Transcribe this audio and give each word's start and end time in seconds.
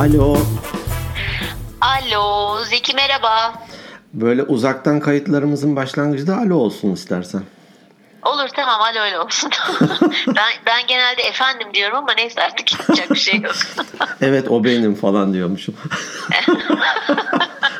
Alo. 0.00 0.36
Alo 1.80 2.58
Zeki 2.64 2.96
merhaba. 2.96 3.54
Böyle 4.14 4.42
uzaktan 4.42 5.00
kayıtlarımızın 5.00 5.76
başlangıcı 5.76 6.26
da 6.26 6.36
alo 6.36 6.54
olsun 6.54 6.92
istersen. 6.92 7.42
Olur 8.22 8.48
tamam 8.48 8.80
alo 8.80 9.00
öyle 9.00 9.18
olsun. 9.18 9.50
ben, 10.26 10.52
ben 10.66 10.86
genelde 10.86 11.22
efendim 11.22 11.68
diyorum 11.74 11.96
ama 11.96 12.12
neyse 12.12 12.42
artık 12.42 12.72
yapacak 12.72 13.10
bir 13.10 13.18
şey 13.18 13.40
yok. 13.40 13.54
evet 14.20 14.50
o 14.50 14.64
benim 14.64 14.94
falan 14.94 15.32
diyormuşum. 15.32 15.74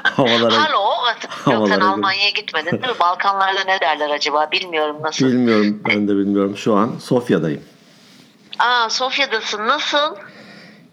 havalara, 0.02 0.56
Halo. 0.56 0.80
Havalara 1.28 1.68
sen 1.68 1.80
Almanya'ya 1.80 2.30
gitmedin 2.30 2.70
değil 2.70 2.92
mi? 2.92 3.00
Balkanlarda 3.00 3.64
ne 3.64 3.80
derler 3.80 4.10
acaba? 4.10 4.50
Bilmiyorum 4.52 4.96
nasıl. 5.02 5.26
Bilmiyorum 5.26 5.82
ben 5.88 6.08
de 6.08 6.12
bilmiyorum. 6.16 6.56
Şu 6.56 6.76
an 6.76 6.92
Sofya'dayım. 7.02 7.62
Aa 8.58 8.90
Sofya'dasın. 8.90 9.66
Nasıl? 9.66 10.16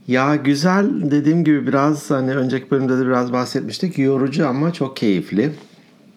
Ya 0.07 0.35
güzel 0.35 1.11
dediğim 1.11 1.43
gibi 1.43 1.67
biraz 1.67 2.11
hani 2.11 2.35
önceki 2.35 2.71
bölümde 2.71 2.97
de 2.97 3.05
biraz 3.05 3.33
bahsetmiştik. 3.33 3.97
Yorucu 3.97 4.47
ama 4.47 4.73
çok 4.73 4.97
keyifli. 4.97 5.45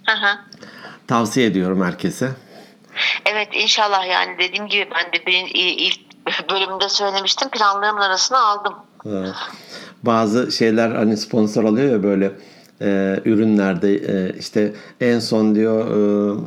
Hı. 0.06 0.28
Tavsiye 1.06 1.46
ediyorum 1.46 1.82
herkese. 1.82 2.30
Evet 3.26 3.48
inşallah 3.52 4.08
yani 4.08 4.38
dediğim 4.38 4.66
gibi 4.66 4.88
ben 4.94 5.12
de 5.12 5.26
bir 5.26 5.50
ilk 5.54 6.00
bölümde 6.50 6.88
söylemiştim 6.88 7.48
planlarımın 7.48 8.00
arasına 8.00 8.38
aldım. 8.38 8.74
Bazı 10.02 10.52
şeyler 10.52 10.90
hani 10.90 11.16
sponsor 11.16 11.64
alıyor 11.64 11.92
ya 11.92 12.02
böyle 12.02 12.32
e, 12.82 13.20
ürünlerde 13.24 13.94
e, 13.94 14.38
işte 14.38 14.72
en 15.00 15.18
son 15.18 15.54
diyor 15.54 15.86
e, 15.86 16.40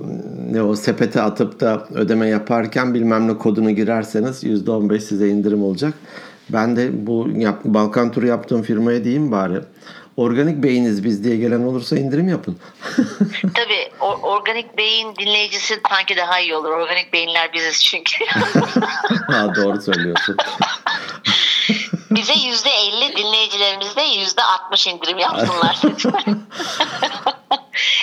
ne 0.53 0.61
o 0.61 0.75
sepete 0.75 1.21
atıp 1.21 1.59
da 1.59 1.87
ödeme 1.93 2.27
yaparken 2.27 2.93
bilmem 2.93 3.27
ne 3.27 3.37
kodunu 3.37 3.71
girerseniz 3.71 4.43
%15 4.43 4.99
size 4.99 5.29
indirim 5.29 5.63
olacak. 5.63 5.93
Ben 6.49 6.75
de 6.75 7.07
bu 7.07 7.29
yap, 7.35 7.61
Balkan 7.63 8.11
turu 8.11 8.27
yaptığım 8.27 8.63
firmaya 8.63 9.03
diyeyim 9.03 9.31
bari. 9.31 9.61
Organik 10.17 10.63
beyiniz 10.63 11.03
biz 11.03 11.23
diye 11.23 11.37
gelen 11.37 11.61
olursa 11.61 11.97
indirim 11.97 12.29
yapın. 12.29 12.59
Tabii 13.53 13.89
or, 13.99 14.17
organik 14.21 14.77
beyin 14.77 15.15
dinleyicisi 15.15 15.79
sanki 15.89 16.17
daha 16.17 16.39
iyi 16.39 16.55
olur. 16.55 16.69
Organik 16.69 17.13
beyinler 17.13 17.53
biziz 17.53 17.83
çünkü. 17.83 18.25
ha, 19.27 19.55
doğru 19.55 19.81
söylüyorsun. 19.81 20.37
Bize 22.11 22.33
yüzde 22.33 22.69
elli 22.69 23.15
dinleyicilerimizde 23.15 24.01
yüzde 24.01 24.43
altmış 24.43 24.87
indirim 24.87 25.17
yapsınlar. 25.17 25.81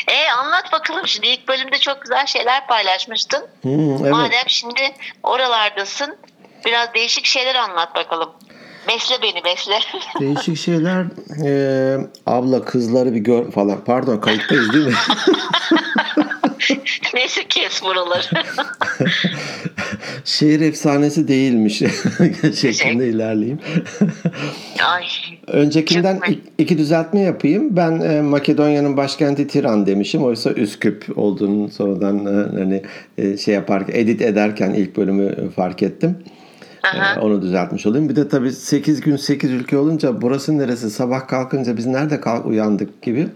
e 0.09 0.31
anlat 0.31 0.73
bakalım 0.73 1.07
şimdi 1.07 1.27
ilk 1.27 1.49
bölümde 1.49 1.79
çok 1.79 2.03
güzel 2.03 2.27
şeyler 2.27 2.67
paylaşmıştın. 2.67 3.47
Hmm, 3.63 3.91
evet. 3.91 4.13
Madem 4.13 4.45
şimdi 4.47 4.95
oralardasın 5.23 6.17
biraz 6.67 6.95
değişik 6.95 7.25
şeyler 7.25 7.55
anlat 7.55 7.95
bakalım. 7.95 8.29
Besle 8.89 9.15
beni 9.23 9.45
besle. 9.45 9.79
Değişik 10.21 10.57
şeyler. 10.57 11.05
E, 11.45 11.99
abla 12.27 12.65
kızları 12.65 13.15
bir 13.15 13.21
gör 13.21 13.51
falan. 13.51 13.85
Pardon 13.85 14.19
kayıttayız 14.19 14.73
değil 14.73 14.87
mi? 14.87 14.95
Neyse 17.15 17.41
kes 17.49 17.83
buraları. 17.83 18.23
Şehir 20.25 20.61
efsanesi 20.61 21.29
değilmiş 21.29 21.79
şeklinde 22.57 22.73
şey. 22.73 23.11
ilerleyeyim. 23.11 23.59
Ay. 24.85 25.05
Öncekinden 25.47 26.21
iki 26.59 26.79
düzeltme 26.79 27.21
yapayım. 27.21 27.77
Ben 27.77 28.01
e, 28.01 28.23
Makedonya'nın 28.23 28.97
başkenti 28.97 29.47
Tiran 29.47 29.87
demişim. 29.87 30.25
Oysa 30.25 30.51
Üsküp 30.51 31.19
olduğunu 31.19 31.69
sonradan 31.69 32.27
e, 32.27 32.59
hani 32.59 32.83
e, 33.19 33.37
şey 33.37 33.55
yaparken 33.55 33.95
edit 33.95 34.23
ederken 34.23 34.71
ilk 34.71 34.97
bölümü 34.97 35.51
fark 35.51 35.83
ettim. 35.83 36.19
Aha. 36.83 37.21
Onu 37.21 37.43
düzeltmiş 37.43 37.87
olayım. 37.87 38.09
Bir 38.09 38.17
de 38.17 38.29
tabii 38.29 38.53
8 38.53 39.01
gün 39.01 39.17
8 39.17 39.51
ülke 39.51 39.79
olunca 39.79 40.23
burası 40.23 40.59
neresi? 40.59 40.91
Sabah 40.91 41.29
kalkınca 41.29 41.77
biz 41.77 41.87
nerede 41.87 42.21
kalk 42.21 42.47
uyandık 42.47 43.03
gibi. 43.03 43.29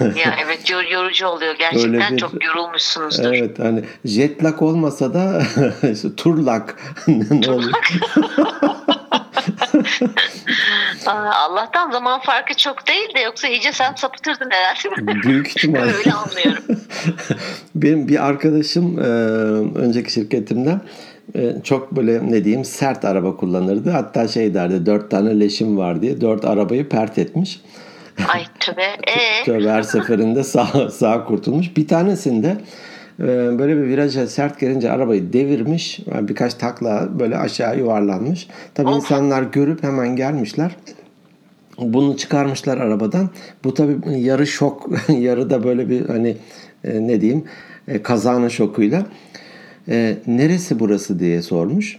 ya 0.00 0.36
evet 0.44 0.70
yorucu 0.70 1.26
oluyor. 1.26 1.54
Gerçekten 1.58 2.12
bir, 2.12 2.18
çok 2.18 2.44
yorulmuşsunuzdur. 2.44 3.32
Evet 3.32 3.58
hani 3.58 3.84
jet 4.04 4.44
lag 4.44 4.62
olmasa 4.62 5.14
da 5.14 5.42
işte, 5.92 6.08
tur 6.16 6.38
lag. 6.38 6.70
ne 7.08 7.50
oluyor? 7.50 7.72
Allah'tan 11.06 11.90
zaman 11.90 12.20
farkı 12.20 12.54
çok 12.54 12.88
değil 12.88 13.14
de 13.14 13.20
yoksa 13.20 13.48
iyice 13.48 13.72
sen 13.72 13.94
sapıtırdın 13.94 14.50
herhalde. 14.50 15.22
Büyük 15.22 15.48
ihtimal. 15.48 15.80
Öyle 15.80 16.12
anlıyorum. 16.12 16.64
Benim 17.74 18.08
bir 18.08 18.26
arkadaşım 18.26 18.98
önceki 19.76 20.12
şirketimden 20.12 20.80
çok 21.62 21.96
böyle 21.96 22.30
ne 22.30 22.44
diyeyim 22.44 22.64
sert 22.64 23.04
araba 23.04 23.36
kullanırdı. 23.36 23.90
Hatta 23.90 24.28
şey 24.28 24.54
derdi 24.54 24.86
dört 24.86 25.10
tane 25.10 25.40
leşim 25.40 25.76
var 25.76 26.02
diye 26.02 26.20
dört 26.20 26.44
arabayı 26.44 26.88
pert 26.88 27.18
etmiş. 27.18 27.60
Ay 28.28 28.42
tövbe. 28.60 28.82
Ee? 29.06 29.44
tövbe 29.44 29.70
her 29.70 29.82
seferinde 29.82 30.44
sağ, 30.44 30.90
sağ 30.90 31.24
kurtulmuş. 31.24 31.76
Bir 31.76 31.88
tanesinde 31.88 32.56
e, 33.20 33.24
böyle 33.58 33.76
bir 33.76 33.82
viraja 33.82 34.26
sert 34.26 34.60
gelince 34.60 34.90
arabayı 34.90 35.32
devirmiş. 35.32 36.00
Birkaç 36.20 36.54
takla 36.54 37.08
böyle 37.18 37.38
aşağı 37.38 37.78
yuvarlanmış. 37.78 38.48
Tabii 38.74 38.88
of. 38.88 38.96
insanlar 38.96 39.42
görüp 39.42 39.82
hemen 39.82 40.16
gelmişler. 40.16 40.76
Bunu 41.78 42.16
çıkarmışlar 42.16 42.78
arabadan. 42.78 43.30
Bu 43.64 43.74
tabii 43.74 44.20
yarı 44.20 44.46
şok, 44.46 44.90
yarı 45.08 45.50
da 45.50 45.64
böyle 45.64 45.88
bir 45.88 46.06
hani 46.06 46.36
e, 46.84 47.06
ne 47.06 47.20
diyeyim 47.20 47.44
kazanın 48.02 48.48
şokuyla 48.48 49.06
e, 49.88 50.18
neresi 50.26 50.80
burası 50.80 51.18
diye 51.18 51.42
sormuş. 51.42 51.98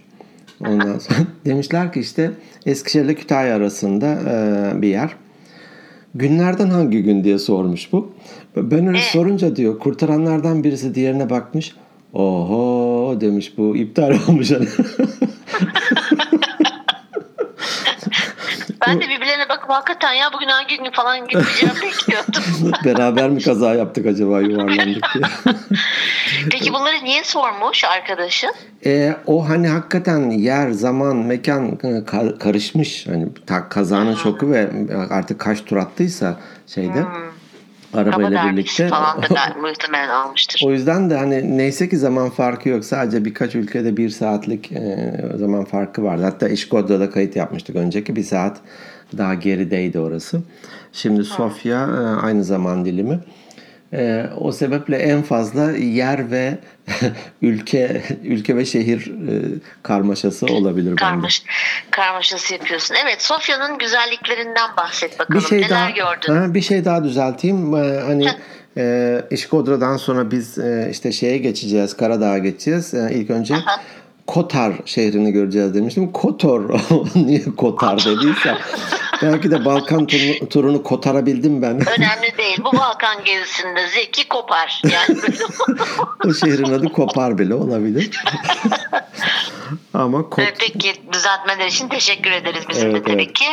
Ondan 0.65 0.97
sonra 0.99 1.19
demişler 1.45 1.93
ki 1.93 1.99
işte 1.99 2.31
Eskişehir 2.65 3.05
ile 3.05 3.15
Kütahya 3.15 3.55
arasında 3.55 4.19
e, 4.27 4.81
bir 4.81 4.87
yer. 4.87 5.15
Günlerden 6.15 6.69
hangi 6.69 7.03
gün 7.03 7.23
diye 7.23 7.39
sormuş 7.39 7.93
bu. 7.93 8.13
Ben 8.55 8.87
öyle 8.87 9.01
sorunca 9.01 9.55
diyor 9.55 9.79
kurtaranlardan 9.79 10.63
birisi 10.63 10.95
diğerine 10.95 11.29
bakmış. 11.29 11.75
Oho 12.13 13.17
demiş 13.21 13.53
bu 13.57 13.77
iptal 13.77 14.17
olmuş. 14.27 14.51
Ben 18.87 19.01
de 19.01 19.01
bakıp 19.01 19.26
hakikaten 19.73 20.13
ya 20.13 20.33
bugün 20.33 20.47
hangi 20.47 20.78
gün 20.78 20.91
falan 20.91 21.28
gideceğim 21.28 21.75
bekliyordum. 21.83 22.72
Beraber 22.85 23.29
mi 23.29 23.41
kaza 23.41 23.73
yaptık 23.73 24.05
acaba 24.05 24.41
yuvarlandık 24.41 25.05
diye. 25.13 25.23
Peki 26.51 26.73
bunları 26.73 27.03
niye 27.03 27.23
sormuş 27.23 27.83
arkadaşın? 27.83 28.51
E, 28.85 29.16
o 29.25 29.50
hani 29.50 29.67
hakikaten 29.67 30.29
yer, 30.29 30.72
zaman, 30.72 31.16
mekan 31.16 31.79
e, 31.83 32.06
kar, 32.06 32.39
karışmış. 32.39 33.07
Hani 33.07 33.27
kazanın 33.69 34.11
hmm. 34.11 34.17
şoku 34.17 34.51
ve 34.51 34.69
artık 35.09 35.39
kaç 35.39 35.66
tur 35.66 35.77
attıysa 35.77 36.38
şeyde. 36.67 37.01
Hmm 37.01 37.27
arabayla 37.94 38.51
birlikte. 38.51 38.88
falan 38.88 39.22
da 39.22 39.59
muhtemelen 39.61 40.09
almıştır. 40.09 40.61
O 40.66 40.72
yüzden 40.72 41.09
de 41.09 41.17
hani 41.17 41.57
neyse 41.57 41.89
ki 41.89 41.97
zaman 41.97 42.29
farkı 42.29 42.69
yok. 42.69 42.85
Sadece 42.85 43.25
birkaç 43.25 43.56
ülkede 43.56 43.97
bir 43.97 44.09
saatlik 44.09 44.72
e, 44.72 45.13
zaman 45.35 45.66
farkı 45.66 46.03
vardı. 46.03 46.23
Hatta 46.23 46.50
İşkodra'da 46.50 47.09
kayıt 47.09 47.35
yapmıştık 47.35 47.75
önceki. 47.75 48.16
Bir 48.16 48.23
saat 48.23 48.57
daha 49.18 49.34
gerideydi 49.34 50.00
orası. 50.00 50.41
Şimdi 50.94 51.23
Sofya 51.23 51.79
e, 51.79 52.25
aynı 52.25 52.44
zaman 52.44 52.85
dilimi. 52.85 53.19
E, 53.94 54.25
o 54.38 54.51
sebeple 54.51 54.97
en 54.97 55.22
fazla 55.22 55.72
yer 55.72 56.31
ve 56.31 56.57
ülke 57.41 58.03
ülke 58.23 58.56
ve 58.56 58.66
şehir 58.66 59.07
e, 59.07 59.59
karmaşası 59.84 60.45
olabilir 60.45 60.95
Karmaş, 60.95 61.44
bende. 61.45 61.51
Karmaşası 61.91 62.53
yapıyorsun. 62.53 62.95
Evet 63.03 63.22
Sofya'nın 63.22 63.78
güzelliklerinden 63.78 64.69
bahset 64.78 65.19
bakalım. 65.19 65.41
Bir 65.41 65.47
şey 65.47 65.57
Neler 65.57 65.69
daha, 65.69 65.89
gördün? 65.89 66.35
Ha, 66.35 66.53
bir 66.53 66.62
şey 66.62 66.85
daha 66.85 67.03
düzelteyim. 67.03 67.75
Ee, 67.75 68.00
hani 68.00 68.28
e, 68.78 69.22
İşkodra'dan 69.31 69.97
sonra 69.97 70.31
biz 70.31 70.57
e, 70.57 70.88
işte 70.91 71.12
şeye 71.12 71.38
geçeceğiz. 71.38 71.97
Karadağ'a 71.97 72.38
geçeceğiz. 72.38 72.94
E, 72.94 73.10
ilk 73.13 73.30
önce 73.30 73.56
Aha. 73.56 73.81
Kotar 74.27 74.74
şehrini 74.85 75.31
göreceğiz 75.31 75.74
demiştim. 75.74 76.12
Kotor. 76.12 76.69
Niye 77.15 77.44
Kotar 77.57 78.06
dediyse. 78.06 78.57
Belki 79.21 79.51
de 79.51 79.65
Balkan 79.65 80.06
turunu, 80.06 80.50
turunu 80.50 80.83
kotarabildim 80.83 81.62
ben. 81.62 81.69
Önemli 81.97 82.38
değil. 82.38 82.57
Bu 82.59 82.77
Balkan 82.77 83.24
gezisinde 83.24 83.88
Zeki 83.88 84.27
kopar. 84.27 84.81
Yani 84.83 85.19
o 86.25 86.33
şehrin 86.33 86.74
adı 86.74 86.89
Kopar 86.89 87.38
bile 87.38 87.53
olabilir. 87.53 88.09
Ama 89.94 90.29
kot... 90.29 90.45
Peki 90.59 90.94
düzeltmeler 91.13 91.68
için 91.68 91.88
teşekkür 91.88 92.31
ederiz 92.31 92.63
bizim 92.69 92.89
evet, 92.89 93.06
de 93.06 93.12
tabii 93.12 93.24
evet. 93.24 93.33
ki. 93.33 93.45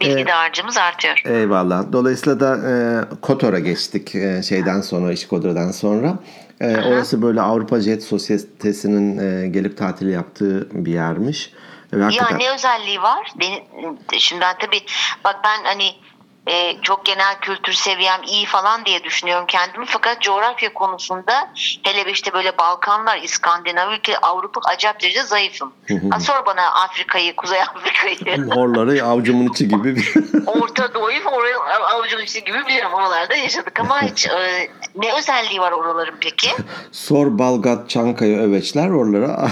Bilgi 0.00 0.22
ee, 0.22 0.26
dağarcığımız 0.26 0.76
artıyor. 0.76 1.22
Eyvallah. 1.24 1.92
Dolayısıyla 1.92 2.40
da 2.40 2.56
e, 2.56 2.72
Kotor'a 3.20 3.58
geçtik 3.58 4.14
e, 4.14 4.42
şeyden 4.42 4.80
sonra, 4.80 5.12
İşkodra'dan 5.12 5.70
sonra. 5.70 6.18
E, 6.60 6.76
orası 6.76 7.22
böyle 7.22 7.40
Avrupa 7.40 7.80
Jet 7.80 8.02
Sosyetesi'nin 8.02 9.18
e, 9.18 9.48
gelip 9.48 9.78
tatil 9.78 10.08
yaptığı 10.08 10.68
bir 10.84 10.92
yermiş. 10.92 11.52
Ve 11.92 12.02
hakikaten... 12.02 12.38
Ya 12.38 12.48
ne 12.48 12.54
özelliği 12.54 13.02
var? 13.02 13.32
Benim, 13.40 13.62
şimdi 14.18 14.40
ben 14.40 14.56
tabii 14.58 14.80
bak 15.24 15.36
ben 15.44 15.64
hani 15.64 15.90
e, 16.46 16.76
çok 16.82 17.04
genel 17.06 17.40
kültür 17.40 17.72
seviyem 17.72 18.22
iyi 18.26 18.46
falan 18.46 18.84
diye 18.84 19.04
düşünüyorum 19.04 19.44
kendimi. 19.48 19.86
Fakat 19.86 20.20
coğrafya 20.22 20.74
konusunda 20.74 21.50
hele 21.82 22.12
işte 22.12 22.32
böyle 22.32 22.58
Balkanlar, 22.58 23.18
İskandinav 23.22 23.92
ülke, 23.92 24.18
Avrupa 24.18 24.60
acayip 24.70 25.02
derecede 25.02 25.24
zayıfım. 25.24 25.72
ha, 26.10 26.20
sor 26.20 26.46
bana 26.46 26.62
Afrika'yı, 26.62 27.36
Kuzey 27.36 27.60
Afrika'yı. 27.62 28.50
Horları 28.50 29.04
avucumun 29.04 29.46
içi 29.46 29.68
gibi. 29.68 29.96
Orta 30.46 30.94
Doğu'yu 30.94 31.24
oraya 31.24 31.58
avucumun 31.94 32.22
içi 32.22 32.44
gibi 32.44 32.66
biliyorum. 32.66 32.92
Oralarda 32.94 33.34
yaşadık 33.34 33.80
ama 33.80 34.02
hiç 34.02 34.26
e, 34.26 34.68
ne 34.96 35.12
özelliği 35.18 35.60
var 35.60 35.72
oraların 35.72 36.14
peki? 36.20 36.48
Sor 36.92 37.38
Balgat, 37.38 37.90
Çankaya, 37.90 38.38
Öveçler 38.38 38.90
oralara 38.90 39.48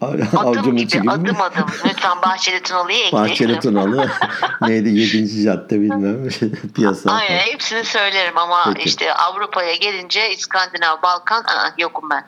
avucumun 0.36 0.76
içi 0.76 1.00
gibi. 1.00 1.10
Adım 1.10 1.40
adım. 1.40 1.66
Lütfen 1.84 2.22
Bahçeli 2.22 2.62
Tunalı'yı 2.62 2.98
ekleyelim. 2.98 3.30
Bahçeli 3.30 3.60
Tunalı. 3.60 4.10
Neydi? 4.60 4.88
Yedinci 4.88 5.42
cadde 5.42 5.80
bilmem. 5.80 6.11
Piyasa. 6.74 7.10
Aynen 7.10 7.38
hepsini 7.38 7.84
söylerim 7.84 8.38
ama 8.38 8.64
Peki. 8.74 8.88
işte 8.88 9.14
Avrupa'ya 9.14 9.74
gelince 9.74 10.30
İskandinav, 10.30 11.02
Balkan 11.02 11.44
aa, 11.44 11.74
yokum 11.78 12.10
ben. 12.10 12.24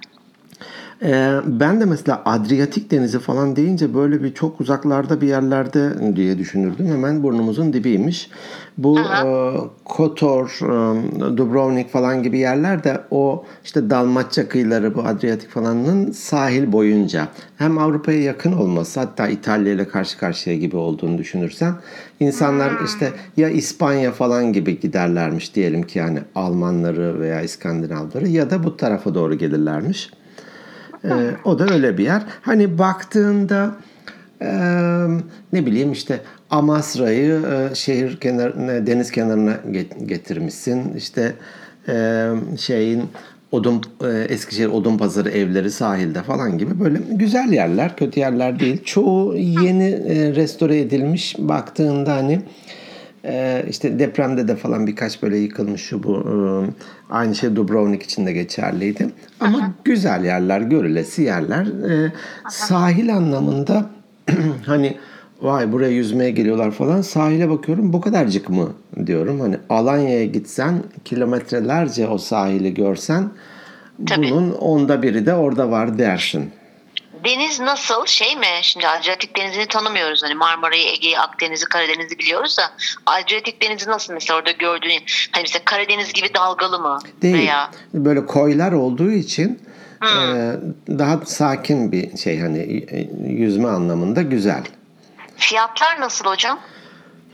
Ee, 1.02 1.40
ben 1.44 1.80
de 1.80 1.84
mesela 1.84 2.22
Adriyatik 2.24 2.90
Denizi 2.90 3.18
falan 3.18 3.56
deyince 3.56 3.94
böyle 3.94 4.22
bir 4.22 4.34
çok 4.34 4.60
uzaklarda 4.60 5.20
bir 5.20 5.28
yerlerde 5.28 6.16
diye 6.16 6.38
düşünürdüm. 6.38 6.86
Hemen 6.86 7.22
burnumuzun 7.22 7.72
dibiymiş. 7.72 8.30
Bu 8.78 9.00
e, 9.00 9.24
Kotor, 9.84 10.58
e, 10.62 11.36
Dubrovnik 11.36 11.92
falan 11.92 12.22
gibi 12.22 12.38
yerler 12.38 12.84
de 12.84 13.00
o 13.10 13.44
işte 13.64 13.90
Dalmatça 13.90 14.48
kıyıları 14.48 14.94
bu 14.94 15.02
Adriyatik 15.02 15.50
falanın 15.50 16.12
sahil 16.12 16.72
boyunca 16.72 17.28
hem 17.58 17.78
Avrupa'ya 17.78 18.22
yakın 18.22 18.52
olması 18.52 19.00
hatta 19.00 19.28
İtalya 19.28 19.72
ile 19.72 19.88
karşı 19.88 20.18
karşıya 20.18 20.56
gibi 20.56 20.76
olduğunu 20.76 21.18
düşünürsen 21.18 21.74
insanlar 22.20 22.72
işte 22.84 23.12
ya 23.36 23.48
İspanya 23.48 24.12
falan 24.12 24.52
gibi 24.52 24.80
giderlermiş 24.80 25.54
diyelim 25.54 25.82
ki 25.82 25.98
yani 25.98 26.18
Almanları 26.34 27.20
veya 27.20 27.40
İskandinavları 27.40 28.28
ya 28.28 28.50
da 28.50 28.64
bu 28.64 28.76
tarafa 28.76 29.14
doğru 29.14 29.34
gelirlermiş. 29.34 30.10
Ee, 31.04 31.30
o 31.44 31.58
da 31.58 31.74
öyle 31.74 31.98
bir 31.98 32.04
yer. 32.04 32.22
Hani 32.42 32.78
baktığında 32.78 33.76
e, 34.42 34.48
ne 35.52 35.66
bileyim 35.66 35.92
işte 35.92 36.20
Amasra'yı 36.50 37.42
e, 37.52 37.74
şehir 37.74 38.20
kenarına, 38.20 38.86
deniz 38.86 39.10
kenarına 39.10 39.56
getirmişsin. 40.06 40.94
İşte 40.94 41.34
e, 41.88 42.28
şeyin 42.58 43.02
Odun 43.52 43.82
e, 44.04 44.08
Eskişehir 44.08 44.68
Odun 44.68 44.98
Pazarı 44.98 45.30
evleri 45.30 45.70
sahilde 45.70 46.22
falan 46.22 46.58
gibi 46.58 46.80
böyle 46.80 46.98
güzel 47.10 47.52
yerler, 47.52 47.96
kötü 47.96 48.20
yerler 48.20 48.60
değil. 48.60 48.84
Çoğu 48.84 49.36
yeni 49.36 49.88
e, 49.88 50.34
restore 50.34 50.80
edilmiş. 50.80 51.36
Baktığında 51.38 52.16
hani 52.16 52.40
ee, 53.26 53.64
işte 53.70 53.98
depremde 53.98 54.48
de 54.48 54.56
falan 54.56 54.86
birkaç 54.86 55.22
böyle 55.22 55.36
yıkılmış 55.36 55.82
şu 55.82 56.02
bu. 56.02 56.16
E, 56.16 56.34
aynı 57.12 57.34
şey 57.34 57.56
Dubrovnik 57.56 58.02
için 58.02 58.26
de 58.26 58.32
geçerliydi. 58.32 59.10
Ama 59.40 59.58
Aha. 59.58 59.70
güzel 59.84 60.24
yerler, 60.24 60.60
görülesi 60.60 61.22
yerler. 61.22 61.66
Ee, 61.66 62.12
sahil 62.48 63.16
anlamında 63.16 63.90
hani 64.66 64.96
vay 65.42 65.72
buraya 65.72 65.90
yüzmeye 65.90 66.30
geliyorlar 66.30 66.70
falan. 66.70 67.02
Sahile 67.02 67.50
bakıyorum 67.50 67.92
bu 67.92 68.00
kadarcık 68.00 68.48
mı 68.48 68.72
diyorum. 69.06 69.40
Hani 69.40 69.56
Alanya'ya 69.70 70.24
gitsen 70.24 70.82
kilometrelerce 71.04 72.08
o 72.08 72.18
sahili 72.18 72.74
görsen 72.74 73.30
Tabii. 74.06 74.30
bunun 74.30 74.52
onda 74.52 75.02
biri 75.02 75.26
de 75.26 75.34
orada 75.34 75.70
var 75.70 75.98
dersin. 75.98 76.50
Deniz 77.24 77.60
nasıl 77.60 78.06
şey 78.06 78.36
mi? 78.36 78.46
Şimdi 78.62 78.88
Adriyatik 78.88 79.36
Denizi'ni 79.36 79.66
tanımıyoruz. 79.66 80.22
Hani 80.22 80.34
Marmara'yı, 80.34 80.86
Ege'yi, 80.88 81.18
Akdeniz'i, 81.18 81.64
Karadeniz'i 81.64 82.18
biliyoruz 82.18 82.58
da 82.58 82.62
Adriyatik 83.06 83.62
Denizi 83.62 83.90
nasıl 83.90 84.12
mesela 84.12 84.38
orada 84.38 84.50
gördüğün 84.50 84.90
hani 85.32 85.42
mesela 85.42 85.64
Karadeniz 85.64 86.12
gibi 86.12 86.34
dalgalı 86.34 86.78
mı? 86.78 86.98
Değil. 87.22 87.34
Veya... 87.34 87.70
Böyle 87.94 88.26
koylar 88.26 88.72
olduğu 88.72 89.10
için 89.10 89.60
hmm. 90.00 90.36
e, 90.36 90.56
daha 90.98 91.20
sakin 91.24 91.92
bir 91.92 92.16
şey 92.16 92.40
hani 92.40 92.58
e, 92.90 93.08
yüzme 93.32 93.68
anlamında 93.68 94.22
güzel. 94.22 94.62
Fiyatlar 95.48 96.00
nasıl 96.00 96.24
hocam? 96.24 96.58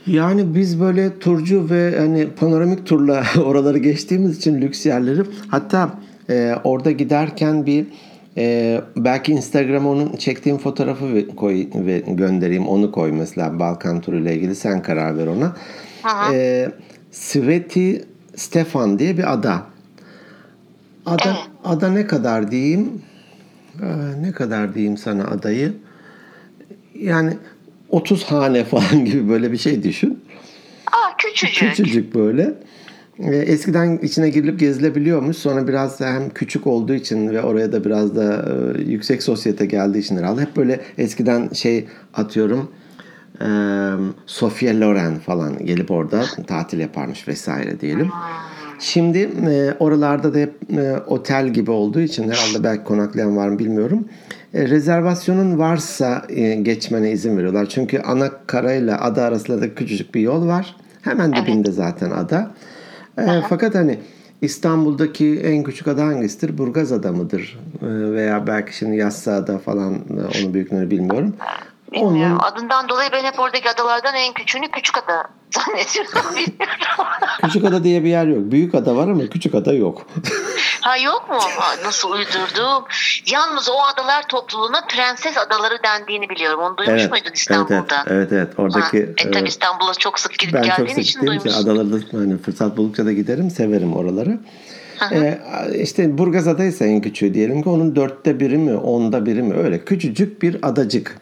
Yani 0.07 0.55
biz 0.55 0.81
böyle 0.81 1.19
turcu 1.19 1.69
ve 1.69 1.99
hani 1.99 2.29
panoramik 2.29 2.85
turla 2.85 3.23
oraları 3.45 3.77
geçtiğimiz 3.77 4.37
için 4.37 4.61
lüks 4.61 4.85
yerleri 4.85 5.21
hatta 5.47 5.89
e, 6.29 6.55
orada 6.63 6.91
giderken 6.91 7.65
bir 7.65 7.85
ee, 8.37 8.81
belki 8.95 9.31
Instagram'a 9.31 9.89
onun 9.89 10.15
çektiğim 10.15 10.57
fotoğrafı 10.57 11.27
koy 11.35 11.67
ve 11.75 11.99
göndereyim. 11.99 12.67
Onu 12.67 12.91
koy 12.91 13.11
mesela 13.11 13.59
Balkan 13.59 14.01
turu 14.01 14.17
ile 14.17 14.35
ilgili 14.35 14.55
sen 14.55 14.81
karar 14.81 15.17
ver 15.17 15.27
ona. 15.27 15.55
Ee, 16.33 16.71
Sveti 17.11 18.05
Stefan 18.35 18.99
diye 18.99 19.17
bir 19.17 19.33
ada. 19.33 19.63
Ada 21.05 21.23
evet. 21.25 21.37
ada 21.63 21.89
ne 21.89 22.07
kadar 22.07 22.51
diyeyim? 22.51 23.01
Ee, 23.81 24.21
ne 24.21 24.31
kadar 24.31 24.73
diyeyim 24.73 24.97
sana 24.97 25.23
adayı? 25.23 25.73
Yani 26.95 27.37
30 27.91 28.23
hane 28.23 28.63
falan 28.63 29.05
gibi 29.05 29.29
böyle 29.29 29.51
bir 29.51 29.57
şey 29.57 29.83
düşün. 29.83 30.19
Aa 30.87 31.17
küçücük. 31.17 31.69
Küçücük 31.69 32.15
böyle. 32.15 32.53
Eskiden 33.29 33.97
içine 33.97 34.29
girilip 34.29 34.59
gezilebiliyormuş. 34.59 35.37
Sonra 35.37 35.67
biraz 35.67 35.99
da 35.99 36.07
hem 36.07 36.29
küçük 36.29 36.67
olduğu 36.67 36.93
için 36.93 37.29
ve 37.29 37.41
oraya 37.41 37.71
da 37.71 37.85
biraz 37.85 38.15
da 38.15 38.45
e, 38.77 38.81
yüksek 38.81 39.23
sosyete 39.23 39.65
geldiği 39.65 39.99
için 39.99 40.17
herhalde. 40.17 40.41
Hep 40.41 40.55
böyle 40.55 40.79
eskiden 40.97 41.49
şey 41.49 41.87
atıyorum 42.13 42.71
e, 43.41 43.47
Sofia 44.25 44.79
Loren 44.79 45.19
falan 45.19 45.65
gelip 45.65 45.91
orada 45.91 46.25
tatil 46.47 46.79
yaparmış 46.79 47.27
vesaire 47.27 47.79
diyelim. 47.79 48.09
Şimdi 48.79 49.17
e, 49.49 49.73
oralarda 49.79 50.33
da 50.33 50.37
hep 50.37 50.53
e, 50.77 50.97
otel 51.07 51.47
gibi 51.47 51.71
olduğu 51.71 52.01
için 52.01 52.23
herhalde 52.23 52.63
belki 52.63 52.83
konaklayan 52.83 53.37
var 53.37 53.49
mı 53.49 53.59
bilmiyorum. 53.59 54.05
E, 54.53 54.69
rezervasyonun 54.69 55.59
varsa 55.59 56.25
e, 56.29 56.55
geçmene 56.55 57.11
izin 57.11 57.37
veriyorlar. 57.37 57.65
Çünkü 57.65 57.99
ana 57.99 58.31
karayla 58.47 59.01
ada 59.01 59.23
arasında 59.23 59.61
da 59.61 59.75
küçücük 59.75 60.15
bir 60.15 60.21
yol 60.21 60.47
var. 60.47 60.75
Hemen 61.01 61.35
dibinde 61.35 61.67
evet. 61.67 61.75
zaten 61.75 62.11
ada. 62.11 62.51
E, 63.17 63.41
fakat 63.49 63.75
hani 63.75 63.99
İstanbul'daki 64.41 65.41
en 65.43 65.63
küçük 65.63 65.87
ada 65.87 66.05
hangisidir? 66.05 66.57
Burgaz 66.57 66.91
ada 66.91 67.11
mıdır? 67.11 67.59
E, 67.81 67.87
veya 67.87 68.47
belki 68.47 68.77
şimdi 68.77 68.97
Yassıada 68.97 69.57
falan 69.57 69.93
e, 69.93 70.39
onun 70.39 70.53
büyüklüğünü 70.53 70.91
bilmiyorum. 70.91 71.35
Bilmiyorum. 71.91 72.37
Onun... 72.41 72.51
Adından 72.51 72.89
dolayı 72.89 73.09
ben 73.13 73.23
hep 73.23 73.39
oradaki 73.39 73.69
adalardan 73.69 74.15
en 74.15 74.33
küçüğünü 74.33 74.71
küçük 74.71 74.97
ada 74.97 75.40
zannediyorum. 75.51 76.53
küçük 77.43 77.65
ada 77.65 77.83
diye 77.83 78.03
bir 78.03 78.09
yer 78.09 78.27
yok. 78.27 78.39
Büyük 78.51 78.75
ada 78.75 78.95
var 78.95 79.07
ama 79.07 79.27
küçük 79.27 79.55
ada 79.55 79.73
yok. 79.73 80.07
ha 80.81 80.97
yok 80.97 81.29
mu? 81.29 81.39
Nasıl 81.85 82.11
uydurdum? 82.11 82.83
Yalnız 83.31 83.69
o 83.69 83.79
adalar 83.93 84.27
topluluğuna 84.27 84.81
prenses 84.89 85.37
adaları 85.37 85.83
dendiğini 85.83 86.29
biliyorum. 86.29 86.59
Onu 86.59 86.77
duymuş 86.77 87.01
evet, 87.01 87.11
muydun 87.11 87.31
İstanbul'da? 87.33 88.03
Evet, 88.07 88.11
evet. 88.11 88.31
evet. 88.31 88.49
Oradaki, 88.57 89.05
ha, 89.05 89.27
e, 89.27 89.31
tabii 89.31 89.47
İstanbul'a 89.47 89.93
çok 89.93 90.19
sık 90.19 90.39
gidip 90.39 90.53
ben 90.53 90.63
geldiğin 90.63 90.87
çok 90.87 90.97
için 90.97 91.27
duymuşsun. 91.27 91.63
Adalarda 91.63 91.95
hani 92.11 92.37
fırsat 92.37 92.77
buldukça 92.77 93.05
da 93.05 93.11
giderim. 93.11 93.51
Severim 93.51 93.93
oraları. 93.93 94.39
Ee, 95.11 95.39
işte 95.81 96.17
Burgaz 96.17 96.47
Adaysa 96.47 96.85
en 96.85 97.01
küçüğü 97.01 97.33
diyelim 97.33 97.63
ki 97.63 97.69
onun 97.69 97.95
dörtte 97.95 98.39
biri 98.39 98.57
mi 98.57 98.75
onda 98.75 99.25
biri 99.25 99.43
mi 99.43 99.53
öyle 99.53 99.85
küçücük 99.85 100.41
bir 100.41 100.57
adacık. 100.61 101.17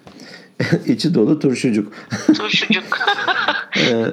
İçi 0.85 1.13
dolu 1.13 1.39
turşucuk. 1.39 1.93
Turşucuk. 2.27 2.83
ee, 3.77 4.05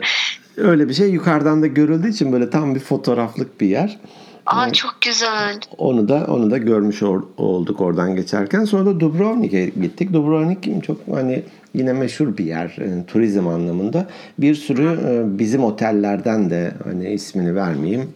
öyle 0.56 0.88
bir 0.88 0.94
şey 0.94 1.10
yukarıdan 1.10 1.62
da 1.62 1.66
görüldüğü 1.66 2.08
için 2.08 2.32
böyle 2.32 2.50
tam 2.50 2.74
bir 2.74 2.80
fotoğraflık 2.80 3.60
bir 3.60 3.66
yer. 3.66 3.98
Aa 4.46 4.72
çok 4.72 4.96
güzel. 5.00 5.60
Onu 5.78 6.08
da 6.08 6.26
onu 6.28 6.50
da 6.50 6.58
görmüş 6.58 7.02
olduk 7.36 7.80
oradan 7.80 8.16
geçerken. 8.16 8.64
Sonra 8.64 8.86
da 8.86 9.00
Dubrovnik'e 9.00 9.66
gittik. 9.66 10.12
Dubrovnik 10.12 10.84
çok 10.84 11.00
hani 11.12 11.42
yine 11.74 11.92
meşhur 11.92 12.36
bir 12.36 12.44
yer 12.44 12.76
yani 12.80 13.00
e, 13.00 13.06
turizm 13.06 13.48
anlamında. 13.48 14.06
Bir 14.38 14.54
sürü 14.54 14.98
e, 15.06 15.38
bizim 15.38 15.64
otellerden 15.64 16.50
de 16.50 16.72
hani 16.84 17.08
ismini 17.12 17.54
vermeyeyim. 17.54 18.10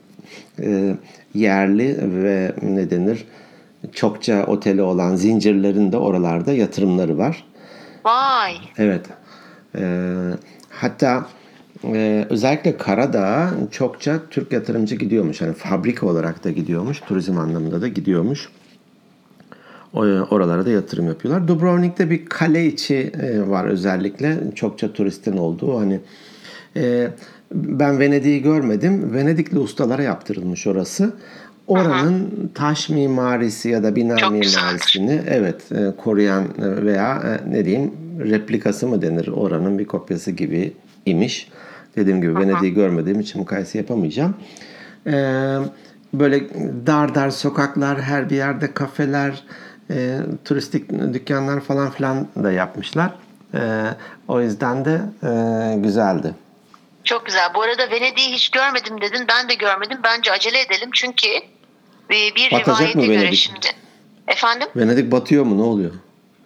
E, 0.63 0.97
yerli 1.35 1.99
ve 2.23 2.53
ne 2.63 2.91
denir 2.91 3.25
çokça 3.93 4.47
oteli 4.47 4.83
olan 4.83 5.17
zincirlerin 5.17 5.93
de 5.93 5.97
oralarda 5.97 6.53
yatırımları 6.53 7.19
var. 7.19 7.45
Vay. 8.05 8.57
Evet. 8.79 9.07
Ee, 9.75 10.31
hatta 10.71 11.27
e, 11.85 12.27
özellikle 12.31 12.77
Karadağ'a 12.77 13.51
çokça 13.71 14.21
Türk 14.31 14.53
yatırımcı 14.53 14.97
gidiyormuş. 14.97 15.41
Yani 15.41 15.55
fabrika 15.55 16.07
olarak 16.07 16.45
da 16.45 16.51
gidiyormuş. 16.51 17.01
Turizm 17.01 17.39
anlamında 17.39 17.83
da 17.83 17.89
gidiyormuş. 17.89 18.49
Oralara 20.31 20.67
da 20.67 20.71
yatırım 20.71 21.07
yapıyorlar. 21.07 21.49
Dubrovnik'te 21.49 22.11
bir 22.11 22.27
kale 22.27 22.67
içi 22.67 23.13
e, 23.23 23.49
var 23.49 23.65
özellikle. 23.65 24.39
Çokça 24.55 24.93
turistin 24.93 25.37
olduğu. 25.37 25.81
Hani 25.81 26.01
e, 26.77 27.09
ben 27.53 27.99
Venedik'i 27.99 28.43
görmedim. 28.43 29.15
Venedikli 29.15 29.59
ustalara 29.59 30.03
yaptırılmış 30.03 30.67
orası. 30.67 31.13
Oranın 31.71 32.23
Aha. 32.23 32.55
taş 32.55 32.89
mimarisi 32.89 33.69
ya 33.69 33.83
da 33.83 33.97
bina 33.97 34.17
Çok 34.17 34.33
mimarisini 34.33 35.17
güzel. 35.17 35.27
evet 35.29 35.73
e, 35.73 35.97
koruyan 35.97 36.45
veya 36.59 37.23
e, 37.25 37.51
ne 37.51 37.65
diyeyim 37.65 37.93
replikası 38.21 38.87
mı 38.89 39.03
denir 39.03 39.29
oranın 39.29 39.79
bir 39.79 39.87
kopyası 39.87 40.31
gibi 40.31 40.73
imiş. 41.07 41.49
Dediğim 41.97 42.21
gibi 42.21 42.37
Venedik'i 42.37 42.75
görmediğim 42.75 43.21
için 43.21 43.41
mukayese 43.41 43.79
yapamayacağım. 43.79 44.35
Ee, 45.07 45.13
böyle 46.15 46.41
dar 46.87 47.15
dar 47.15 47.31
sokaklar, 47.31 48.01
her 48.01 48.31
bir 48.31 48.37
yerde 48.37 48.75
kafeler, 48.75 49.43
e, 49.91 50.19
turistik 50.45 50.91
dükkanlar 50.91 51.61
falan 51.61 51.91
filan 51.91 52.29
da 52.43 52.53
yapmışlar. 52.53 53.15
E, 53.55 53.61
o 54.29 54.41
yüzden 54.41 54.85
de 54.85 55.01
e, 55.23 55.77
güzeldi. 55.77 56.35
Çok 57.05 57.27
güzel. 57.27 57.55
Bu 57.55 57.63
arada 57.63 57.91
Venedik'i 57.91 58.33
hiç 58.33 58.51
görmedim 58.51 59.01
dedin. 59.01 59.25
Ben 59.29 59.49
de 59.49 59.55
görmedim. 59.55 59.99
Bence 60.05 60.33
acele 60.33 60.61
edelim 60.61 60.91
çünkü 60.93 61.29
bir, 62.11 62.51
Batacak 62.53 62.69
rivayete 62.79 62.99
mı 62.99 63.07
göre 63.07 63.19
Venedik? 63.19 63.39
şimdi. 63.39 63.67
Efendim? 64.29 64.69
Venedik 64.77 65.13
batıyor 65.13 65.45
mu? 65.45 65.59
Ne 65.59 65.63
oluyor? 65.63 65.91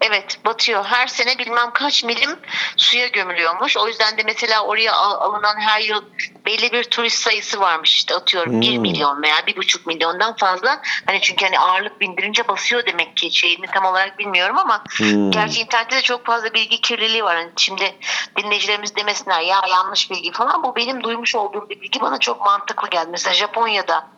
Evet 0.01 0.39
batıyor. 0.45 0.85
Her 0.85 1.07
sene 1.07 1.39
bilmem 1.39 1.71
kaç 1.75 2.05
milim 2.05 2.31
suya 2.77 3.07
gömülüyormuş. 3.07 3.77
O 3.77 3.89
yüzden 3.89 4.19
de 4.19 4.23
mesela 4.25 4.65
oraya 4.65 4.93
al- 4.93 5.31
alınan 5.31 5.57
her 5.61 5.81
yıl 5.81 6.05
belli 6.47 6.73
bir 6.73 6.85
turist 6.85 7.19
sayısı 7.23 7.61
varmış. 7.61 7.95
İşte 7.97 8.15
atıyorum 8.15 8.61
1 8.61 8.75
Hmm. 8.75 8.81
milyon 8.83 9.23
veya 9.23 9.37
1,5 9.47 9.87
milyondan 9.87 10.37
fazla. 10.37 10.83
Hani 11.07 11.21
çünkü 11.21 11.45
hani 11.45 11.59
ağırlık 11.59 12.01
bindirince 12.01 12.49
basıyor 12.49 12.87
demek 12.87 13.17
ki 13.17 13.31
şeyini 13.37 13.67
tam 13.67 13.85
olarak 13.85 14.19
bilmiyorum 14.19 14.59
ama 14.59 14.85
Hmm. 14.99 15.31
gerçi 15.31 15.61
internette 15.61 15.97
de 15.97 16.03
çok 16.03 16.27
fazla 16.27 16.55
bilgi 16.55 16.81
kirliliği 16.81 17.25
var. 17.25 17.37
Hani 17.37 17.51
şimdi 17.57 17.95
dinleyicilerimiz 18.39 18.97
demesinler 18.97 19.41
ya 19.41 19.61
yanlış 19.71 20.11
bilgi 20.11 20.33
falan. 20.33 20.63
Bu 20.63 20.77
benim 20.77 21.03
duymuş 21.03 21.35
olduğum 21.35 21.69
bir 21.71 21.81
bilgi 21.81 22.01
bana 22.01 22.19
çok 22.19 22.41
mantıklı 22.45 22.91
geldi. 22.91 23.09
Mesela 23.11 23.35
Japonya'da 23.35 24.09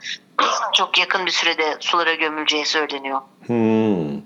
çok 0.72 0.98
yakın 0.98 1.26
bir 1.26 1.30
sürede 1.30 1.76
sulara 1.80 2.14
gömüleceği 2.14 2.66
söyleniyor. 2.66 3.20
Hmm. 3.46 4.20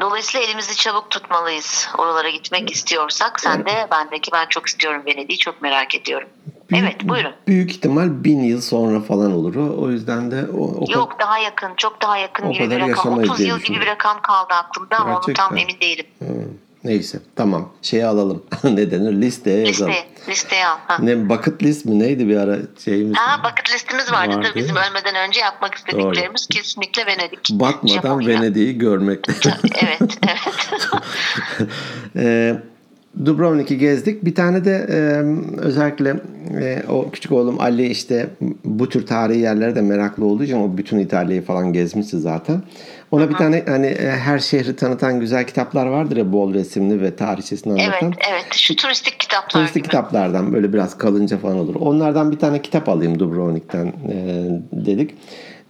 Dolayısıyla 0.00 0.46
elimizi 0.46 0.76
çabuk 0.76 1.10
tutmalıyız. 1.10 1.88
Oralara 1.98 2.30
gitmek 2.30 2.70
istiyorsak 2.70 3.40
sen 3.40 3.66
de 3.66 3.88
bendeki 3.90 4.32
ben 4.32 4.46
çok 4.48 4.66
istiyorum 4.66 5.02
Venedik'i 5.06 5.38
çok 5.38 5.62
merak 5.62 5.94
ediyorum. 5.94 6.28
Evet 6.74 6.96
buyurun. 7.04 7.32
Büyük 7.46 7.70
ihtimal 7.70 8.24
bin 8.24 8.42
yıl 8.42 8.60
sonra 8.60 9.00
falan 9.00 9.32
olur 9.32 9.54
o. 9.54 9.82
O 9.82 9.90
yüzden 9.90 10.30
de 10.30 10.46
o, 10.58 10.84
o 10.84 10.92
Yok 10.92 11.16
daha 11.20 11.38
yakın 11.38 11.74
çok 11.76 12.02
daha 12.02 12.16
yakın 12.16 12.52
gibi 12.52 12.70
bir 12.70 12.76
rakam. 12.76 12.88
yaşamayız 12.88 13.30
30 13.30 13.38
diye 13.38 13.48
yıl 13.48 13.58
gibi 13.58 13.80
bir 13.80 13.86
rakam 13.86 14.22
kaldı 14.22 14.54
aklımda 14.54 14.96
ama 14.96 15.10
onu 15.16 15.20
tam 15.20 15.34
Gerçekten. 15.34 15.56
emin 15.56 15.80
değilim. 15.80 16.06
Hmm. 16.18 16.28
Neyse 16.84 17.18
tamam 17.36 17.72
şeyi 17.82 18.06
alalım. 18.06 18.42
ne 18.64 18.90
denir? 18.90 19.12
Listeye 19.12 19.66
yazalım. 19.66 19.92
Liste, 19.92 20.30
listeye 20.30 20.66
al. 20.66 20.76
Ha. 20.86 20.96
Ne 21.02 21.28
bucket 21.28 21.62
list 21.62 21.84
mi 21.84 21.98
neydi 21.98 22.28
bir 22.28 22.36
ara 22.36 22.58
şeyimiz? 22.84 23.16
Aa, 23.18 23.44
bucket 23.44 23.74
listimiz 23.74 24.12
vardı, 24.12 24.36
Vardı. 24.36 24.48
tabii 24.48 24.62
bizim 24.62 24.76
ölmeden 24.76 25.28
önce 25.28 25.40
yapmak 25.40 25.74
istediklerimiz 25.74 26.46
kesinlikle 26.46 27.06
Venedik. 27.06 27.50
Batmadan 27.50 27.94
Japonya. 27.94 28.28
Venedik'i 28.28 28.78
görmek. 28.78 29.26
evet, 29.82 30.18
evet. 30.28 30.90
Ee, 32.16 32.56
Dubrovnik'i 33.24 33.78
gezdik. 33.78 34.24
Bir 34.24 34.34
tane 34.34 34.64
de 34.64 34.86
e, 34.90 34.96
özellikle 35.60 36.20
e, 36.60 36.82
o 36.88 37.10
küçük 37.10 37.32
oğlum 37.32 37.60
Ali 37.60 37.86
işte 37.86 38.26
bu 38.64 38.88
tür 38.88 39.06
tarihi 39.06 39.40
yerlere 39.40 39.74
de 39.74 39.80
meraklı 39.80 40.24
olduğu 40.24 40.44
için 40.44 40.56
o 40.56 40.76
bütün 40.76 40.98
İtalya'yı 40.98 41.44
falan 41.44 41.72
gezmişti 41.72 42.18
zaten. 42.18 42.62
Ona 43.12 43.30
bir 43.30 43.34
tane 43.34 43.64
hani 43.66 43.86
e, 43.86 44.10
her 44.10 44.38
şehri 44.38 44.76
tanıtan 44.76 45.20
güzel 45.20 45.46
kitaplar 45.46 45.86
vardır 45.86 46.16
ya 46.16 46.32
bol 46.32 46.54
resimli 46.54 47.00
ve 47.00 47.16
tarihçesini 47.16 47.72
anlatan. 47.72 47.98
evet, 48.02 48.14
evet. 48.30 48.46
Şu 48.54 48.76
turistik 48.76 49.20
kitaplar 49.20 49.50
Turistik 49.50 49.74
gibi. 49.74 49.84
kitaplardan 49.84 50.52
böyle 50.52 50.72
biraz 50.72 50.98
kalınca 50.98 51.38
falan 51.38 51.58
olur. 51.58 51.74
Onlardan 51.74 52.32
bir 52.32 52.38
tane 52.38 52.62
kitap 52.62 52.88
alayım 52.88 53.18
Dubrovnik'ten 53.18 53.86
e, 53.86 54.46
dedik. 54.72 55.14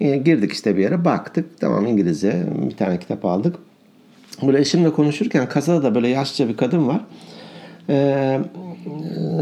E, 0.01 0.17
girdik 0.17 0.53
işte 0.53 0.77
bir 0.77 0.83
yere 0.83 1.05
baktık. 1.05 1.61
Tamam 1.61 1.87
İngilizce 1.87 2.43
bir 2.71 2.77
tane 2.77 2.99
kitap 2.99 3.25
aldık. 3.25 3.57
Böyle 4.43 4.61
eşimle 4.61 4.93
konuşurken 4.93 5.49
kasada 5.49 5.83
da 5.83 5.95
böyle 5.95 6.09
yaşça 6.09 6.49
bir 6.49 6.57
kadın 6.57 6.89
var. 6.89 7.01
E, 7.89 8.39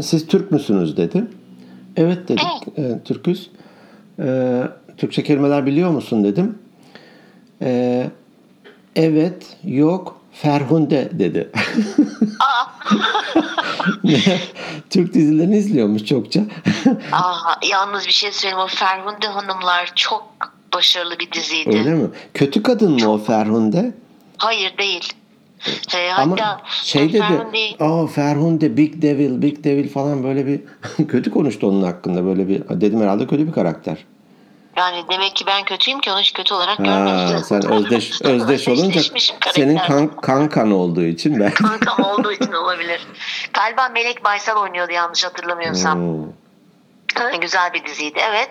siz 0.01 0.27
Türk 0.27 0.51
müsünüz 0.51 0.97
dedi. 0.97 1.23
Evet 1.97 2.27
dedik. 2.27 2.77
E, 2.77 2.99
Türküz. 3.05 3.51
E, 4.19 4.57
Türkçe 4.97 5.23
kelimeler 5.23 5.65
biliyor 5.65 5.89
musun 5.89 6.23
dedim. 6.23 6.55
E, 7.61 8.07
evet, 8.95 9.57
yok, 9.63 10.21
Ferhunde 10.33 11.09
dedi. 11.13 11.51
Türk 14.89 15.13
dizilerini 15.13 15.57
izliyormuş 15.57 16.05
çokça. 16.05 16.41
Aa, 17.11 17.55
yalnız 17.71 18.07
bir 18.07 18.11
şey 18.11 18.31
söyleyeyim. 18.31 18.63
O 18.63 18.67
Ferhunde 18.67 19.27
Hanımlar 19.27 19.91
çok 19.95 20.33
başarılı 20.73 21.19
bir 21.19 21.31
diziydi. 21.31 21.69
Öyle 21.69 21.93
mi? 21.93 22.09
Kötü 22.33 22.63
kadın 22.63 22.91
mı 22.91 23.11
o 23.11 23.17
Ferhunde? 23.17 23.93
Hayır 24.37 24.77
değil. 24.77 25.13
Ee, 25.95 26.11
Ama 26.11 26.31
hatta 26.31 26.61
şey 26.83 27.09
dedi, 27.09 27.19
Ferhunde 27.19 27.83
aa 27.83 28.07
Ferhunde 28.07 28.77
Big 28.77 29.01
Devil, 29.01 29.41
Big 29.41 29.63
Devil 29.63 29.89
falan 29.89 30.23
böyle 30.23 30.47
bir 30.47 30.61
kötü 31.07 31.31
konuştu 31.31 31.67
onun 31.67 31.83
hakkında 31.83 32.25
böyle 32.25 32.47
bir 32.47 32.81
dedim 32.81 33.01
herhalde 33.01 33.27
kötü 33.27 33.47
bir 33.47 33.51
karakter. 33.51 33.97
Yani 34.75 35.03
demek 35.09 35.35
ki 35.35 35.45
ben 35.47 35.63
kötüyüm 35.63 35.99
ki 35.99 36.11
onu 36.11 36.19
hiç 36.19 36.33
kötü 36.33 36.53
olarak 36.53 36.77
görmemiştim. 36.77 37.43
sen 37.43 37.71
özdeş 37.71 38.21
özdeş 38.21 38.67
olunca 38.67 39.01
senin 39.51 39.77
kan, 39.77 40.21
kankan 40.21 40.71
olduğu 40.71 41.03
için 41.03 41.39
ben. 41.39 41.51
Kankam 41.51 42.05
olduğu 42.05 42.31
için 42.31 42.51
olabilir. 42.51 43.07
Galiba 43.53 43.89
Melek 43.89 44.23
Baysal 44.23 44.57
oynuyordu 44.57 44.91
yanlış 44.91 45.23
hatırlamıyorsam. 45.25 45.99
Hmm. 45.99 47.39
Güzel 47.41 47.73
bir 47.73 47.85
diziydi 47.85 48.19
evet. 48.29 48.49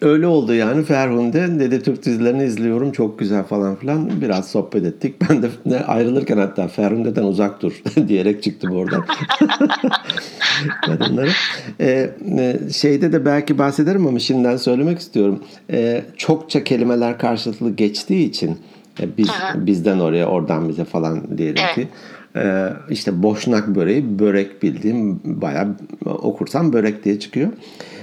Öyle 0.00 0.26
oldu 0.26 0.54
yani 0.54 0.84
Ferhunde 0.84 1.60
dedi 1.60 1.82
Türk 1.82 2.04
dizilerini 2.04 2.44
izliyorum 2.44 2.92
çok 2.92 3.18
güzel 3.18 3.44
falan 3.44 3.76
filan 3.76 4.20
biraz 4.20 4.50
sohbet 4.50 4.84
ettik. 4.84 5.14
Ben 5.30 5.42
de 5.42 5.84
ayrılırken 5.84 6.38
hatta 6.38 6.68
Ferhunde'den 6.68 7.22
uzak 7.22 7.62
dur 7.62 7.72
diyerek 8.08 8.42
çıktım 8.42 8.72
oradan. 8.76 9.04
Kadınları. 10.86 11.30
Ee, 11.80 12.10
şeyde 12.72 13.12
de 13.12 13.24
belki 13.24 13.58
bahsederim 13.58 14.06
ama 14.06 14.18
şimdiden 14.18 14.56
söylemek 14.56 14.98
istiyorum. 14.98 15.44
Ee, 15.70 16.02
çokça 16.16 16.64
kelimeler 16.64 17.18
karşılıklı 17.18 17.70
geçtiği 17.70 18.28
için 18.28 18.58
e, 19.00 19.16
biz 19.18 19.28
bizden 19.54 19.98
oraya 19.98 20.26
oradan 20.26 20.68
bize 20.68 20.84
falan 20.84 21.38
diyelim 21.38 21.62
Evet. 21.64 21.74
ki 21.74 21.88
ee, 22.36 22.68
işte 22.90 23.22
boşnak 23.22 23.68
böreği 23.68 24.18
börek 24.18 24.62
bildiğim 24.62 25.20
bayağı 25.24 25.76
okursam 26.04 26.72
börek 26.72 27.04
diye 27.04 27.18
çıkıyor. 27.18 27.48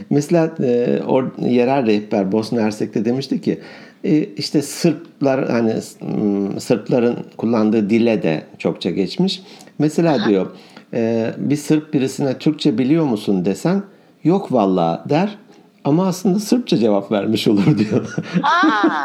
Mesela 0.10 0.56
e, 0.64 1.00
o 1.08 1.24
yerel 1.42 1.86
rehber 1.86 2.32
Bosna 2.32 2.62
Hersek'te 2.62 3.06
demişti 3.06 3.42
ki 3.42 3.60
e, 4.04 4.24
işte 4.24 4.62
Sırplar 4.62 5.50
hani 5.50 5.74
m, 5.74 6.60
Sırpların 6.60 7.18
kullandığı 7.38 7.90
dile 7.90 8.24
de 8.24 8.44
çokça 8.58 8.90
geçmiş. 8.90 9.44
Mesela 9.80 10.30
diyor 10.30 10.48
e, 10.94 11.32
bir 11.38 11.56
Sırp 11.56 11.94
birisine 11.94 12.38
Türkçe 12.38 12.78
biliyor 12.78 13.06
musun 13.06 13.46
desen 13.46 13.84
yok 14.24 14.52
vallahi 14.52 15.10
der 15.10 15.38
ama 15.86 16.08
aslında 16.08 16.40
Sırpça 16.40 16.78
cevap 16.78 17.12
vermiş 17.12 17.48
olur 17.48 17.78
diyor. 17.78 18.16
Aa, 18.44 19.04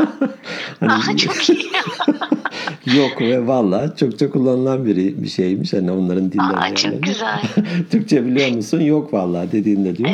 Hani 0.80 0.92
Aa, 0.92 1.16
çok 1.16 1.49
iyi. 1.49 1.70
Yok 2.96 3.20
ve 3.20 3.46
valla 3.46 3.96
çokça 3.96 4.30
kullanılan 4.30 4.87
bir, 4.87 4.96
bir 4.96 5.28
şeymiş. 5.28 5.72
Hani 5.72 5.90
onların 5.90 6.32
dilleri. 6.32 6.56
Aa, 6.56 6.75
çok 6.75 7.02
güzel. 7.02 7.42
Türkçe 7.90 8.26
biliyor 8.26 8.50
musun? 8.50 8.80
Yok 8.80 9.14
valla 9.14 9.52
dediğinde 9.52 9.96
diyor. 9.96 10.10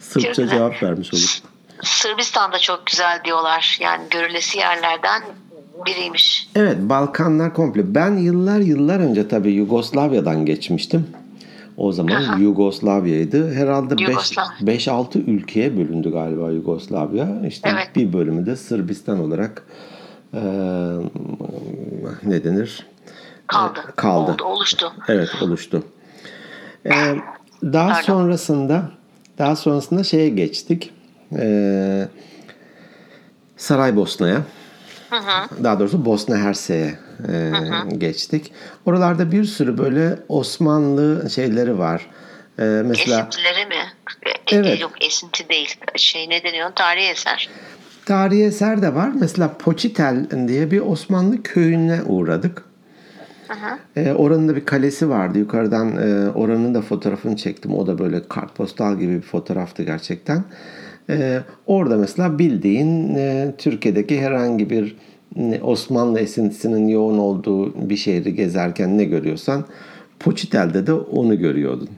Sırpça 0.00 0.32
çok 0.34 0.44
güzel. 0.44 0.58
cevap 0.58 0.82
vermiş 0.82 1.14
olur. 1.14 1.40
Sırbistan'da 1.82 2.58
çok 2.58 2.86
güzel 2.86 3.20
diyorlar. 3.24 3.78
Yani 3.80 4.02
görülesi 4.10 4.58
yerlerden 4.58 5.22
biriymiş. 5.86 6.48
Evet 6.56 6.76
Balkanlar 6.80 7.54
komple. 7.54 7.94
Ben 7.94 8.16
yıllar 8.16 8.60
yıllar 8.60 9.00
önce 9.00 9.28
tabii 9.28 9.52
Yugoslavya'dan 9.52 10.46
geçmiştim. 10.46 11.06
O 11.80 11.92
zaman 11.92 12.38
Yugoslavya'ydı. 12.38 13.54
Herhalde 13.54 14.02
Yugoslav. 14.02 14.44
5-6 14.62 15.18
ülkeye 15.18 15.76
bölündü 15.76 16.12
galiba 16.12 16.50
Yugoslavya. 16.50 17.46
İşte 17.46 17.70
Evet. 17.72 17.90
bir 17.96 18.12
bölümü 18.12 18.46
de 18.46 18.56
Sırbistan 18.56 19.20
olarak 19.20 19.66
eee, 20.34 20.40
ne 22.24 22.44
denir? 22.44 22.86
Kaldı. 23.46 23.80
Kaldı. 23.96 24.32
Oldu, 24.32 24.44
oluştu. 24.44 24.92
Evet 25.08 25.28
oluştu. 25.42 25.82
Ee, 26.86 26.90
daha 27.62 27.88
Pardon. 27.88 28.02
sonrasında 28.02 28.90
daha 29.38 29.56
sonrasında 29.56 30.04
şeye 30.04 30.28
geçtik. 30.28 30.92
Ee, 31.36 32.08
Saraybosna'ya. 33.56 34.42
Daha 35.64 35.78
doğrusu 35.80 36.04
Bosna 36.04 36.36
Hersek'e 36.36 36.98
e, 37.28 37.96
geçtik. 37.98 38.52
Oralarda 38.86 39.32
bir 39.32 39.44
sürü 39.44 39.78
böyle 39.78 40.16
Osmanlı 40.28 41.30
şeyleri 41.30 41.78
var. 41.78 42.06
Ee, 42.58 42.62
mesela 42.62 43.20
Esintileri 43.20 43.66
mi? 43.66 43.74
E, 44.26 44.56
Evet. 44.56 44.80
Yok 44.80 44.92
esinti 45.04 45.48
değil. 45.48 45.74
Şey 45.96 46.28
ne 46.28 46.42
deniyor? 46.44 46.70
Tarihi 46.74 47.06
eser. 47.10 47.48
tarihi 48.06 48.44
eser 48.44 48.82
de 48.82 48.94
var. 48.94 49.10
Mesela 49.20 49.58
Poçitel 49.58 50.26
diye 50.48 50.70
bir 50.70 50.80
Osmanlı 50.80 51.42
köyüne 51.42 52.02
uğradık. 52.02 52.64
Ee, 53.96 54.12
oranın 54.12 54.48
da 54.48 54.56
bir 54.56 54.64
kalesi 54.64 55.08
vardı. 55.08 55.38
Yukarıdan 55.38 55.96
e, 55.96 56.30
oranın 56.30 56.74
da 56.74 56.82
fotoğrafını 56.82 57.36
çektim. 57.36 57.74
O 57.74 57.86
da 57.86 57.98
böyle 57.98 58.28
kartpostal 58.28 58.98
gibi 58.98 59.16
bir 59.16 59.22
fotoğraftı 59.22 59.82
gerçekten. 59.82 60.44
Orada 61.66 61.96
mesela 61.96 62.38
bildiğin 62.38 63.14
e, 63.14 63.54
Türkiye'deki 63.58 64.20
herhangi 64.20 64.70
bir 64.70 64.84
e, 64.86 64.94
Osmanlı 65.62 66.20
esintisinin 66.20 66.88
yoğun 66.88 67.18
olduğu 67.18 67.90
bir 67.90 67.96
şehri 67.96 68.34
gezerken 68.34 68.98
ne 68.98 69.04
görüyorsan 69.04 69.64
Poçitel'de 70.20 70.86
de 70.86 70.92
onu 70.92 71.38
görüyordun. 71.38 71.88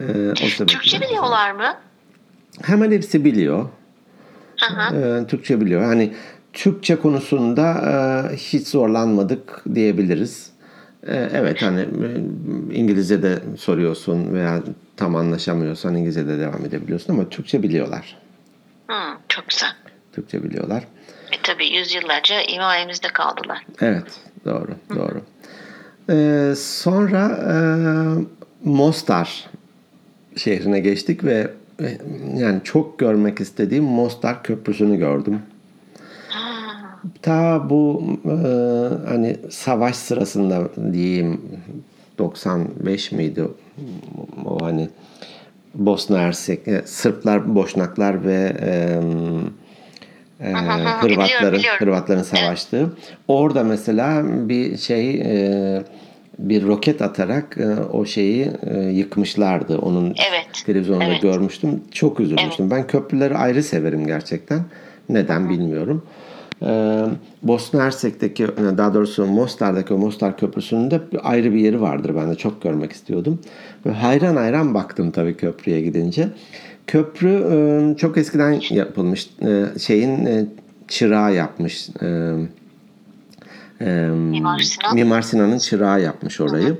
E, 0.00 0.04
o 0.32 0.34
sebeple. 0.34 0.66
Türkçe 0.66 1.00
biliyorlar 1.00 1.52
mı? 1.52 1.74
Hemen 2.62 2.90
hepsi 2.92 3.24
biliyor. 3.24 3.68
Hı 4.60 4.74
hı. 4.74 4.96
E, 4.96 5.26
Türkçe 5.26 5.60
biliyor. 5.60 5.82
Hani 5.84 6.12
Türkçe 6.52 6.96
konusunda 6.96 7.72
e, 8.32 8.36
hiç 8.36 8.68
zorlanmadık 8.68 9.64
diyebiliriz. 9.74 10.50
E, 11.06 11.16
evet 11.16 11.62
hani 11.62 11.80
e, 11.80 11.86
İngilizce'de 12.74 13.38
soruyorsun 13.58 14.34
veya 14.34 14.62
tam 14.96 15.16
anlaşamıyorsan 15.16 15.94
İngilizce'de 15.96 16.38
devam 16.38 16.64
edebiliyorsun 16.64 17.12
ama 17.12 17.28
Türkçe 17.28 17.62
biliyorlar. 17.62 18.16
Hı, 18.88 18.94
çok 19.28 19.48
güzel. 19.48 19.70
Türkçe 20.12 20.44
biliyorlar. 20.44 20.84
E 21.32 21.42
tabii 21.42 21.66
yüzyıllarca 21.66 22.40
himayemizde 22.40 23.08
kaldılar. 23.08 23.66
Evet, 23.80 24.20
doğru, 24.44 24.70
doğru. 24.94 25.22
Ee, 26.10 26.54
sonra 26.56 27.26
e, 27.28 27.54
Mostar 28.64 29.50
şehrine 30.36 30.80
geçtik 30.80 31.24
ve 31.24 31.50
e, 31.80 31.98
yani 32.36 32.60
çok 32.64 32.98
görmek 32.98 33.40
istediğim 33.40 33.84
Mostar 33.84 34.42
Köprüsü'nü 34.42 34.96
gördüm. 34.96 35.42
Ta 37.22 37.70
bu 37.70 38.02
e, 38.24 38.36
hani 39.08 39.36
savaş 39.50 39.96
sırasında 39.96 40.68
diyeyim 40.92 41.40
95 42.18 43.12
miydi 43.12 43.44
o 44.44 44.64
hani 44.64 44.88
Bosna 45.74 46.18
Hersek, 46.18 46.60
Sırplar, 46.84 47.54
Boşnaklar 47.54 48.24
ve 48.24 48.56
e, 48.60 49.00
e, 50.40 50.52
Hırvatların 50.52 51.10
biliyorum, 51.10 51.58
biliyorum. 51.58 51.78
Hırvatların 51.78 52.22
savaştığı. 52.22 52.92
Orada 53.28 53.64
mesela 53.64 54.22
bir 54.48 54.76
şey 54.76 55.10
e, 55.10 55.82
bir 56.38 56.66
roket 56.66 57.02
atarak 57.02 57.58
e, 57.58 57.80
o 57.92 58.04
şeyi 58.04 58.50
e, 58.66 58.78
yıkmışlardı. 58.80 59.78
Onun 59.78 60.06
Evet, 60.06 60.46
televizyonda 60.66 61.04
evet. 61.04 61.22
görmüştüm. 61.22 61.82
Çok 61.92 62.20
üzülmüştüm. 62.20 62.70
Ben 62.70 62.86
köprüleri 62.86 63.36
ayrı 63.36 63.62
severim 63.62 64.06
gerçekten. 64.06 64.60
Neden 65.08 65.50
bilmiyorum. 65.50 66.02
Ee, 66.62 67.04
Bosna 67.42 67.82
Hersek'teki 67.84 68.46
daha 68.78 68.94
doğrusu 68.94 69.26
Mostar'daki 69.26 69.94
o 69.94 69.98
Mostar 69.98 70.36
Köprüsü'nün 70.36 70.90
de 70.90 71.00
ayrı 71.22 71.52
bir 71.52 71.58
yeri 71.58 71.80
vardır. 71.80 72.16
Ben 72.16 72.30
de 72.30 72.34
çok 72.34 72.62
görmek 72.62 72.92
istiyordum. 72.92 73.38
Ve 73.86 73.90
hayran 73.90 74.36
hayran 74.36 74.74
baktım 74.74 75.10
tabii 75.10 75.36
köprüye 75.36 75.80
gidince. 75.80 76.28
Köprü 76.88 77.30
e, 77.30 77.96
çok 77.96 78.18
eskiden 78.18 78.62
yapılmış. 78.70 79.26
E, 79.42 79.78
şeyin 79.78 80.26
e, 80.26 80.46
çırağı 80.88 81.34
yapmış. 81.34 81.88
Mimar 83.80 84.60
Sinan. 84.60 84.94
Mimar 84.94 85.22
Sinan'ın 85.22 85.58
çırağı 85.58 86.00
yapmış 86.00 86.40
orayı. 86.40 86.76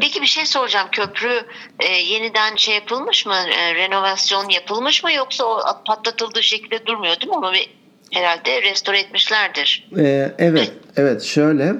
Peki 0.00 0.22
bir 0.22 0.26
şey 0.26 0.46
soracağım. 0.46 0.88
Köprü 0.92 1.40
e, 1.80 1.92
yeniden 1.92 2.56
şey 2.56 2.74
yapılmış 2.74 3.26
mı? 3.26 3.34
E, 3.34 3.74
renovasyon 3.74 4.48
yapılmış 4.48 5.04
mı? 5.04 5.12
Yoksa 5.12 5.44
o 5.44 5.60
patlatıldığı 5.86 6.42
şekilde 6.42 6.86
durmuyor 6.86 7.20
değil 7.20 7.28
mi? 7.28 7.36
Onu 7.36 7.52
bir 7.52 7.70
herhalde 8.10 8.62
restore 8.62 8.98
etmişlerdir. 8.98 9.88
Ee, 9.98 10.32
evet, 10.38 10.72
evet 10.96 11.22
şöyle. 11.22 11.74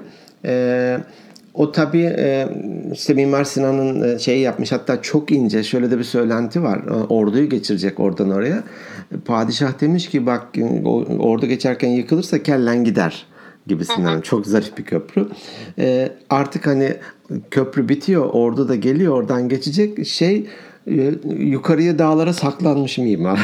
E, 0.44 0.98
o 1.58 1.72
tabii 1.72 2.14
e, 2.18 2.48
işte 2.92 3.14
Mimar 3.14 3.44
Sinan'ın 3.44 4.14
e, 4.14 4.18
şeyi 4.18 4.40
yapmış. 4.40 4.72
Hatta 4.72 5.02
çok 5.02 5.32
ince 5.32 5.62
şöyle 5.62 5.90
de 5.90 5.98
bir 5.98 6.04
söylenti 6.04 6.62
var. 6.62 6.80
Orduyu 7.08 7.48
geçirecek 7.48 8.00
oradan 8.00 8.30
oraya. 8.30 8.62
Padişah 9.24 9.80
demiş 9.80 10.08
ki 10.08 10.26
bak 10.26 10.42
ordu 11.18 11.46
geçerken 11.46 11.88
yıkılırsa 11.88 12.42
kellen 12.42 12.84
gider 12.84 13.26
gibisinden. 13.66 14.20
Çok 14.20 14.46
zarif 14.46 14.78
bir 14.78 14.84
köprü. 14.84 15.28
E, 15.78 16.08
artık 16.30 16.66
hani 16.66 16.96
köprü 17.50 17.88
bitiyor. 17.88 18.30
Ordu 18.32 18.68
da 18.68 18.74
geliyor 18.74 19.12
oradan 19.12 19.48
geçecek. 19.48 20.06
Şey 20.06 20.46
e, 20.86 21.14
yukarıya 21.38 21.98
dağlara 21.98 22.32
saklanmış 22.32 22.98
mimar. 22.98 23.40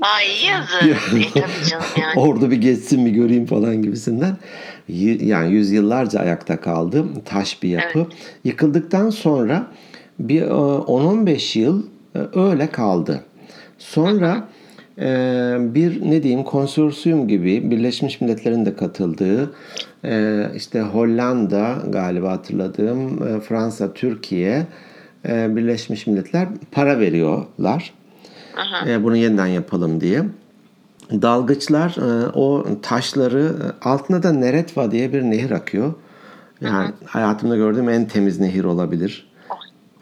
Ay 0.00 0.26
yazık. 0.48 0.82
e, 1.36 1.40
tabii 1.40 1.68
canım 1.70 1.84
yani. 2.00 2.20
Orada 2.20 2.50
bir 2.50 2.56
geçsin 2.56 3.06
bir 3.06 3.10
göreyim 3.10 3.46
falan 3.46 3.82
gibisinden. 3.82 4.36
Yani 4.88 5.52
yüzyıllarca 5.52 6.20
ayakta 6.20 6.60
kaldı. 6.60 7.04
Taş 7.24 7.62
bir 7.62 7.68
yapı. 7.68 8.06
Yıkıldıktan 8.44 9.10
sonra 9.10 9.66
bir 10.18 10.42
e, 10.42 10.46
10-15 10.46 11.58
yıl 11.58 11.82
e, 12.14 12.18
öyle 12.34 12.66
kaldı. 12.66 13.20
Sonra 13.78 14.48
e, 14.98 15.06
bir 15.60 16.10
ne 16.10 16.22
diyeyim 16.22 16.44
konsorsiyum 16.44 17.28
gibi 17.28 17.70
Birleşmiş 17.70 18.20
Milletler'in 18.20 18.66
de 18.66 18.76
katıldığı 18.76 19.54
e, 20.04 20.44
işte 20.56 20.80
Hollanda 20.80 21.76
galiba 21.88 22.32
hatırladığım 22.32 23.28
e, 23.28 23.40
Fransa, 23.40 23.92
Türkiye 23.92 24.66
e, 25.28 25.56
Birleşmiş 25.56 26.06
Milletler 26.06 26.48
para 26.72 27.00
veriyorlar. 27.00 27.92
E, 28.88 29.04
bunu 29.04 29.16
yeniden 29.16 29.46
yapalım 29.46 30.00
diye. 30.00 30.22
Dalgıçlar 31.10 31.96
e, 31.96 32.28
o 32.28 32.66
taşları 32.82 33.56
e, 33.82 33.88
altında 33.88 34.22
da 34.22 34.32
Neretva 34.32 34.90
diye 34.90 35.12
bir 35.12 35.22
nehir 35.22 35.50
akıyor. 35.50 35.94
Yani 36.60 36.90
hayatımda 37.06 37.56
gördüğüm 37.56 37.88
en 37.88 38.08
temiz 38.08 38.40
nehir 38.40 38.64
olabilir. 38.64 39.34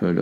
Böyle 0.02 0.20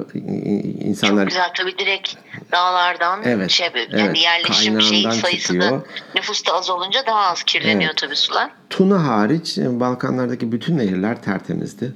insanlar 0.85 1.23
Çok 1.23 1.29
güzel 1.29 1.51
tabii 1.57 1.79
direkt 1.79 2.15
dağlardan 2.53 3.21
Evet, 3.25 3.51
şey 3.51 3.67
yapıyor. 3.67 3.87
evet. 3.91 4.01
Yani 4.01 4.19
yerleşim 4.19 4.81
şey 4.81 5.03
sayısı 5.03 5.55
da 5.55 5.61
çıkıyor. 5.63 5.83
nüfus 6.15 6.47
da 6.47 6.53
az 6.53 6.71
olunca 6.71 7.01
daha 7.07 7.21
az 7.31 7.43
kirleniyor 7.43 7.93
tabii 7.97 8.17
sular. 8.17 8.51
Tuna 8.71 9.07
hariç 9.07 9.59
e, 9.59 9.81
Balkanlardaki 9.81 10.53
bütün 10.53 10.79
nehirler 10.79 11.23
tertemizdi. 11.23 11.93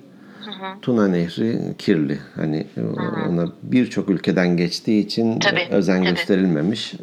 Tuna 0.83 1.09
Nehri 1.09 1.75
kirli. 1.79 2.19
Hani 2.37 2.67
e, 2.77 2.81
ona 3.29 3.53
birçok 3.63 4.11
ülkeden 4.11 4.57
geçtiği 4.57 5.05
için 5.07 5.39
Tabii, 5.41 5.69
özen 5.71 6.05
tabii. 6.05 6.11
gösterilmemiş. 6.15 6.95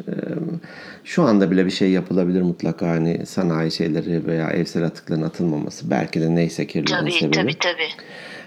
Şu 1.04 1.22
anda 1.22 1.50
bile 1.50 1.66
bir 1.66 1.70
şey 1.70 1.90
yapılabilir 1.90 2.42
mutlaka 2.42 2.88
hani 2.88 3.26
sanayi 3.26 3.70
şeyleri 3.70 4.26
veya 4.26 4.50
evsel 4.50 4.84
atıkların 4.84 5.22
atılmaması. 5.22 5.90
Belki 5.90 6.20
de 6.20 6.34
neyse 6.34 6.66
kirliliğin 6.66 6.98
Tabii 7.00 7.12
sebebi. 7.12 7.30
tabii 7.36 7.58
tabii. 7.58 7.88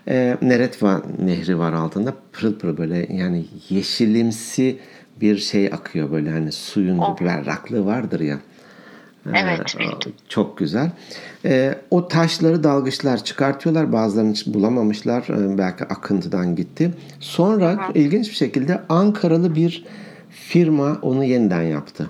E, 0.08 0.38
Neretva 0.42 1.02
Nehri 1.26 1.60
var 1.60 1.74
altında. 1.74 2.14
Pırıl 2.34 2.60
pırıl 2.60 2.78
böyle 2.78 3.08
yani 3.14 3.46
yeşilimsi 3.70 4.78
bir 5.22 5.38
şey 5.38 5.66
akıyor 5.68 6.12
böyle 6.12 6.32
hani 6.32 6.52
suyun 6.52 6.98
Oh. 7.00 7.20
bir 7.20 7.26
berraklığı 7.26 7.86
vardır 7.86 8.20
ya. 8.20 8.38
Evet, 9.34 9.76
Ee. 9.80 9.84
Çok 10.30 10.58
güzel. 10.58 10.92
Ee, 11.46 11.76
o 11.92 12.08
taşları 12.08 12.64
dalgıçlar 12.64 13.24
çıkartıyorlar. 13.24 13.92
Bazılarını 13.94 14.34
bulamamışlar. 14.46 15.22
Ee, 15.30 15.58
belki 15.58 15.84
akıntıdan 15.84 16.56
gitti. 16.56 16.92
Sonra 17.20 17.90
ilginç 17.96 18.30
bir 18.30 18.36
şekilde 18.36 18.82
Ankaralı 18.90 19.56
bir 19.56 19.86
firma 20.48 20.98
onu 21.02 21.24
yeniden 21.24 21.62
yaptı. 21.62 22.10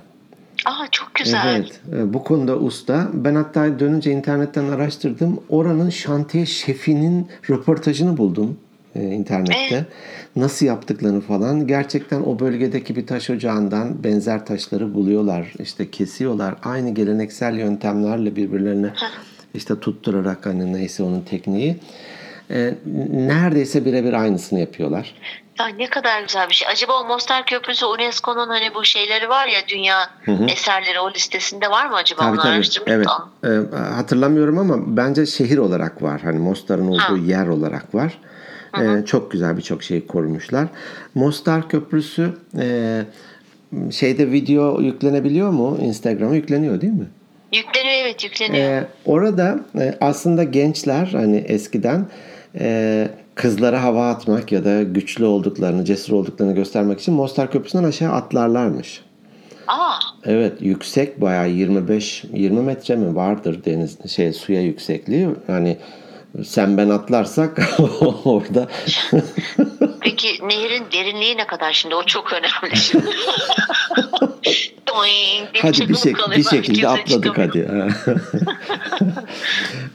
Aa 0.66 0.88
çok 0.92 1.16
güzel. 1.16 1.56
Evet. 1.56 1.82
e, 1.94 2.14
Bu 2.14 2.24
konuda 2.24 2.58
usta. 2.58 3.08
Ben 3.14 3.36
hatta 3.36 3.80
dönünce 3.80 4.12
internetten 4.12 4.64
araştırdım. 4.64 5.40
Oranın 5.50 5.90
şantiye 5.90 6.46
şefinin 6.46 7.28
röportajını 7.50 8.18
buldum 8.18 8.58
e, 8.96 9.04
internette. 9.04 9.86
Nasıl 10.36 10.66
yaptıklarını 10.66 11.22
falan. 11.22 11.68
Gerçekten 11.68 12.22
o 12.22 12.40
bölgedeki 12.40 12.96
bir 12.96 13.08
taş 13.08 13.30
ocağından 13.30 14.04
benzer 14.04 14.46
taşları 14.46 14.94
buluyorlar. 14.94 15.54
işte 15.60 15.92
kesiyorlar. 15.92 16.56
Aynı 16.64 16.90
geleneksel 16.94 17.56
yöntemlerle 17.58 18.36
birbirlerine 18.36 18.90
işte 19.54 19.80
tutturarak 19.80 20.46
hani 20.46 20.74
neyse 20.74 21.04
onun 21.04 21.22
tekniği. 21.22 21.76
E, 22.52 22.74
neredeyse 23.14 23.86
birebir 23.86 24.14
aynısını 24.14 24.60
yapıyorlar. 24.60 25.14
Ya 25.60 25.68
ne 25.68 25.88
kadar 25.90 26.22
güzel 26.22 26.50
bir 26.50 26.54
şey. 26.54 26.68
Acaba 26.68 26.94
o 27.02 27.06
Mostar 27.08 27.46
Köprüsü 27.46 27.86
UNESCO'nun 27.86 28.48
hani 28.48 28.76
bu 28.76 28.86
şeyleri 28.86 29.30
var 29.30 29.48
ya 29.48 29.60
dünya 29.68 29.98
eserleri 30.48 31.00
o 31.00 31.12
listesinde 31.14 31.70
var 31.72 31.86
mı 31.90 31.96
acaba? 31.96 32.22
Tabii 32.22 32.38
tabii. 32.38 32.64
Evet. 32.88 33.08
Ee, 33.44 33.78
hatırlamıyorum 33.78 34.58
ama 34.58 34.98
bence 34.98 35.26
şehir 35.26 35.58
olarak 35.58 36.02
var. 36.04 36.22
Hani 36.22 36.40
Mostar'ın 36.40 36.88
olduğu 36.88 37.00
Ha. 37.00 37.16
yer 37.26 37.48
olarak 37.48 37.96
var. 37.96 38.18
Ee, 38.80 39.06
çok 39.06 39.32
güzel 39.32 39.58
birçok 39.58 39.84
şeyi 39.84 40.08
korumuşlar. 40.08 40.68
Mostar 41.16 41.70
Köprüsü 41.70 42.30
e, 42.60 43.02
şeyde 43.92 44.32
video 44.32 44.82
yüklenebiliyor 44.82 45.50
mu? 45.50 45.78
Instagram'a 45.82 46.36
yükleniyor 46.36 46.82
değil 46.82 46.94
mi? 46.94 47.08
Yükleniyor 47.54 47.96
evet 48.06 48.24
yükleniyor. 48.24 48.66
Ee, 48.66 48.88
orada 49.06 49.60
e, 49.80 49.96
aslında 50.02 50.44
gençler 50.44 51.10
hani 51.12 51.38
eskiden 51.38 52.06
e, 52.60 53.08
kızlara 53.36 53.84
hava 53.84 54.10
atmak 54.10 54.52
ya 54.52 54.66
da 54.66 54.84
güçlü 54.84 55.26
olduklarını, 55.26 55.86
cesur 55.86 56.14
olduklarını 56.14 56.56
göstermek 56.56 57.00
için 57.00 57.14
Mostar 57.14 57.52
Köprüsü'nden 57.52 57.84
aşağı 57.84 58.12
atlarlarmış. 58.12 59.02
Aa 59.68 60.00
Evet 60.26 60.62
yüksek 60.62 61.22
bayağı 61.22 61.50
25 61.50 62.24
20 62.34 62.62
metre 62.62 62.96
mi 62.96 63.16
vardır 63.16 63.66
deniz 63.66 64.12
şey 64.12 64.34
suya 64.34 64.62
yüksekliği. 64.62 65.30
Yani 65.48 65.78
sen 66.44 66.78
ben 66.78 66.90
atlarsak 66.90 67.62
orada 68.26 68.68
peki 70.02 70.28
nehrin 70.48 70.84
derinliği 70.94 71.38
ne 71.38 71.48
kadar 71.48 71.74
şimdi? 71.74 71.96
O 71.96 72.04
çok 72.04 72.34
önemli 72.34 72.78
şimdi. 72.78 73.06
hadi 75.62 75.90
bir, 75.90 75.96
şey, 75.96 76.14
bir 76.38 76.44
şekilde 76.44 76.88
atladık 76.88 77.38
hadi. 77.38 77.60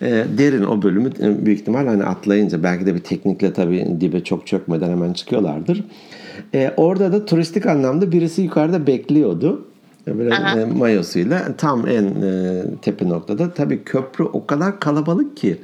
e, 0.03 0.24
derin 0.38 0.64
o 0.64 0.83
bölümü 0.83 1.11
e, 1.20 1.46
büyük 1.46 1.61
ihtimal 1.61 1.87
hani 1.87 2.05
atlayınca 2.05 2.62
belki 2.62 2.87
de 2.87 2.94
bir 2.94 3.00
teknikle 3.00 3.53
tabii 3.53 3.96
dibe 4.00 4.24
çok 4.24 4.46
çökmeden 4.46 4.90
hemen 4.90 5.12
çıkıyorlardır. 5.12 5.85
E, 6.55 6.74
orada 6.76 7.12
da 7.12 7.24
turistik 7.24 7.66
anlamda 7.66 8.12
birisi 8.12 8.42
yukarıda 8.42 8.87
bekliyordu. 8.87 9.66
Böyle 10.07 10.35
e, 10.35 10.64
mayosuyla 10.64 11.57
tam 11.57 11.88
en 11.88 12.05
e, 12.05 12.62
tepe 12.83 13.09
noktada. 13.09 13.55
Tabii 13.55 13.85
köprü 13.85 14.24
o 14.24 14.46
kadar 14.46 14.81
kalabalık 14.81 15.37
ki 15.37 15.61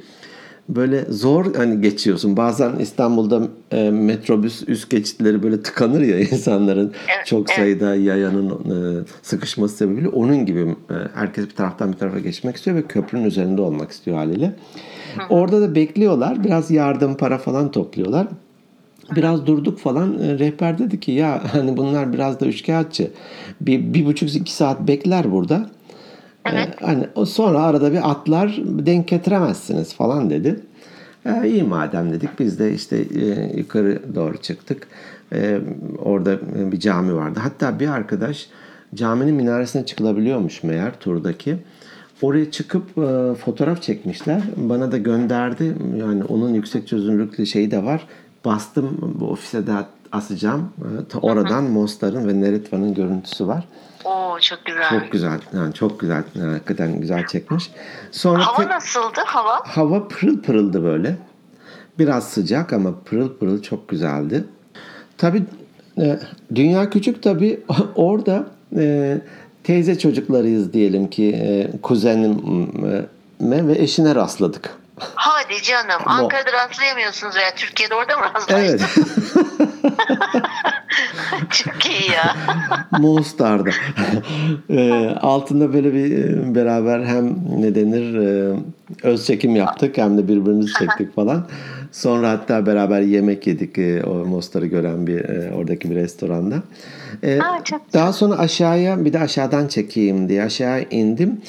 böyle 0.69 1.05
zor 1.09 1.55
hani 1.55 1.81
geçiyorsun. 1.81 2.37
Bazen 2.37 2.75
İstanbul'da 2.79 3.41
e, 3.71 3.89
metrobüs 3.89 4.63
üst 4.67 4.89
geçitleri 4.89 5.43
böyle 5.43 5.61
tıkanır 5.61 6.01
ya 6.01 6.19
insanların 6.31 6.93
evet, 7.15 7.25
çok 7.25 7.49
sayıda 7.49 7.95
evet. 7.95 8.07
yayanın 8.07 8.49
e, 8.49 9.03
sıkışması 9.21 9.77
sebebiyle 9.77 10.07
onun 10.07 10.45
gibi 10.45 10.59
e, 10.89 10.95
herkes 11.13 11.45
bir 11.45 11.55
taraftan 11.55 11.91
bir 11.91 11.97
tarafa 11.97 12.19
geçmek 12.19 12.55
istiyor 12.55 12.77
ve 12.77 12.81
köprünün 12.81 13.25
üzerinde 13.25 13.61
olmak 13.61 13.91
istiyor 13.91 14.17
haliyle. 14.17 14.55
Hı. 15.17 15.21
Orada 15.29 15.61
da 15.61 15.75
bekliyorlar. 15.75 16.43
Biraz 16.43 16.71
yardım 16.71 17.17
para 17.17 17.37
falan 17.37 17.71
topluyorlar. 17.71 18.27
Biraz 19.15 19.45
durduk 19.45 19.79
falan. 19.79 20.19
E, 20.19 20.39
rehber 20.39 20.77
dedi 20.77 20.99
ki 20.99 21.11
ya 21.11 21.43
hani 21.51 21.77
bunlar 21.77 22.13
biraz 22.13 22.39
da 22.39 22.45
üçkağıtçı. 22.45 23.11
Bir, 23.61 23.93
bir 23.93 24.05
buçuk 24.05 24.35
iki 24.35 24.53
saat 24.53 24.87
bekler 24.87 25.31
burada. 25.31 25.69
Evet. 26.53 26.69
Ee, 26.81 26.85
hani 26.85 27.07
o 27.15 27.25
sonra 27.25 27.63
arada 27.63 27.91
bir 27.91 28.09
atlar 28.11 28.59
denk 28.65 29.07
getiremezsiniz 29.07 29.93
falan 29.93 30.29
dedi. 30.29 30.59
Ee, 31.25 31.49
iyi 31.49 31.63
madem 31.63 32.11
dedik 32.11 32.39
biz 32.39 32.59
de 32.59 32.73
işte 32.73 32.97
e, 32.97 33.57
yukarı 33.57 34.01
doğru 34.15 34.37
çıktık. 34.37 34.87
Ee, 35.33 35.59
orada 36.03 36.39
bir 36.71 36.79
cami 36.79 37.15
vardı. 37.15 37.39
Hatta 37.43 37.79
bir 37.79 37.87
arkadaş 37.87 38.47
caminin 38.95 39.35
minaresine 39.35 39.85
çıkılabiliyormuş 39.85 40.63
meğer 40.63 40.99
turdaki. 40.99 41.57
Oraya 42.21 42.51
çıkıp 42.51 42.97
e, 42.97 43.33
fotoğraf 43.35 43.81
çekmişler. 43.81 44.41
Bana 44.57 44.91
da 44.91 44.97
gönderdi. 44.97 45.75
Yani 45.97 46.23
onun 46.23 46.53
yüksek 46.53 46.87
çözünürlüklü 46.87 47.45
şeyi 47.45 47.71
de 47.71 47.83
var. 47.83 48.07
Bastım 48.45 49.15
bu 49.19 49.29
ofise 49.29 49.67
de 49.67 49.71
asacağım. 50.11 50.69
Oradan 51.21 51.63
Mostar'ın 51.63 52.27
ve 52.27 52.41
Neritva'nın 52.41 52.93
görüntüsü 52.93 53.47
var. 53.47 53.63
Oo 54.05 54.39
çok 54.41 54.65
güzel. 54.65 54.89
Çok 54.89 55.11
güzel. 55.11 55.39
Yani 55.53 55.73
çok 55.73 55.99
güzel. 55.99 56.23
Hakikaten 56.39 56.99
güzel 57.01 57.27
çekmiş. 57.27 57.71
Sonra 58.11 58.47
hava 58.47 58.57
te- 58.57 58.67
nasıldı 58.69 59.19
hava? 59.25 59.59
Hava 59.63 60.07
pırıl 60.07 60.41
pırıldı 60.41 60.83
böyle. 60.83 61.17
Biraz 61.99 62.27
sıcak 62.27 62.73
ama 62.73 62.93
pırıl 63.05 63.37
pırıl 63.37 63.61
çok 63.61 63.89
güzeldi. 63.89 64.43
Tabii 65.17 65.43
e, 65.99 66.19
dünya 66.55 66.89
küçük 66.89 67.23
tabii 67.23 67.59
orada 67.95 68.47
e, 68.77 69.17
teyze 69.63 69.99
çocuklarıyız 69.99 70.73
diyelim 70.73 71.09
ki 71.09 71.33
e, 71.35 71.71
kuzenime 71.81 73.67
ve 73.67 73.77
eşine 73.79 74.15
rastladık. 74.15 74.77
Hadi 74.99 75.61
canım. 75.61 76.01
Ankara'da 76.05 76.51
rastlayamıyorsunuz 76.53 77.35
veya 77.35 77.55
Türkiye'de 77.55 77.95
orada 77.95 78.17
mı 78.17 78.23
rastlaştınız? 78.35 78.81
Evet. 78.81 78.81
Çok 81.51 81.85
iyi 81.85 82.11
ya. 82.11 82.35
Mostar'da. 82.99 83.69
e, 84.69 85.09
altında 85.21 85.73
böyle 85.73 85.93
bir 85.93 86.17
e, 86.17 86.55
beraber 86.55 87.03
hem 87.03 87.35
ne 87.59 87.75
denir 87.75 88.15
e, 88.15 88.55
öz 89.03 89.25
çekim 89.25 89.55
yaptık 89.55 89.97
hem 89.97 90.17
de 90.17 90.27
birbirimizi 90.27 90.73
çektik 90.73 91.15
falan. 91.15 91.47
Sonra 91.91 92.29
hatta 92.29 92.65
beraber 92.65 93.01
yemek 93.01 93.47
yedik 93.47 93.77
e, 93.77 94.03
o 94.03 94.13
Mostar'ı 94.13 94.65
gören 94.65 95.07
bir 95.07 95.19
e, 95.29 95.53
oradaki 95.55 95.91
bir 95.91 95.95
restoranda. 95.95 96.55
E, 97.23 97.41
Aa, 97.41 97.63
çok 97.63 97.93
daha 97.93 98.13
sonra 98.13 98.37
aşağıya 98.39 99.05
bir 99.05 99.13
de 99.13 99.19
aşağıdan 99.19 99.67
çekeyim 99.67 100.29
diye 100.29 100.43
aşağı 100.43 100.81
indim. 100.81 101.41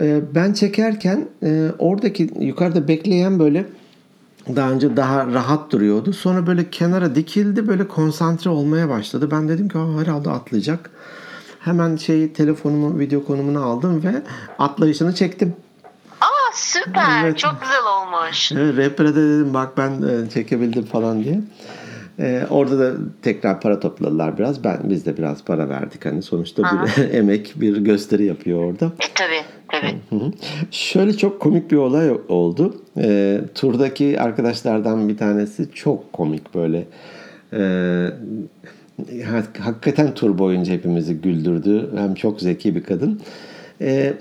E, 0.00 0.20
ben 0.34 0.52
çekerken 0.52 1.28
e, 1.42 1.68
oradaki 1.78 2.30
yukarıda 2.40 2.88
bekleyen 2.88 3.38
böyle 3.38 3.66
daha 4.56 4.70
önce 4.70 4.96
daha 4.96 5.26
rahat 5.26 5.72
duruyordu. 5.72 6.12
Sonra 6.12 6.46
böyle 6.46 6.70
kenara 6.70 7.14
dikildi 7.14 7.68
böyle 7.68 7.88
konsantre 7.88 8.50
olmaya 8.50 8.88
başladı. 8.88 9.28
Ben 9.30 9.48
dedim 9.48 9.68
ki 9.68 9.78
herhalde 9.98 10.30
atlayacak. 10.30 10.90
Hemen 11.60 11.96
şey 11.96 12.32
telefonumu 12.32 12.98
video 12.98 13.24
konumunu 13.24 13.62
aldım 13.62 14.04
ve 14.04 14.22
atlayışını 14.58 15.14
çektim. 15.14 15.56
Aa 16.20 16.52
süper. 16.54 17.24
Evet. 17.24 17.38
Çok 17.38 17.60
güzel 17.60 17.82
olmuş. 18.00 18.52
Evet, 18.52 18.76
rehbere 18.76 19.08
de 19.08 19.28
dedim 19.28 19.54
bak 19.54 19.76
ben 19.76 19.90
e, 19.90 20.30
çekebildim 20.30 20.84
falan 20.84 21.24
diye. 21.24 21.40
Ee, 22.20 22.46
orada 22.50 22.78
da 22.78 22.98
tekrar 23.22 23.60
para 23.60 23.80
topladılar 23.80 24.38
biraz. 24.38 24.64
Ben 24.64 24.78
biz 24.84 25.06
de 25.06 25.16
biraz 25.16 25.44
para 25.44 25.68
verdik. 25.68 26.06
Hani 26.06 26.22
sonuçta 26.22 26.62
bir 26.62 27.02
emek, 27.14 27.52
bir 27.56 27.76
gösteri 27.76 28.24
yapıyor 28.24 28.64
orada. 28.64 28.84
E, 28.86 29.06
tabii, 29.14 29.44
Şöyle 30.70 31.16
çok 31.16 31.40
komik 31.40 31.70
bir 31.70 31.76
olay 31.76 32.10
oldu. 32.28 32.82
E, 32.96 33.40
turdaki 33.54 34.20
arkadaşlardan 34.20 35.08
bir 35.08 35.16
tanesi 35.16 35.68
çok 35.74 36.12
komik 36.12 36.54
böyle. 36.54 36.84
E, 37.52 37.60
hakikaten 39.60 40.14
tur 40.14 40.38
boyunca 40.38 40.72
hepimizi 40.72 41.14
güldürdü. 41.14 41.90
Hem 41.96 42.14
çok 42.14 42.40
zeki 42.40 42.74
bir 42.74 42.82
kadın. 42.82 43.20
E, 43.80 44.14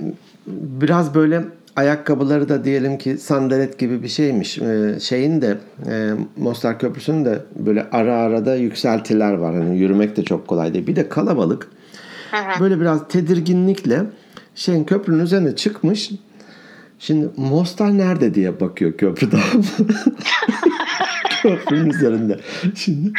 biraz 0.48 1.16
böyle 1.16 1.44
ayakkabıları 1.78 2.50
da 2.50 2.64
diyelim 2.64 2.98
ki 2.98 3.18
sandalet 3.18 3.80
gibi 3.80 4.04
bir 4.04 4.08
şeymiş. 4.08 4.58
Ee, 4.58 5.00
şeyin 5.00 5.42
de 5.42 5.58
e, 5.90 6.12
Mostar 6.38 6.80
Köprüsü'nün 6.80 7.26
de 7.26 7.40
böyle 7.56 7.86
ara 7.92 8.16
ara 8.16 8.46
da 8.46 8.56
yükseltiler 8.56 9.34
var. 9.34 9.56
Hani 9.56 9.80
yürümek 9.80 10.18
de 10.18 10.24
çok 10.24 10.48
kolay 10.48 10.74
değil. 10.74 10.88
Bir 10.88 10.96
de 10.96 11.10
kalabalık. 11.10 11.70
Böyle 12.60 12.80
biraz 12.80 13.08
tedirginlikle 13.08 14.04
şeyin 14.58 14.84
köprünün 14.84 15.20
üzerine 15.20 15.56
çıkmış. 15.56 16.12
Şimdi 17.00 17.30
Mostar 17.38 17.98
nerede 17.98 18.34
diye 18.34 18.60
bakıyor 18.60 18.98
köprüden. 18.98 19.42
Köprünün 21.42 21.90
üzerinde. 21.90 22.40
Şimdi 22.76 23.12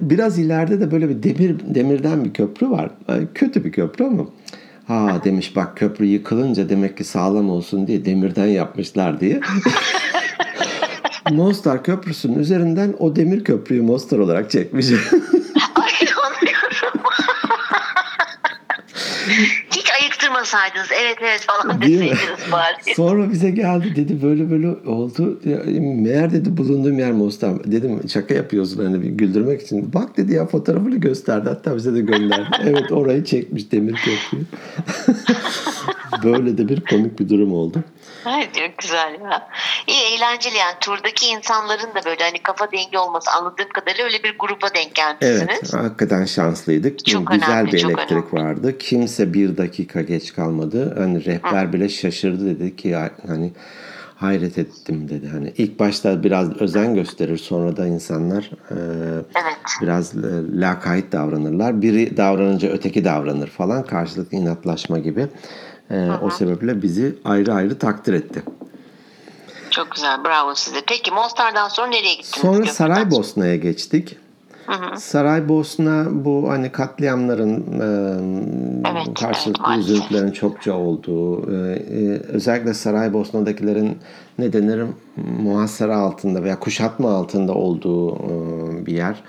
biraz 0.00 0.38
ileride 0.38 0.80
de 0.80 0.90
böyle 0.90 1.08
bir 1.08 1.22
demir 1.22 1.56
demirden 1.74 2.24
bir 2.24 2.32
köprü 2.32 2.70
var. 2.70 2.90
Kötü 3.34 3.64
bir 3.64 3.72
köprü 3.72 4.04
ama 4.04 4.26
Ha 4.86 5.20
demiş 5.24 5.56
bak 5.56 5.76
köprü 5.76 6.04
yıkılınca 6.04 6.68
demek 6.68 6.96
ki 6.96 7.04
sağlam 7.04 7.50
olsun 7.50 7.86
diye 7.86 8.04
demirden 8.04 8.46
yapmışlar 8.46 9.20
diye. 9.20 9.40
Mostar 11.30 11.84
Köprüsü'nün 11.84 12.38
üzerinden 12.38 12.94
o 12.98 13.16
demir 13.16 13.44
köprüyü 13.44 13.82
Mostar 13.82 14.18
olarak 14.18 14.50
çekmiş. 14.50 14.86
Ay 15.74 16.08
anlıyorum. 16.24 17.00
Hiç 20.28 20.34
ayıktırmasaydınız 20.34 20.88
evet 21.02 21.16
evet 21.20 21.40
falan 21.40 21.80
deseydiniz 21.82 22.52
bari. 22.52 22.94
Sonra 22.96 23.30
bize 23.30 23.50
geldi 23.50 23.96
dedi 23.96 24.22
böyle 24.22 24.50
böyle 24.50 24.68
oldu. 24.68 25.40
Meğer 25.80 26.32
dedi 26.32 26.56
bulunduğum 26.56 26.98
yer 26.98 27.12
Mostar. 27.12 27.72
Dedim 27.72 28.00
şaka 28.08 28.34
yapıyorsun 28.34 28.84
hani 28.84 29.02
bir 29.02 29.08
güldürmek 29.08 29.62
için. 29.62 29.92
Bak 29.94 30.16
dedi 30.16 30.34
ya 30.34 30.46
fotoğrafını 30.46 30.96
gösterdi 30.96 31.48
hatta 31.48 31.76
bize 31.76 31.94
de 31.94 32.00
gönderdi. 32.00 32.48
evet 32.64 32.92
orayı 32.92 33.24
çekmiş 33.24 33.72
demir 33.72 33.94
köprüyü. 33.94 34.44
böyle 36.24 36.58
de 36.58 36.68
bir 36.68 36.80
komik 36.80 37.20
bir 37.20 37.28
durum 37.28 37.52
oldu. 37.52 37.84
Evet 38.26 38.54
çok 38.54 38.78
güzel 38.78 39.18
ya. 39.24 39.48
İyi 39.86 40.00
eğlenceli 40.00 40.56
yani 40.56 40.74
turdaki 40.80 41.26
insanların 41.26 41.94
da 41.94 42.04
böyle 42.06 42.24
hani 42.24 42.38
kafa 42.42 42.72
dengi 42.72 42.98
olması 42.98 43.30
anladığım 43.30 43.68
kadarıyla 43.68 44.04
öyle 44.04 44.22
bir 44.22 44.38
gruba 44.38 44.74
denk 44.74 44.94
gelmişsiniz. 44.94 45.42
Evet 45.48 45.74
hakikaten 45.74 46.24
şanslıydık. 46.24 47.06
Çok 47.06 47.30
Güzel 47.30 47.50
önemli, 47.50 47.72
bir 47.72 47.84
elektrik 47.84 48.34
önemli. 48.34 48.48
vardı. 48.48 48.78
Kimse 48.78 49.34
bir 49.34 49.56
dakika 49.56 50.02
geç 50.02 50.34
kalmadı. 50.34 50.94
Hani 50.98 51.24
rehber 51.24 51.66
Hı. 51.66 51.72
bile 51.72 51.88
şaşırdı 51.88 52.58
dedi 52.58 52.76
ki 52.76 52.96
hani 53.26 53.52
hayret 54.16 54.58
ettim 54.58 55.08
dedi. 55.08 55.28
Hani 55.28 55.52
ilk 55.58 55.78
başta 55.78 56.22
biraz 56.22 56.60
özen 56.60 56.94
gösterir 56.94 57.38
sonra 57.38 57.76
da 57.76 57.86
insanlar 57.86 58.50
e, 58.70 58.76
evet. 59.34 59.56
biraz 59.82 60.16
e, 60.16 60.20
lakayt 60.60 61.12
davranırlar. 61.12 61.82
Biri 61.82 62.16
davranınca 62.16 62.68
öteki 62.68 63.04
davranır 63.04 63.48
falan 63.48 63.82
karşılıklı 63.82 64.36
inatlaşma 64.36 64.98
gibi. 64.98 65.26
E, 65.90 66.10
o 66.22 66.30
sebeple 66.30 66.82
bizi 66.82 67.18
ayrı 67.24 67.54
ayrı 67.54 67.78
takdir 67.78 68.12
etti. 68.12 68.42
Çok 69.70 69.90
güzel. 69.90 70.24
Bravo 70.24 70.54
size. 70.54 70.80
Peki 70.86 71.10
Mostar'dan 71.10 71.68
sonra 71.68 71.86
nereye 71.86 72.14
gittiniz? 72.14 72.28
Sonra 72.28 72.66
Saraybosna'ya 72.66 73.56
geçtik. 73.56 74.16
Hı 74.68 75.00
Saraybosna 75.00 76.06
bu 76.10 76.50
hani 76.50 76.72
katliamların 76.72 77.80
e, 77.80 78.90
evet, 78.90 79.20
karşılıklı 79.20 79.64
evet, 79.74 79.78
üzüntülerin 79.78 80.32
çokça 80.32 80.74
olduğu 80.74 81.52
e, 81.52 81.72
e, 81.72 82.18
özellikle 82.18 82.74
Saraybosna'dakilerin 82.74 83.98
ne 84.38 84.52
denir 84.52 84.84
muhasara 85.42 85.96
altında 85.96 86.44
veya 86.44 86.58
kuşatma 86.58 87.10
altında 87.10 87.54
olduğu 87.54 88.16
e, 88.16 88.86
bir 88.86 88.92
yer. 88.92 89.22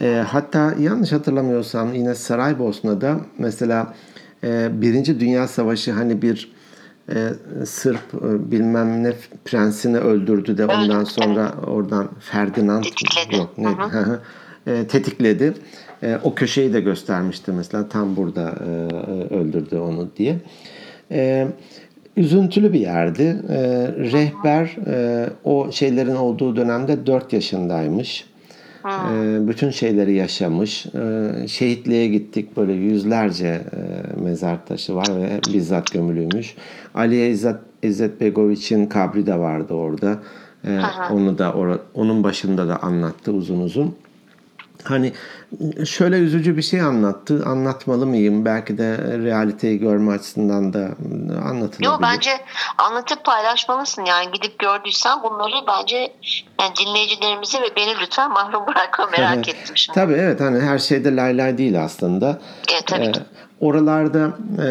E, 0.00 0.24
hatta 0.28 0.74
yanlış 0.80 1.12
hatırlamıyorsam 1.12 1.94
yine 1.94 2.14
Saraybosna'da 2.14 3.16
mesela 3.38 3.94
Birinci 4.42 5.20
Dünya 5.20 5.48
Savaşı 5.48 5.92
hani 5.92 6.22
bir 6.22 6.52
e, 7.14 7.32
Sırp 7.64 8.14
e, 8.14 8.50
bilmem 8.50 9.02
ne 9.04 9.12
prensini 9.44 9.98
öldürdü 9.98 10.58
de 10.58 10.66
ondan 10.66 11.04
sonra 11.04 11.54
oradan 11.66 12.08
Ferdinand 12.20 12.84
yok 13.32 13.58
ne 13.58 13.68
e, 14.66 14.86
tetikledi. 14.86 15.54
E, 16.02 16.18
o 16.24 16.34
köşeyi 16.34 16.72
de 16.72 16.80
göstermişti 16.80 17.52
mesela 17.52 17.88
tam 17.88 18.16
burada 18.16 18.54
e, 18.66 18.70
e 18.70 19.34
öldürdü 19.34 19.76
onu 19.76 20.08
diye. 20.16 20.38
E, 21.10 21.48
üzüntülü 22.16 22.72
bir 22.72 22.80
yerdi. 22.80 23.42
E, 23.48 23.58
rehber 24.12 24.76
e, 24.86 25.26
o 25.44 25.72
şeylerin 25.72 26.16
olduğu 26.16 26.56
dönemde 26.56 27.06
4 27.06 27.32
yaşındaymış. 27.32 28.24
E, 28.86 29.48
bütün 29.48 29.70
şeyleri 29.70 30.14
yaşamış. 30.14 30.86
E, 30.86 31.48
şehitliğe 31.48 32.08
gittik 32.08 32.56
böyle 32.56 32.72
yüzlerce 32.72 33.46
e, 33.46 34.20
mezar 34.20 34.66
taşı 34.66 34.94
var 34.94 35.06
ve 35.16 35.40
bizzat 35.54 35.92
gömülüymüş. 35.92 36.54
Ali 36.94 37.26
İzzet, 37.28 37.56
İzzet 37.82 38.20
Begoviç'in 38.20 38.86
kabri 38.86 39.26
de 39.26 39.38
vardı 39.38 39.74
orada. 39.74 40.18
E, 40.64 40.80
onu 41.12 41.38
da 41.38 41.48
or- 41.48 41.78
onun 41.94 42.24
başında 42.24 42.68
da 42.68 42.82
anlattı 42.82 43.32
uzun 43.32 43.60
uzun. 43.60 43.94
Hani 44.88 45.12
şöyle 45.86 46.18
üzücü 46.18 46.56
bir 46.56 46.62
şey 46.62 46.80
anlattı. 46.80 47.42
Anlatmalı 47.46 48.06
mıyım? 48.06 48.44
Belki 48.44 48.78
de 48.78 48.98
realiteyi 48.98 49.78
görme 49.78 50.12
açısından 50.12 50.72
da 50.72 50.88
anlatılabilir. 51.44 51.84
Yok 51.84 51.98
bence 52.02 52.30
anlatıp 52.78 53.24
paylaşmalısın. 53.24 54.04
Yani 54.04 54.32
gidip 54.32 54.58
gördüysen 54.58 55.22
bunları 55.22 55.66
bence 55.68 55.96
yani 56.60 56.72
dinleyicilerimizi 56.80 57.58
ve 57.58 57.76
beni 57.76 58.00
lütfen 58.00 58.30
mahrum 58.30 58.66
bırakma 58.66 59.06
merak 59.06 59.48
ettim 59.48 59.76
şimdi. 59.76 59.94
Tabii 59.94 60.14
evet 60.14 60.40
hani 60.40 60.60
her 60.60 60.78
şeyde 60.78 61.16
lay 61.16 61.38
lay 61.38 61.58
değil 61.58 61.84
aslında. 61.84 62.40
Evet 62.72 62.86
tabii 62.86 63.12
ki. 63.12 63.20
Ee, 63.20 63.46
oralarda 63.60 64.36
e, 64.62 64.68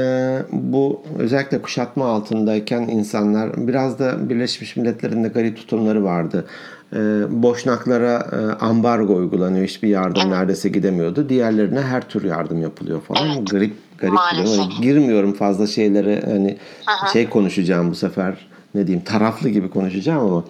bu 0.51 1.03
özellikle 1.19 1.61
kuşatma 1.61 2.05
altındayken 2.05 2.81
insanlar 2.81 3.67
biraz 3.67 3.99
da 3.99 4.29
Birleşmiş 4.29 4.75
Milletler'in 4.75 5.23
de 5.23 5.27
garip 5.27 5.57
tutumları 5.57 6.03
vardı. 6.03 6.47
E, 6.93 6.97
boşnaklara 7.29 8.27
e, 8.31 8.65
ambargo 8.65 9.15
uygulanıyor. 9.15 9.67
Hiçbir 9.67 9.87
yardım 9.87 10.21
evet. 10.21 10.31
neredeyse 10.31 10.69
gidemiyordu. 10.69 11.29
Diğerlerine 11.29 11.81
her 11.81 12.09
tür 12.09 12.23
yardım 12.23 12.61
yapılıyor 12.61 13.01
falan. 13.01 13.27
Evet. 13.27 13.51
Garip 13.51 13.73
garip 13.97 14.17
girmiyorum 14.81 15.33
fazla 15.33 15.67
şeylere 15.67 16.21
hani 16.25 16.57
Aha. 16.87 17.07
şey 17.07 17.29
konuşacağım 17.29 17.91
bu 17.91 17.95
sefer 17.95 18.47
ne 18.75 18.87
diyeyim 18.87 19.05
taraflı 19.05 19.49
gibi 19.49 19.69
konuşacağım 19.69 20.25
ama 20.25 20.43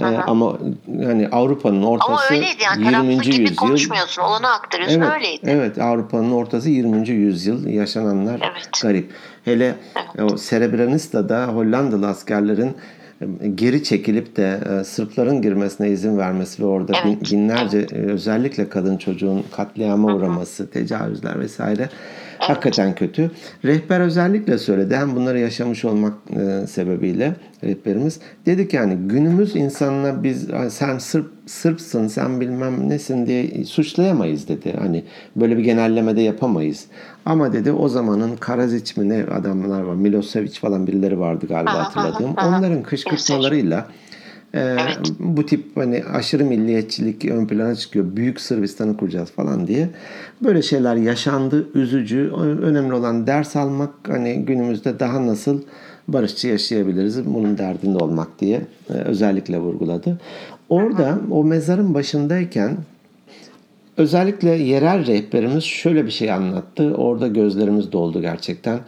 ee, 0.00 0.04
ama 0.04 0.58
yani 0.98 1.28
Avrupa'nın 1.32 1.82
ortası 1.82 2.34
ama 2.34 2.44
yani, 2.84 3.06
20. 3.06 3.18
gibi 3.18 3.40
yüzyıl. 3.40 3.56
konuşmuyorsun. 3.56 4.22
Olanı 4.22 4.48
aktarıyorsun 4.48 5.00
evet, 5.00 5.12
öyleydi. 5.14 5.40
Evet 5.44 5.78
Avrupa'nın 5.78 6.32
ortası 6.32 6.70
20. 6.70 7.08
yüzyıl 7.08 7.66
yaşananlar 7.66 8.50
evet. 8.52 8.68
garip. 8.82 9.10
Hele 9.44 9.74
evet. 9.96 10.32
o 10.32 10.36
Srebrenica'da 10.36 11.46
Hollandalı 11.46 12.08
askerlerin 12.08 12.68
e, 12.68 12.74
geri 13.54 13.84
çekilip 13.84 14.36
de 14.36 14.60
e, 14.80 14.84
Sırpların 14.84 15.42
girmesine 15.42 15.90
izin 15.90 16.18
vermesi 16.18 16.62
ve 16.62 16.66
orada 16.66 16.92
evet. 17.04 17.32
binlerce 17.32 17.78
evet. 17.78 17.92
özellikle 17.92 18.68
kadın 18.68 18.96
çocuğun 18.96 19.44
katliama 19.52 20.14
uğraması, 20.14 20.70
tecavüzler 20.70 21.40
vesaire 21.40 21.88
Hakikaten 22.50 22.94
kötü. 22.94 23.30
Rehber 23.64 24.00
özellikle 24.00 24.58
söyledi. 24.58 24.96
Hem 24.96 25.16
bunları 25.16 25.38
yaşamış 25.38 25.84
olmak 25.84 26.12
e, 26.30 26.66
sebebiyle 26.66 27.34
rehberimiz. 27.64 28.20
Dedi 28.46 28.68
ki 28.68 28.76
yani 28.76 28.94
günümüz 28.94 29.56
insanına 29.56 30.22
biz 30.22 30.46
sen 30.68 30.98
Sırp, 30.98 31.26
Sırpsın 31.46 32.08
sen 32.08 32.40
bilmem 32.40 32.88
nesin 32.88 33.26
diye 33.26 33.64
suçlayamayız 33.64 34.48
dedi. 34.48 34.76
Hani 34.80 35.04
böyle 35.36 35.58
bir 35.58 35.64
genellemede 35.64 36.20
yapamayız. 36.20 36.86
Ama 37.26 37.52
dedi 37.52 37.72
o 37.72 37.88
zamanın 37.88 38.36
Karaziç 38.36 38.96
mi 38.96 39.08
ne 39.08 39.24
adamlar 39.24 39.82
var 39.82 39.94
Milosevic 39.94 40.52
falan 40.60 40.86
birileri 40.86 41.20
vardı 41.20 41.46
galiba 41.48 41.84
hatırladığım. 41.84 42.34
Onların 42.34 42.82
kışkırtmalarıyla 42.82 43.86
ee, 44.54 44.60
evet. 44.60 44.98
Bu 45.18 45.46
tip 45.46 45.76
hani 45.76 46.04
aşırı 46.12 46.44
milliyetçilik 46.44 47.24
ön 47.24 47.46
plana 47.46 47.74
çıkıyor. 47.74 48.16
Büyük 48.16 48.40
Sırbistan'ı 48.40 48.96
kuracağız 48.96 49.30
falan 49.30 49.66
diye. 49.66 49.88
Böyle 50.44 50.62
şeyler 50.62 50.96
yaşandı. 50.96 51.68
Üzücü. 51.74 52.30
Önemli 52.62 52.94
olan 52.94 53.26
ders 53.26 53.56
almak. 53.56 53.90
Hani 54.08 54.44
günümüzde 54.44 55.00
daha 55.00 55.26
nasıl 55.26 55.62
barışçı 56.08 56.48
yaşayabiliriz 56.48 57.26
bunun 57.26 57.58
derdinde 57.58 57.98
olmak 57.98 58.40
diye 58.40 58.60
e, 58.90 58.92
özellikle 58.92 59.58
vurguladı. 59.58 60.20
Orada 60.68 61.18
o 61.30 61.44
mezarın 61.44 61.94
başındayken 61.94 62.76
özellikle 63.96 64.50
yerel 64.50 65.06
rehberimiz 65.06 65.64
şöyle 65.64 66.06
bir 66.06 66.10
şey 66.10 66.32
anlattı. 66.32 66.94
Orada 66.94 67.28
gözlerimiz 67.28 67.92
doldu 67.92 68.20
gerçekten. 68.20 68.78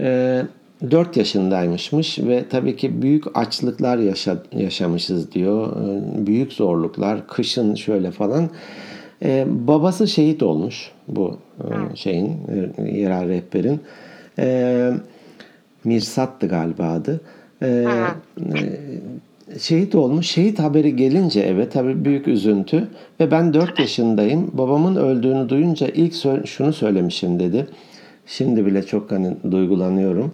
Ee, 0.00 0.42
4 0.90 1.16
yaşındaymışmış 1.16 2.18
ve 2.18 2.44
tabii 2.50 2.76
ki 2.76 3.02
büyük 3.02 3.24
açlıklar 3.36 3.98
yaşa, 3.98 4.42
yaşamışız 4.52 5.32
diyor. 5.32 5.76
Ee, 5.76 6.26
büyük 6.26 6.52
zorluklar, 6.52 7.26
kışın 7.26 7.74
şöyle 7.74 8.10
falan. 8.10 8.50
Ee, 9.22 9.46
babası 9.48 10.08
şehit 10.08 10.42
olmuş 10.42 10.90
bu 11.08 11.38
e, 11.60 11.96
şeyin, 11.96 12.32
e, 12.78 12.82
yerel 12.98 13.28
rehberin. 13.28 13.80
Ee, 14.38 14.92
Mirsat'tı 15.84 16.48
galiba 16.48 16.84
adı. 16.84 17.20
Ee, 17.62 17.86
e, 18.54 19.58
şehit 19.58 19.94
olmuş. 19.94 20.26
Şehit 20.26 20.58
haberi 20.58 20.96
gelince 20.96 21.40
eve 21.40 21.68
tabii 21.68 22.04
büyük 22.04 22.28
üzüntü 22.28 22.88
ve 23.20 23.30
ben 23.30 23.54
4 23.54 23.78
yaşındayım. 23.78 24.50
Babamın 24.52 24.96
öldüğünü 24.96 25.48
duyunca 25.48 25.86
ilk 25.86 26.14
şunu 26.46 26.72
söylemişim 26.72 27.40
dedi. 27.40 27.66
Şimdi 28.26 28.66
bile 28.66 28.82
çok 28.86 29.10
hani 29.10 29.34
duygulanıyorum. 29.50 30.32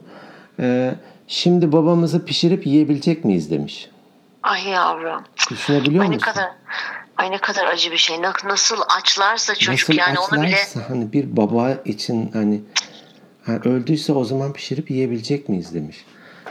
Ee, 0.60 0.94
şimdi 1.28 1.72
babamızı 1.72 2.24
pişirip 2.24 2.66
yiyebilecek 2.66 3.24
miyiz 3.24 3.50
demiş. 3.50 3.88
Ay 4.42 4.68
yavrum. 4.68 5.22
Düşünebiliyor 5.50 6.02
ay 6.02 6.08
musun? 6.08 6.20
Ne 6.26 6.32
kadar, 6.32 6.50
ay 7.16 7.30
ne 7.30 7.38
kadar 7.38 7.66
acı 7.66 7.92
bir 7.92 7.96
şey. 7.96 8.22
Nasıl 8.44 8.76
açlarsa 8.98 9.54
çocuk 9.54 9.88
Nasıl 9.88 10.00
yani 10.00 10.18
açlarsa, 10.18 10.36
onu 10.36 10.46
bile. 10.46 10.56
hani 10.88 11.12
bir 11.12 11.36
baba 11.36 11.70
için 11.84 12.30
hani, 12.32 12.60
hani 13.46 13.58
öldüyse 13.58 14.12
o 14.12 14.24
zaman 14.24 14.52
pişirip 14.52 14.90
yiyebilecek 14.90 15.48
miyiz 15.48 15.74
demiş. 15.74 16.04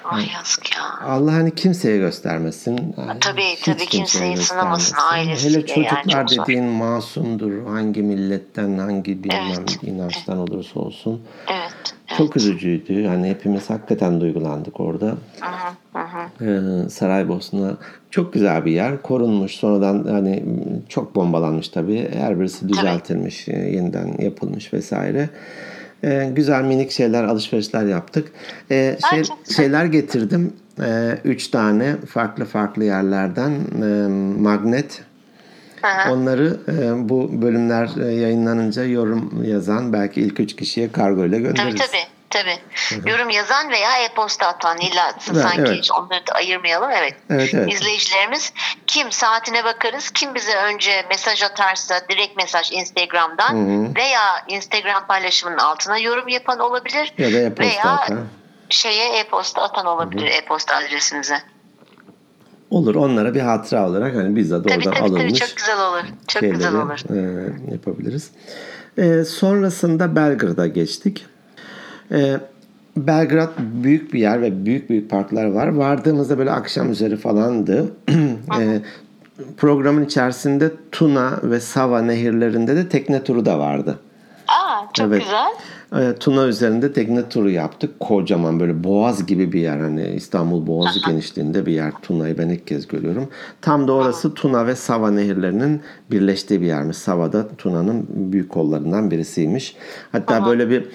Ay 0.03 0.27
yazık 0.35 0.75
ya. 0.75 0.83
Allah 1.07 1.33
hani 1.33 1.55
kimseye 1.55 1.97
göstermesin. 1.97 2.95
Tabii 3.19 3.41
Hiç 3.41 3.61
tabii 3.61 3.85
kimseyi 3.85 4.37
sınamasın 4.37 4.97
ailesi. 5.11 5.49
Hele 5.49 5.65
çocuklar 5.65 6.03
yani 6.05 6.27
dediğin 6.29 6.67
zor. 6.67 6.73
masumdur. 6.73 7.65
Hangi 7.67 8.01
milletten, 8.01 8.77
hangi 8.77 9.23
bilmem 9.23 9.53
evet. 9.57 9.83
inançtan 9.83 10.37
olursa 10.37 10.79
olsun. 10.79 11.21
Evet. 11.47 11.95
Çok 12.19 12.27
evet. 12.27 12.35
üzücüydü. 12.35 12.93
Yani 12.93 13.29
hepimiz 13.29 13.69
hakikaten 13.69 14.21
duygulandık 14.21 14.79
orada. 14.79 15.05
Hı 15.39 15.99
hı. 15.99 16.45
Ee, 16.45 16.89
Saraybosna 16.89 17.77
çok 18.09 18.33
güzel 18.33 18.65
bir 18.65 18.71
yer. 18.71 19.01
Korunmuş. 19.01 19.55
Sonradan 19.55 20.03
hani 20.03 20.43
çok 20.89 21.15
bombalanmış 21.15 21.69
tabii. 21.69 22.09
Her 22.13 22.39
birisi 22.39 22.69
düzeltilmiş, 22.69 23.45
tabii. 23.45 23.75
yeniden 23.75 24.15
yapılmış 24.19 24.73
vesaire. 24.73 25.29
Ee, 26.03 26.31
güzel 26.35 26.63
minik 26.63 26.91
şeyler, 26.91 27.23
alışverişler 27.23 27.85
yaptık. 27.85 28.31
Ee, 28.71 28.97
şey, 29.09 29.23
şeyler 29.55 29.85
getirdim. 29.85 30.53
Ee, 30.81 31.17
üç 31.23 31.47
tane 31.47 31.95
farklı 32.07 32.45
farklı 32.45 32.83
yerlerden 32.83 33.51
e, 33.81 34.07
magnet 34.41 35.01
Aha. 35.83 36.11
Onları 36.11 36.59
e, 36.67 37.09
bu 37.09 37.41
bölümler 37.41 37.89
e, 38.09 38.13
yayınlanınca 38.13 38.83
yorum 38.83 39.43
yazan 39.43 39.93
belki 39.93 40.21
ilk 40.21 40.39
üç 40.39 40.55
kişiye 40.55 40.91
kargo 40.91 41.25
ile 41.25 41.39
göndeririz. 41.39 41.75
Tabii 41.75 41.89
tabii. 41.89 42.19
Tabii. 42.29 42.59
Yorum 43.09 43.29
yazan 43.29 43.71
veya 43.71 43.97
e-posta 43.97 44.47
atan 44.47 44.77
illa 44.77 45.13
evet, 45.31 45.41
sanki 45.41 45.61
evet. 45.61 45.91
onları 45.91 46.27
da 46.27 46.31
ayırmayalım. 46.33 46.91
Evet. 46.91 47.15
evet, 47.29 47.53
evet. 47.53 47.73
İzleyicilerimiz 47.73 48.53
kim 48.87 49.11
saatine 49.11 49.63
bakarız. 49.63 50.11
Kim 50.11 50.35
bize 50.35 50.55
önce 50.55 51.05
mesaj 51.09 51.43
atarsa 51.43 52.01
direkt 52.09 52.37
mesaj 52.37 52.71
Instagram'dan 52.71 53.49
Hı-hı. 53.49 53.95
veya 53.95 54.45
Instagram 54.47 55.07
paylaşımının 55.07 55.57
altına 55.57 55.97
yorum 55.97 56.27
yapan 56.27 56.59
olabilir. 56.59 57.13
Ya 57.17 57.33
da 57.33 57.37
e-posta 57.37 57.63
veya 57.63 57.83
atan. 57.83 58.27
şeye 58.69 59.19
e-posta 59.19 59.61
atan 59.61 59.85
olabilir 59.85 60.27
Hı-hı. 60.27 60.37
e-posta 60.37 60.75
adresimize. 60.75 61.41
Olur 62.69 62.95
onlara 62.95 63.33
bir 63.33 63.39
hatıra 63.39 63.89
olarak 63.89 64.15
hani 64.15 64.35
bizzat 64.35 64.63
tabii, 64.63 64.77
oradan 64.77 64.93
tabii, 64.93 65.03
alınmış. 65.03 65.39
Tabii 65.39 65.49
çok 65.49 65.57
güzel 65.57 65.75
olur. 65.89 66.03
Çok 66.27 66.41
güzel 66.41 66.75
olur. 66.75 67.15
E, 67.15 67.71
yapabiliriz. 67.71 68.31
E, 68.97 69.23
sonrasında 69.23 70.15
Belgrad'a 70.15 70.67
geçtik. 70.67 71.25
E, 72.11 72.37
Belgrad 72.97 73.49
büyük 73.57 74.13
bir 74.13 74.19
yer 74.19 74.41
ve 74.41 74.65
büyük 74.65 74.89
büyük 74.89 75.09
parklar 75.09 75.45
var. 75.45 75.67
Vardığımızda 75.67 76.37
böyle 76.37 76.51
akşam 76.51 76.91
üzeri 76.91 77.17
falandı. 77.17 77.91
e, 78.59 78.81
programın 79.57 80.05
içerisinde 80.05 80.71
Tuna 80.91 81.39
ve 81.43 81.59
Sava 81.59 82.01
nehirlerinde 82.01 82.75
de 82.75 82.89
tekne 82.89 83.23
turu 83.23 83.45
da 83.45 83.59
vardı. 83.59 83.99
Çok 84.93 85.07
evet. 85.07 85.23
güzel. 85.23 86.15
Tuna 86.19 86.45
üzerinde 86.45 86.93
tekne 86.93 87.29
turu 87.29 87.49
yaptık. 87.49 87.99
Kocaman 87.99 88.59
böyle 88.59 88.83
boğaz 88.83 89.25
gibi 89.25 89.51
bir 89.51 89.61
yer. 89.61 89.79
Hani 89.79 90.07
İstanbul 90.07 90.67
Boğazı 90.67 90.99
Aha. 91.03 91.11
genişliğinde 91.11 91.65
bir 91.65 91.73
yer. 91.73 91.91
Tuna'yı 92.01 92.37
ben 92.37 92.49
ilk 92.49 92.67
kez 92.67 92.87
görüyorum. 92.87 93.29
Tam 93.61 93.87
da 93.87 93.93
orası 93.93 94.27
Aha. 94.27 94.33
Tuna 94.35 94.67
ve 94.67 94.75
Sava 94.75 95.11
nehirlerinin 95.11 95.81
birleştiği 96.11 96.61
bir 96.61 96.65
yermiş. 96.67 96.97
Sava'da 96.97 97.47
Tuna'nın 97.57 98.07
büyük 98.09 98.49
kollarından 98.49 99.11
birisiymiş. 99.11 99.75
Hatta 100.11 100.35
Aha. 100.35 100.45
böyle 100.45 100.69
bir 100.69 100.85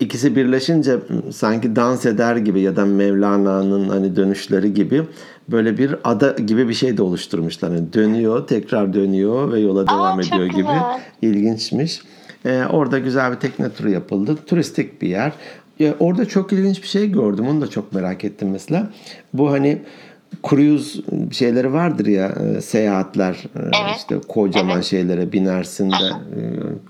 ikisi 0.00 0.36
birleşince 0.36 0.98
sanki 1.32 1.76
dans 1.76 2.06
eder 2.06 2.36
gibi 2.36 2.60
ya 2.60 2.76
da 2.76 2.84
Mevlana'nın 2.84 3.88
hani 3.88 4.16
dönüşleri 4.16 4.74
gibi 4.74 5.02
böyle 5.48 5.78
bir 5.78 5.94
ada 6.04 6.30
gibi 6.30 6.68
bir 6.68 6.74
şey 6.74 6.96
de 6.96 7.02
oluşturmuşlar. 7.02 7.70
Yani 7.70 7.92
dönüyor, 7.92 8.46
tekrar 8.46 8.92
dönüyor 8.92 9.52
ve 9.52 9.60
yola 9.60 9.86
devam 9.86 10.18
Aa, 10.18 10.22
ediyor 10.22 10.46
çok 10.46 10.56
gibi. 10.56 10.62
güzel. 10.62 11.00
İlginçmiş. 11.22 12.00
Ee, 12.44 12.62
orada 12.70 12.98
güzel 12.98 13.32
bir 13.32 13.36
tekne 13.36 13.72
turu 13.72 13.90
yapıldı. 13.90 14.38
Turistik 14.46 15.02
bir 15.02 15.08
yer. 15.08 15.32
Ya, 15.78 15.94
orada 15.98 16.24
çok 16.28 16.52
ilginç 16.52 16.82
bir 16.82 16.88
şey 16.88 17.12
gördüm. 17.12 17.48
Onu 17.48 17.60
da 17.60 17.66
çok 17.70 17.92
merak 17.92 18.24
ettim 18.24 18.50
mesela. 18.50 18.90
Bu 19.34 19.50
hani 19.50 19.78
cruise 20.50 21.00
şeyleri 21.32 21.72
vardır 21.72 22.06
ya 22.06 22.28
e, 22.56 22.60
seyahatler 22.60 23.32
e, 23.34 23.58
Evet. 23.82 23.96
işte 23.96 24.16
kocaman 24.28 24.74
Evet. 24.74 24.84
şeylere 24.84 25.32
binersin 25.32 25.90
de 25.90 25.94
e, 25.96 26.40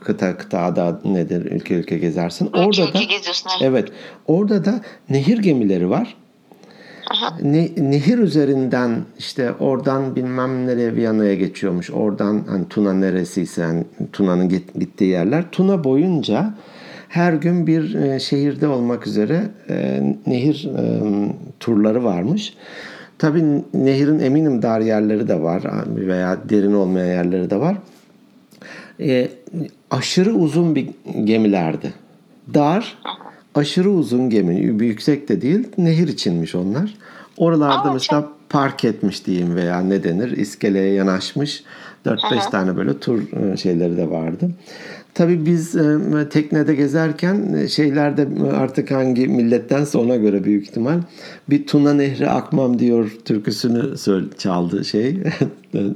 kıta 0.05 0.37
kıta 0.37 0.61
ada 0.61 1.01
nedir 1.05 1.45
ülke 1.45 1.75
ülke 1.75 1.99
gezersin. 1.99 2.47
Ülke 2.47 2.59
orada 2.59 2.83
ülke 2.83 2.99
da 2.99 3.03
geziyorsun. 3.03 3.51
evet 3.61 3.89
orada 4.27 4.65
da 4.65 4.81
nehir 5.11 5.39
gemileri 5.39 5.91
var. 5.91 6.17
Ne, 7.43 7.69
nehir 7.77 8.19
üzerinden 8.19 8.91
işte 9.19 9.53
oradan 9.53 10.17
bilmem 10.17 10.67
nereye 10.67 10.95
Viyana'ya 10.95 11.35
geçiyormuş. 11.35 11.91
Oradan 11.91 12.45
hani 12.49 12.69
Tuna 12.69 12.93
neresiyse 12.93 13.63
yani 13.63 13.85
Tuna'nın 14.13 14.49
git, 14.49 14.75
gittiği 14.75 15.11
yerler. 15.11 15.45
Tuna 15.53 15.85
boyunca 15.85 16.55
her 17.09 17.33
gün 17.33 17.67
bir 17.67 17.95
e, 17.95 18.21
şehirde 18.21 18.69
olmak 18.69 19.07
üzere 19.07 19.43
e, 19.71 20.03
nehir 20.27 20.71
e, 20.79 21.03
turları 21.61 22.05
varmış. 22.05 22.55
Tabii 23.19 23.45
nehirin 23.75 24.19
eminim 24.19 24.63
dar 24.63 24.81
yerleri 24.81 25.29
de 25.29 25.43
var 25.43 25.63
veya 25.89 26.39
derin 26.49 26.73
olmayan 26.73 27.07
yerleri 27.07 27.51
de 27.51 27.61
var. 27.61 27.77
E, 29.01 29.29
aşırı 29.91 30.35
uzun 30.35 30.75
bir 30.75 30.89
gemilerdi. 31.25 31.93
Dar, 32.55 32.99
aşırı 33.59 33.91
uzun 33.91 34.31
gemi, 34.31 34.85
yüksek 34.87 35.29
de 35.29 35.41
değil, 35.43 35.69
nehir 35.79 36.09
içinmiş 36.09 36.55
onlar. 36.55 36.95
Oralarda 37.37 37.91
Aa, 37.91 37.93
mesela 37.93 38.29
park 38.49 38.85
etmiş 38.85 39.27
diyeyim 39.27 39.55
veya 39.55 39.81
ne 39.81 40.05
denir, 40.05 40.31
iskeleye 40.31 40.93
yanaşmış 40.95 41.65
4-5 42.07 42.51
tane 42.51 42.77
böyle 42.77 42.99
tur 42.99 43.23
e, 43.53 43.57
şeyleri 43.57 43.97
de 43.97 44.11
vardı. 44.11 44.51
Tabii 45.19 45.47
biz 45.47 45.77
e, 45.77 46.29
teknede 46.31 46.75
gezerken 46.75 47.53
e, 47.53 47.69
şeylerde 47.69 48.29
artık 48.57 48.91
hangi 48.91 49.29
millettense 49.29 49.99
ona 49.99 50.17
göre 50.17 50.45
büyük 50.45 50.65
ihtimal 50.69 50.99
bir 51.51 51.67
Tuna 51.67 51.95
Nehri 51.95 52.31
akmam 52.31 52.79
diyor 52.79 53.11
türküsünü 53.25 53.95
çaldı 54.39 54.85
şey. 54.85 55.09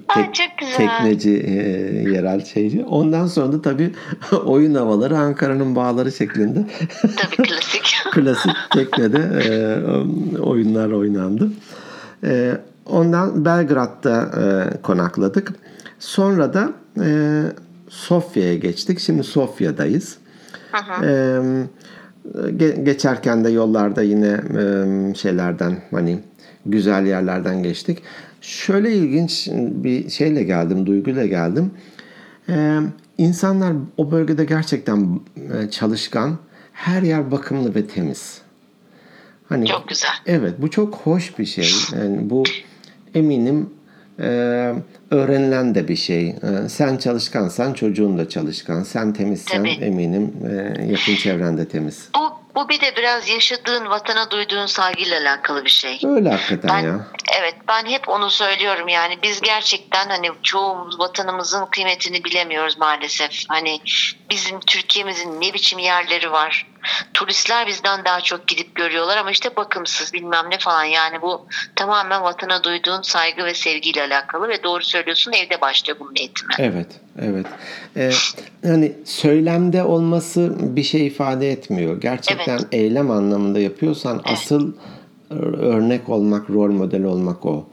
Ay, 0.09 0.33
çok 0.33 0.47
güzel. 0.61 0.77
Tekneci 0.77 1.31
e, 1.31 1.53
yerel 2.11 2.45
şeyci. 2.45 2.85
Ondan 2.85 3.27
sonra 3.27 3.53
da 3.53 3.63
tabii 3.63 3.93
oyun 4.45 4.75
havaları 4.75 5.19
Ankara'nın 5.19 5.77
bağları 5.77 6.13
şeklinde 6.13 6.67
Tabii 7.03 7.49
klasik. 7.49 7.95
klasik 8.13 8.57
teknede 8.73 9.19
e, 9.19 10.39
oyunlar 10.39 10.91
oynandı. 10.91 11.53
E, 12.25 12.57
ondan 12.87 13.45
Belgrad'da 13.45 14.23
e, 14.23 14.77
konakladık. 14.83 15.53
Sonra 15.99 16.55
da 16.55 16.73
e, 17.01 17.43
Sofya'ya 17.92 18.55
geçtik. 18.55 19.00
Şimdi 19.00 19.24
Sofya'dayız. 19.24 20.18
E, 21.02 21.09
ge- 22.35 22.85
geçerken 22.85 23.44
de 23.44 23.50
yollarda 23.50 24.02
yine 24.02 24.40
e, 24.59 25.14
şeylerden 25.14 25.83
hani 25.90 26.18
güzel 26.66 27.07
yerlerden 27.07 27.62
geçtik. 27.62 27.98
Şöyle 28.40 28.94
ilginç 28.94 29.48
bir 29.52 30.11
şeyle 30.11 30.42
geldim, 30.42 30.87
duyguyla 30.87 31.26
geldim. 31.26 31.70
Ee, 32.48 32.78
insanlar 33.18 33.72
o 33.96 34.11
bölgede 34.11 34.44
gerçekten 34.44 35.20
çalışkan, 35.70 36.38
her 36.72 37.02
yer 37.02 37.31
bakımlı 37.31 37.74
ve 37.74 37.87
temiz. 37.87 38.40
Hani 39.48 39.66
Çok 39.66 39.88
güzel. 39.88 40.11
Evet, 40.26 40.55
bu 40.59 40.70
çok 40.70 40.94
hoş 40.94 41.38
bir 41.38 41.44
şey. 41.44 41.70
Yani 41.96 42.31
bu 42.31 42.42
eminim 43.14 43.70
e, 44.23 44.27
öğrenilen 45.11 45.75
de 45.75 45.89
bir 45.89 45.97
şey. 45.97 46.29
E, 46.29 46.69
sen 46.69 46.97
çalışkansan 46.97 47.73
çocuğun 47.73 48.19
da 48.19 48.29
çalışkan. 48.29 48.83
Sen 48.83 49.13
temizsen 49.13 49.59
Tabii. 49.59 49.85
eminim 49.85 50.33
e, 50.51 50.83
yakın 50.93 51.17
çevren 51.17 51.59
de 51.59 51.69
temiz. 51.69 52.09
Bu, 52.17 52.33
bu 52.55 52.69
bir 52.69 52.81
de 52.81 52.97
biraz 52.97 53.29
yaşadığın 53.29 53.91
vatana 53.91 54.31
duyduğun 54.31 54.67
saygıyla 54.67 55.21
alakalı 55.21 55.65
bir 55.65 55.71
şey. 55.71 56.01
Öyle 56.05 56.31
hakikaten 56.31 56.71
Ben, 56.71 56.89
ya. 56.89 57.07
evet 57.41 57.55
ben 57.69 57.87
hep 57.87 58.09
onu 58.09 58.31
söylüyorum 58.31 58.89
yani 58.89 59.19
biz 59.23 59.41
gerçekten 59.41 60.09
hani 60.09 60.31
çoğumuz 60.43 60.99
vatanımızın 60.99 61.67
kıymetini 61.67 62.25
bilemiyoruz 62.25 62.79
maalesef. 62.79 63.45
Hani 63.49 63.81
bizim 64.31 64.61
Türkiye'mizin 64.61 65.41
ne 65.41 65.55
biçim 65.55 65.79
yerleri 65.79 66.33
var. 66.33 66.72
Turistler 67.14 67.66
bizden 67.66 68.05
daha 68.05 68.21
çok 68.21 68.47
gidip 68.47 68.75
görüyorlar 68.75 69.16
ama 69.16 69.31
işte 69.31 69.57
bakımsız 69.57 70.12
bilmem 70.12 70.45
ne 70.51 70.59
falan 70.59 70.85
yani 70.85 71.23
bu 71.23 71.47
tamamen 71.77 72.23
vatana 72.23 72.64
duyduğun 72.64 73.03
saygı 73.03 73.45
ve 73.45 73.55
sevgiyle 73.55 74.03
alakalı 74.03 74.49
ve 74.49 74.62
doğru 74.62 74.85
söylüyorsun 74.85 75.33
evde 75.33 75.61
başlıyor 75.61 75.99
bunun 76.01 76.14
eğitimi. 76.16 76.53
Evet, 76.59 76.88
evet. 77.23 77.47
Ee, 77.97 78.11
hani 78.64 78.92
söylemde 79.05 79.83
olması 79.83 80.55
bir 80.77 80.83
şey 80.83 81.07
ifade 81.07 81.51
etmiyor. 81.51 82.01
Gerçekten 82.01 82.59
Evet. 82.59 82.66
eylem 82.73 83.11
anlamında 83.11 83.61
yapıyorsan 83.61 84.23
asıl 84.25 84.73
örnek 85.61 86.09
olmak, 86.09 86.51
rol 86.51 86.71
model 86.73 87.05
olmak 87.05 87.47
o. 87.47 87.66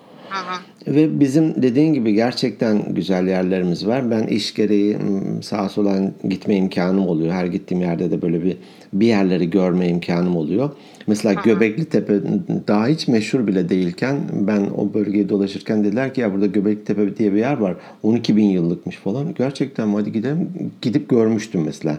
Ve 0.88 1.20
bizim 1.20 1.62
dediğin 1.62 1.94
gibi 1.94 2.14
gerçekten 2.14 2.94
güzel 2.94 3.28
yerlerimiz 3.28 3.88
var. 3.88 4.12
Ben 4.12 4.24
iş 4.24 4.54
gereği 4.54 4.98
sağa 5.42 5.70
sola 5.70 6.12
gitme 6.30 6.56
imkanım 6.56 7.08
oluyor. 7.08 7.34
Her 7.34 7.46
gittiğim 7.46 7.84
yerde 7.84 8.12
de 8.12 8.22
böyle 8.22 8.44
bir 8.44 8.58
bir 8.94 9.08
yerleri 9.08 9.50
görme 9.50 9.88
imkanım 9.88 10.36
oluyor. 10.36 10.70
Mesela 11.08 11.42
Göbekli 11.42 11.86
Tepe 11.86 12.22
daha 12.68 12.88
hiç 12.88 13.08
meşhur 13.08 13.48
bile 13.48 13.70
değilken 13.70 14.18
ben 14.34 14.62
o 14.78 14.94
bölgeyi 14.94 15.30
dolaşırken 15.30 15.84
dediler 15.84 16.14
ki 16.14 16.22
ya 16.22 16.34
burada 16.34 16.46
Göbekli 16.46 16.84
Tepe 16.84 17.18
diye 17.18 17.34
bir 17.34 17.38
yer 17.38 17.58
var. 17.58 17.76
12 18.04 18.38
bin 18.38 18.50
yıllıkmış 18.50 18.96
falan. 18.96 19.34
Gerçekten 19.38 19.94
hadi 19.94 20.12
gidelim. 20.12 20.50
Gidip 20.82 21.10
görmüştüm 21.10 21.62
mesela. 21.66 21.98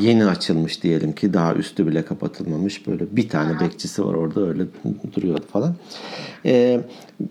Yeni 0.00 0.24
açılmış 0.24 0.82
diyelim 0.82 1.12
ki 1.12 1.32
daha 1.32 1.54
üstü 1.54 1.86
bile 1.86 2.04
kapatılmamış. 2.04 2.86
Böyle 2.86 3.16
bir 3.16 3.28
tane 3.28 3.60
bekçisi 3.60 4.04
var 4.04 4.14
orada 4.14 4.48
öyle 4.48 4.64
duruyordu 5.16 5.44
falan. 5.52 5.74
Ee, 6.46 6.80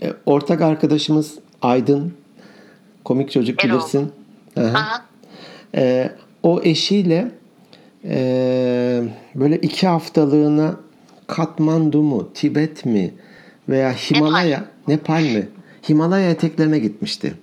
e, 0.02 0.14
ortak 0.26 0.62
arkadaşımız 0.62 1.34
Aydın. 1.62 2.14
Komik 3.04 3.32
çocuk 3.32 3.66
Erol. 3.66 3.74
bilirsin. 3.74 4.12
Aha. 4.58 5.06
Ee, 5.76 6.12
o 6.44 6.62
eşiyle 6.64 7.32
e, 8.06 9.04
böyle 9.36 9.58
iki 9.58 9.88
haftalığına 9.88 10.76
Katmandu 11.28 12.02
mu, 12.02 12.30
Tibet 12.34 12.86
mi 12.86 13.14
veya 13.70 13.92
Himalaya, 13.94 14.66
Nepal, 14.88 15.22
mi? 15.22 15.48
Himalaya 15.90 16.30
eteklerine 16.30 16.80
gitmişti. 16.80 17.34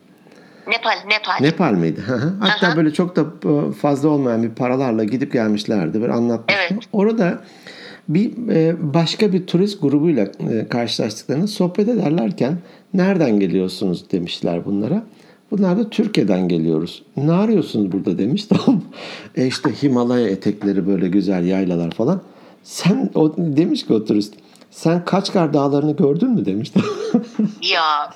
Nepal, 0.70 1.08
Nepal. 1.08 1.40
Nepal 1.40 1.74
hı. 2.12 2.34
Hatta 2.40 2.66
Aha. 2.66 2.76
böyle 2.76 2.92
çok 2.92 3.16
da 3.16 3.20
e, 3.20 3.72
fazla 3.72 4.08
olmayan 4.08 4.42
bir 4.42 4.50
paralarla 4.50 5.04
gidip 5.04 5.32
gelmişlerdi. 5.32 6.00
Böyle 6.00 6.12
anlatmıştım. 6.12 6.66
Evet. 6.70 6.84
Orada 6.92 7.40
bir 8.08 8.48
e, 8.48 8.76
başka 8.94 9.32
bir 9.32 9.46
turist 9.46 9.82
grubuyla 9.82 10.28
e, 10.50 10.68
karşılaştıklarını 10.68 11.48
sohbet 11.48 11.88
ederlerken 11.88 12.58
nereden 12.94 13.40
geliyorsunuz 13.40 14.10
demişler 14.10 14.64
bunlara. 14.64 15.02
Bunlar 15.50 15.78
da 15.78 15.90
Türkiye'den 15.90 16.48
geliyoruz. 16.48 17.02
Ne 17.16 17.32
arıyorsunuz 17.32 17.92
burada 17.92 18.18
demiş. 18.18 18.44
Tamam. 18.48 18.82
E 19.36 19.46
işte 19.46 19.70
Himalaya 19.82 20.28
etekleri 20.28 20.86
böyle 20.86 21.08
güzel 21.08 21.44
yaylalar 21.44 21.90
falan. 21.90 22.22
Sen 22.62 23.10
o 23.14 23.34
demiş 23.36 23.86
ki 23.86 23.92
o 23.92 24.04
turist 24.04 24.34
sen 24.70 25.04
Kaçkar 25.04 25.54
Dağları'nı 25.54 25.96
gördün 25.96 26.30
mü 26.30 26.44
demiş. 26.44 26.72
Ya. 27.62 28.14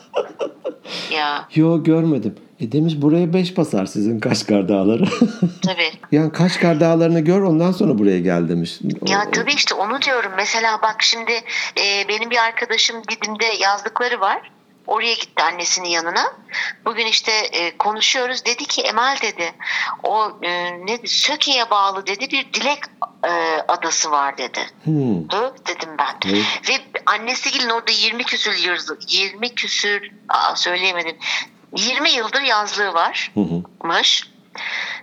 Ya. 1.13 1.49
Yo 1.55 1.85
görmedim. 1.85 2.35
E 2.61 2.73
demiş 2.73 2.95
buraya 2.97 3.33
beş 3.33 3.57
basar 3.57 3.87
sizin 3.87 4.21
Kaçkar 4.21 4.69
Dağları. 4.69 5.05
Tabii. 5.67 5.93
yani 6.13 6.33
Kaçkar 6.33 6.81
Dağları'nı 6.81 7.21
gör 7.21 7.43
ondan 7.43 7.73
sonra 7.73 7.99
buraya 7.99 8.21
gel 8.21 8.49
demiş. 8.49 8.79
Ya 9.07 9.31
tabii 9.31 9.53
işte 9.53 9.75
onu 9.75 10.03
diyorum. 10.03 10.33
Mesela 10.37 10.83
bak 10.83 10.97
şimdi 11.01 11.33
e, 11.81 12.09
benim 12.09 12.31
bir 12.31 12.39
arkadaşım 12.39 12.97
Didim'de 13.11 13.45
yazlıkları 13.61 14.21
var. 14.21 14.51
Oraya 14.87 15.15
gitti 15.15 15.43
annesinin 15.43 15.89
yanına. 15.89 16.33
Bugün 16.85 17.07
işte 17.07 17.33
e, 17.33 17.77
konuşuyoruz. 17.77 18.45
Dedi 18.45 18.65
ki 18.65 18.83
Emel 18.83 19.17
dedi 19.23 19.53
o 20.03 20.33
e, 20.43 20.73
ne 20.87 20.99
Söke'ye 21.05 21.71
bağlı 21.71 22.07
dedi 22.07 22.31
bir 22.31 22.53
dilek 22.53 22.79
e, 23.25 23.31
adası 23.69 24.11
var 24.11 24.39
dedi. 24.39 24.61
Hmm. 24.85 25.15
Hı, 25.15 25.55
dedim 25.67 25.89
ben. 25.99 26.31
Evet. 26.31 26.45
Ve 26.69 27.01
annesi 27.07 27.51
gelin 27.51 27.69
orada 27.69 27.91
20 27.91 28.25
küsür 28.25 28.55
yıl, 28.55 28.77
20 29.09 29.55
küsür 29.55 30.11
aa, 30.29 30.57
söyleyemedim. 30.57 31.17
20 31.77 32.11
yıldır 32.11 32.41
yazlığı 32.43 32.95
var. 32.95 33.31
Hı 33.35 33.41
hı. 33.41 33.63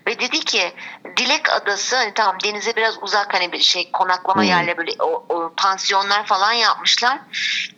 Ve 0.07 0.19
dedi 0.19 0.39
ki 0.39 0.73
Dilek 1.17 1.49
Adası 1.51 1.95
hani 1.95 2.13
tamam 2.13 2.37
denize 2.43 2.75
biraz 2.75 3.03
uzak 3.03 3.33
hani 3.33 3.51
bir 3.51 3.59
şey 3.59 3.91
konaklama 3.91 4.41
Hmm. 4.41 4.49
yerleri 4.49 4.77
böyle 4.77 4.91
o, 4.99 5.25
o 5.29 5.53
pansiyonlar 5.57 6.25
falan 6.25 6.51
yapmışlar. 6.51 7.19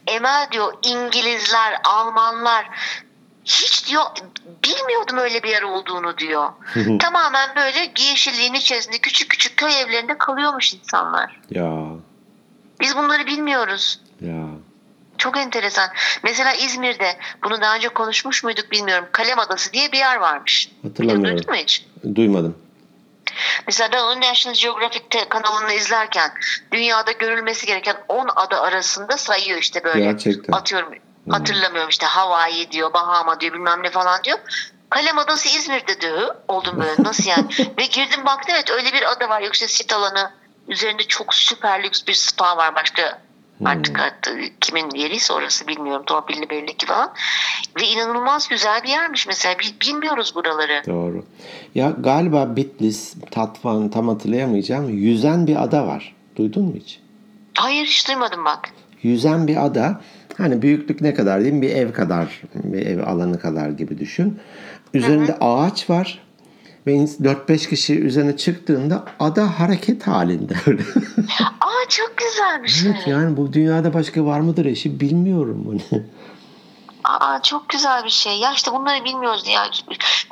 Emel 0.08 0.48
diyor 0.52 0.74
İngilizler, 0.84 1.80
Almanlar 1.84 2.70
hiç 3.46 3.88
diyor 3.88 4.04
bilmiyordum 4.64 5.18
öyle 5.18 5.44
bir 5.44 5.50
yer 5.50 5.62
olduğunu 5.62 6.18
diyor. 6.18 6.50
Tamamen 7.00 7.56
böyle 7.56 7.92
yeşilliğin 8.00 8.54
içerisinde 8.54 8.98
küçük 8.98 9.30
küçük 9.30 9.58
köy 9.58 9.82
evlerinde 9.82 10.18
kalıyormuş 10.18 10.74
insanlar. 10.74 11.42
Ya 11.50 11.72
Biz 12.80 12.98
bunları 12.98 13.26
bilmiyoruz. 13.26 14.00
ya. 14.22 14.46
Çok 15.24 15.38
enteresan. 15.38 15.90
Mesela 16.24 16.54
İzmir'de 16.54 17.18
bunu 17.44 17.62
daha 17.62 17.76
önce 17.76 17.90
konuşmuş 17.90 18.44
muyduk 18.44 18.72
bilmiyorum. 18.72 19.06
Kalem 19.12 19.40
Adası 19.40 19.74
diye 19.74 19.92
bir 19.92 19.98
yer 19.98 20.16
varmış. 20.16 20.72
Hatırlamıyorum. 20.84 21.38
Duydun 21.38 21.54
mu 21.54 21.60
hiç? 21.60 21.86
Duymadım. 22.16 22.58
Mesela 23.68 23.92
ben 23.92 24.04
onu 24.04 24.22
National 24.22 24.56
Geographic 24.56 25.30
kanalını 25.30 25.74
izlerken 25.74 26.32
dünyada 26.72 27.12
görülmesi 27.12 27.66
gereken 27.66 27.96
10 28.08 28.30
ada 28.36 28.62
arasında 28.62 29.18
sayıyor 29.18 29.60
işte 29.60 29.84
böyle. 29.84 30.00
Gerçekten. 30.00 30.54
Atıyorum 30.54 30.94
hatırlamıyorum 31.30 31.90
işte 31.90 32.06
Hawaii 32.06 32.72
diyor, 32.72 32.94
Bahama 32.94 33.40
diyor 33.40 33.54
bilmem 33.54 33.84
ne 33.84 33.90
falan 33.90 34.24
diyor. 34.24 34.38
Kalem 34.90 35.20
Adası 35.20 35.58
İzmir'de 35.58 36.02
diyor. 36.02 36.36
Oldum 36.48 36.80
böyle 36.80 37.04
nasıl 37.04 37.30
yani? 37.30 37.46
Ve 37.80 37.86
girdim 37.86 38.26
baktım 38.26 38.56
evet 38.56 38.72
öyle 38.72 38.94
bir 38.94 39.12
ada 39.12 39.30
var. 39.30 39.42
Yoksa 39.42 39.68
sit 39.68 39.94
alanı 39.94 40.32
üzerinde 40.68 41.04
çok 41.04 41.36
süper 41.36 41.84
lüks 41.84 42.02
bir 42.08 42.14
spa 42.14 42.58
var 42.58 42.76
başka 42.76 43.22
artık 43.66 44.00
hatta 44.00 44.32
kimin 44.62 44.90
yeriyse 44.96 45.34
orası 45.34 45.68
bilmiyorum. 45.68 46.04
Torpilli 46.06 46.50
belli 46.50 46.78
ki 46.78 46.86
falan. 46.86 47.14
Ve 47.82 47.88
inanılmaz 47.88 48.48
güzel 48.48 48.84
bir 48.84 48.90
yermiş 48.90 49.28
mesela. 49.28 49.56
Bil- 49.60 49.82
Bilmiyoruz 49.82 50.36
buraları. 50.36 50.82
Doğru. 50.88 51.26
Ya 51.76 51.90
galiba 52.00 52.56
Bitlis, 52.56 53.16
Tatvan 53.32 53.90
tam 53.90 54.08
hatırlayamayacağım. 54.08 54.90
Yüzen 54.90 55.48
bir 55.48 55.64
ada 55.64 55.88
var. 55.88 56.16
Duydun 56.36 56.64
mu 56.66 56.74
hiç? 56.76 57.00
Hayır 57.58 57.86
hiç 57.86 58.08
duymadım 58.08 58.46
bak. 58.46 58.70
Yüzen 59.04 59.48
bir 59.48 59.66
ada. 59.66 60.02
Hani 60.38 60.62
büyüklük 60.62 61.02
ne 61.02 61.14
kadar 61.14 61.40
diyeyim? 61.42 61.62
Bir 61.62 61.70
ev 61.70 61.94
kadar, 61.94 62.42
bir 62.56 62.86
ev 62.86 63.08
alanı 63.08 63.40
kadar 63.40 63.70
gibi 63.70 63.98
düşün. 64.00 64.40
Üzerinde 64.94 65.38
ağaç 65.42 65.90
var. 65.90 66.20
Ve 66.88 66.92
4-5 66.96 67.70
kişi 67.70 68.00
üzerine 68.00 68.38
çıktığında 68.38 69.04
ada 69.20 69.60
hareket 69.60 70.08
halinde 70.08 70.54
öyle. 70.68 70.82
Aa 71.62 71.90
çok 71.90 72.14
güzelmiş. 72.18 72.84
evet 72.86 73.08
yani 73.08 73.38
bu 73.38 73.54
dünyada 73.54 73.94
başka 73.94 74.26
var 74.26 74.40
mıdır 74.40 74.66
eşi 74.66 75.00
bilmiyorum 75.00 75.64
bunu. 75.66 76.02
Aa 77.04 77.42
çok 77.42 77.70
güzel 77.70 78.04
bir 78.06 78.10
şey. 78.10 78.40
Ya 78.40 78.54
işte 78.54 78.72
bunları 78.72 79.06
bilmiyoruz 79.06 79.48
ya. 79.48 79.64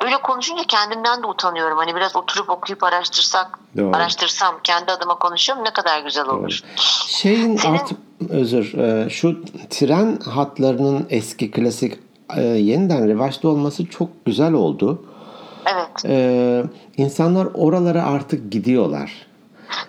Böyle 0.02 0.16
konuşunca 0.22 0.62
kendimden 0.68 1.22
de 1.22 1.26
utanıyorum. 1.26 1.78
Hani 1.78 1.94
biraz 1.94 2.16
oturup 2.16 2.50
okuyup 2.50 2.82
araştırsak, 2.84 3.58
Doğru. 3.76 3.96
araştırsam 3.96 4.54
kendi 4.62 4.92
adıma 4.92 5.18
konuşuyorum 5.18 5.64
ne 5.64 5.70
kadar 5.72 6.04
güzel 6.04 6.26
olur. 6.28 6.60
Şeyin 7.06 7.56
Senin- 7.56 7.74
artık 7.74 7.98
özür 8.28 8.74
e, 8.78 9.10
şu 9.10 9.44
tren 9.70 10.18
hatlarının 10.20 11.06
eski 11.10 11.50
klasik 11.50 11.98
e, 12.36 12.42
yeniden 12.42 13.08
revaçta 13.08 13.48
olması 13.48 13.86
çok 13.86 14.26
güzel 14.26 14.52
oldu. 14.52 15.04
Evet. 15.66 16.04
E, 16.04 16.64
insanlar 16.96 17.48
oralara 17.54 18.02
artık 18.02 18.52
gidiyorlar. 18.52 19.26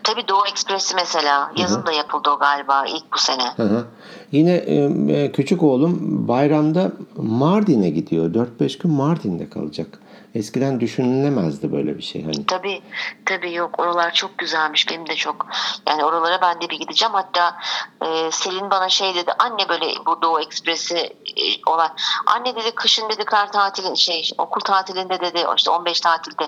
Tabii 0.04 0.28
Doğu 0.28 0.48
Ekspresi 0.52 0.96
mesela. 0.96 1.52
Yazın 1.58 1.86
da 1.86 1.92
yapıldı 1.92 2.30
o 2.30 2.40
galiba 2.40 2.86
ilk 2.86 3.14
bu 3.14 3.18
sene. 3.18 3.44
Hı 3.56 3.64
hı. 3.64 3.86
Yine 4.32 4.54
e, 4.54 5.32
küçük 5.32 5.64
oğlum 5.64 6.28
bayramda 6.28 6.92
Mardin'e 7.18 7.90
gidiyor. 7.90 8.34
4-5 8.60 8.82
gün 8.82 8.92
Mardin'de 8.92 9.50
kalacak. 9.50 10.00
Eskiden 10.36 10.80
düşünülemezdi 10.80 11.72
böyle 11.72 11.98
bir 11.98 12.04
şey. 12.04 12.24
Hani. 12.24 12.46
Tabii 12.46 12.82
tabii 13.26 13.54
yok 13.54 13.80
oralar 13.80 14.14
çok 14.14 14.38
güzelmiş 14.38 14.90
benim 14.90 15.08
de 15.08 15.16
çok 15.16 15.48
yani 15.88 16.06
oralara 16.06 16.42
ben 16.42 16.62
de 16.62 16.70
bir 16.70 16.80
gideceğim. 16.80 17.14
Hatta 17.14 17.58
e, 18.06 18.32
Selin 18.32 18.72
bana 18.72 18.90
şey 18.90 19.16
dedi 19.16 19.32
anne 19.40 19.70
böyle 19.70 19.86
bu 20.06 20.22
Doğu 20.22 20.42
Ekspresi 20.42 20.98
e, 20.98 21.70
olan 21.72 21.96
anne 22.26 22.56
dedi 22.56 22.76
kışın 22.76 23.10
dedi 23.10 23.26
kar 23.26 23.52
tatili 23.52 23.98
şey 23.98 24.30
okul 24.38 24.62
tatilinde 24.62 25.22
dedi 25.22 25.46
işte 25.58 25.72
15 25.72 26.02
tatilde. 26.02 26.48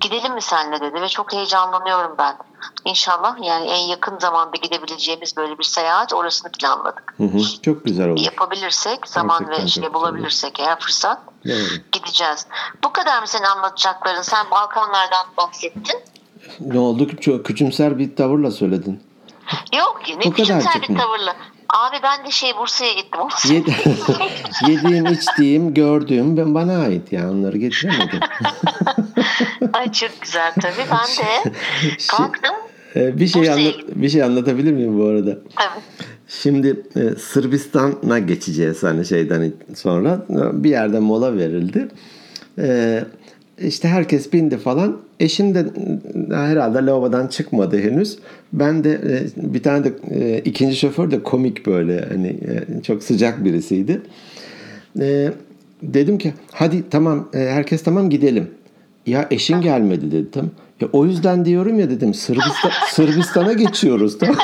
Gidelim 0.00 0.34
mi 0.34 0.42
senle 0.42 0.80
dedi 0.80 1.00
ve 1.00 1.08
çok 1.08 1.32
heyecanlanıyorum 1.32 2.14
ben 2.18 2.36
İnşallah 2.84 3.36
yani 3.42 3.66
en 3.66 3.88
yakın 3.88 4.18
zamanda 4.18 4.56
gidebileceğimiz 4.62 5.36
böyle 5.36 5.58
bir 5.58 5.64
seyahat 5.64 6.12
orasını 6.12 6.52
planladık. 6.52 7.14
Hı 7.16 7.24
hı. 7.24 7.62
Çok 7.62 7.84
güzel 7.84 8.08
olur. 8.08 8.20
Yapabilirsek 8.20 9.08
zaman 9.08 9.38
Gerçekten 9.38 9.64
ve 9.64 9.68
şey 9.68 9.94
bulabilirsek 9.94 10.60
eğer 10.60 10.80
fırsat 10.80 11.18
Doğru. 11.48 11.54
gideceğiz. 11.92 12.46
Bu 12.84 12.92
kadar 12.92 13.20
mı 13.20 13.28
senin 13.28 13.44
anlatacakların? 13.44 14.22
Sen 14.22 14.50
Balkanlardan 14.50 15.26
bahsettin. 15.36 16.00
Ne 16.60 16.78
oldu? 16.78 17.16
Çok 17.16 17.46
küçümser 17.46 17.98
bir 17.98 18.16
tavırla 18.16 18.50
söyledin. 18.50 19.02
Yok 19.78 20.00
ne 20.08 20.20
biçimsel 20.20 20.60
kadarcık 20.60 20.82
bir 20.82 20.94
mı? 20.94 20.98
tavırla. 21.00 21.36
Abi 21.74 21.96
ben 22.02 22.26
de 22.26 22.30
şey 22.30 22.50
Bursa'ya 22.58 22.92
gittim. 22.92 23.20
Yediğim, 24.68 25.06
içtiğim, 25.06 25.74
gördüğüm 25.74 26.36
ben 26.36 26.54
bana 26.54 26.78
ait 26.78 27.12
ya. 27.12 27.30
Onları 27.30 27.58
getiremedim. 27.58 28.20
Ay 29.72 29.92
çok 29.92 30.10
güzel 30.20 30.52
tabii. 30.60 30.86
Ben 30.90 31.24
de 31.24 31.52
kalktım. 32.08 32.54
Ee, 32.96 33.18
bir 33.20 33.26
şey 33.26 33.50
anlat 33.50 33.74
bir 33.94 34.08
şey 34.08 34.22
anlatabilir 34.22 34.72
miyim 34.72 34.98
bu 34.98 35.04
arada? 35.04 35.38
Tabii. 35.56 35.82
Şimdi 36.28 36.82
e, 36.96 37.18
Sırbistan'a 37.18 38.18
geçeceğiz 38.18 38.82
hani 38.82 39.06
şeyden 39.06 39.52
sonra 39.74 40.26
bir 40.52 40.70
yerde 40.70 40.98
mola 40.98 41.36
verildi. 41.36 41.88
E, 42.58 43.04
işte 43.58 43.88
herkes 43.88 44.32
bindi 44.32 44.58
falan. 44.58 45.00
Eşim 45.20 45.54
de 45.54 45.58
e, 45.60 46.34
herhalde 46.34 46.78
lavabodan 46.78 47.26
çıkmadı 47.26 47.78
henüz. 47.78 48.18
Ben 48.52 48.84
de 48.84 48.92
e, 48.92 49.26
bir 49.54 49.62
tane 49.62 49.84
de 49.84 49.92
e, 50.10 50.38
ikinci 50.38 50.76
şoför 50.76 51.10
de 51.10 51.22
komik 51.22 51.66
böyle 51.66 52.04
hani 52.08 52.36
çok 52.82 53.02
sıcak 53.02 53.44
birisiydi. 53.44 54.02
Dedim 55.82 56.18
ki 56.18 56.34
hadi 56.52 56.90
tamam 56.90 57.28
herkes 57.32 57.82
tamam 57.82 58.10
gidelim. 58.10 58.50
Ya 59.06 59.26
eşin 59.30 59.60
gelmedi 59.60 60.12
dedim. 60.12 60.50
Ya 60.80 60.88
o 60.92 61.06
yüzden 61.06 61.44
diyorum 61.44 61.80
ya 61.80 61.90
dedim 61.90 62.14
Sırbistan 62.14 62.70
Sırbistan'a 62.90 63.52
geçiyoruz 63.52 64.18
tamam. 64.18 64.36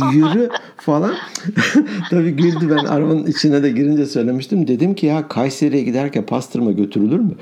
yürü 0.12 0.50
falan. 0.90 1.14
Tabii 2.10 2.30
güldü 2.30 2.70
ben 2.70 2.84
arabanın 2.84 3.26
içine 3.26 3.62
de 3.62 3.70
girince 3.70 4.06
söylemiştim. 4.06 4.68
Dedim 4.68 4.94
ki 4.94 5.06
ya 5.06 5.28
Kayseri'ye 5.28 5.82
giderken 5.82 6.26
pastırma 6.26 6.72
götürülür 6.72 7.18
mü? 7.20 7.34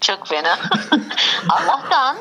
Çok 0.00 0.26
fena. 0.26 0.58
Allah'tan 1.48 2.16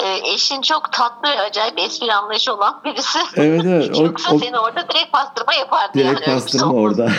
e, 0.00 0.32
eşin 0.34 0.60
çok 0.62 0.92
tatlı 0.92 1.28
ve 1.28 1.40
acayip 1.40 1.78
espri 1.78 2.12
anlayışı 2.12 2.54
olan 2.54 2.80
birisi. 2.84 3.18
Evet 3.36 3.62
evet. 3.64 3.96
O, 3.96 4.02
Yoksa 4.04 4.34
o 4.34 4.38
seni 4.38 4.58
orada 4.58 4.88
direkt 4.88 5.12
pastırma 5.12 5.54
yapardı. 5.54 5.92
direkt 5.94 6.12
yani. 6.12 6.24
şey 6.24 6.34
pastırma 6.34 6.72
olmaz. 6.72 6.98
orada. 6.98 7.12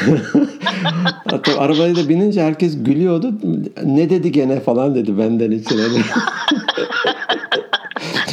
Hatta 1.32 1.60
arabaya 1.60 1.96
da 1.96 2.10
binince 2.10 2.42
herkes 2.44 2.84
gülüyordu. 2.84 3.34
Ne 3.84 4.10
dedi 4.10 4.32
gene 4.32 4.60
falan 4.60 4.96
dedi 4.96 5.18
benden 5.18 5.52
içine. 5.52 5.82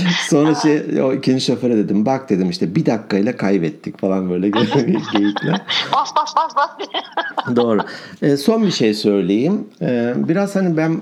Sonra 0.28 0.54
şey 0.54 1.02
o 1.02 1.12
ikinci 1.12 1.44
şoföre 1.44 1.76
dedim 1.76 2.06
bak 2.06 2.30
dedim 2.30 2.50
işte 2.50 2.74
bir 2.74 2.86
dakikayla 2.86 3.36
kaybettik 3.36 4.00
falan 4.00 4.30
böyle 4.30 4.48
geyikler. 5.12 5.62
Bas 5.92 6.10
bas 6.16 6.36
bas 6.36 6.56
bas. 6.56 6.70
Doğru. 7.56 7.80
E, 8.22 8.36
son 8.36 8.66
bir 8.66 8.70
şey 8.70 8.94
söyleyeyim. 8.94 9.66
E, 9.82 10.14
biraz 10.16 10.56
hani 10.56 10.76
ben 10.76 11.00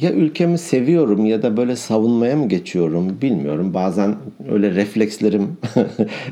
ya 0.00 0.12
ülkemi 0.12 0.58
seviyorum 0.58 1.26
ya 1.26 1.42
da 1.42 1.56
böyle 1.56 1.76
savunmaya 1.76 2.36
mı 2.36 2.48
geçiyorum 2.48 3.20
bilmiyorum. 3.22 3.74
Bazen 3.74 4.14
öyle 4.50 4.74
reflekslerim 4.74 5.56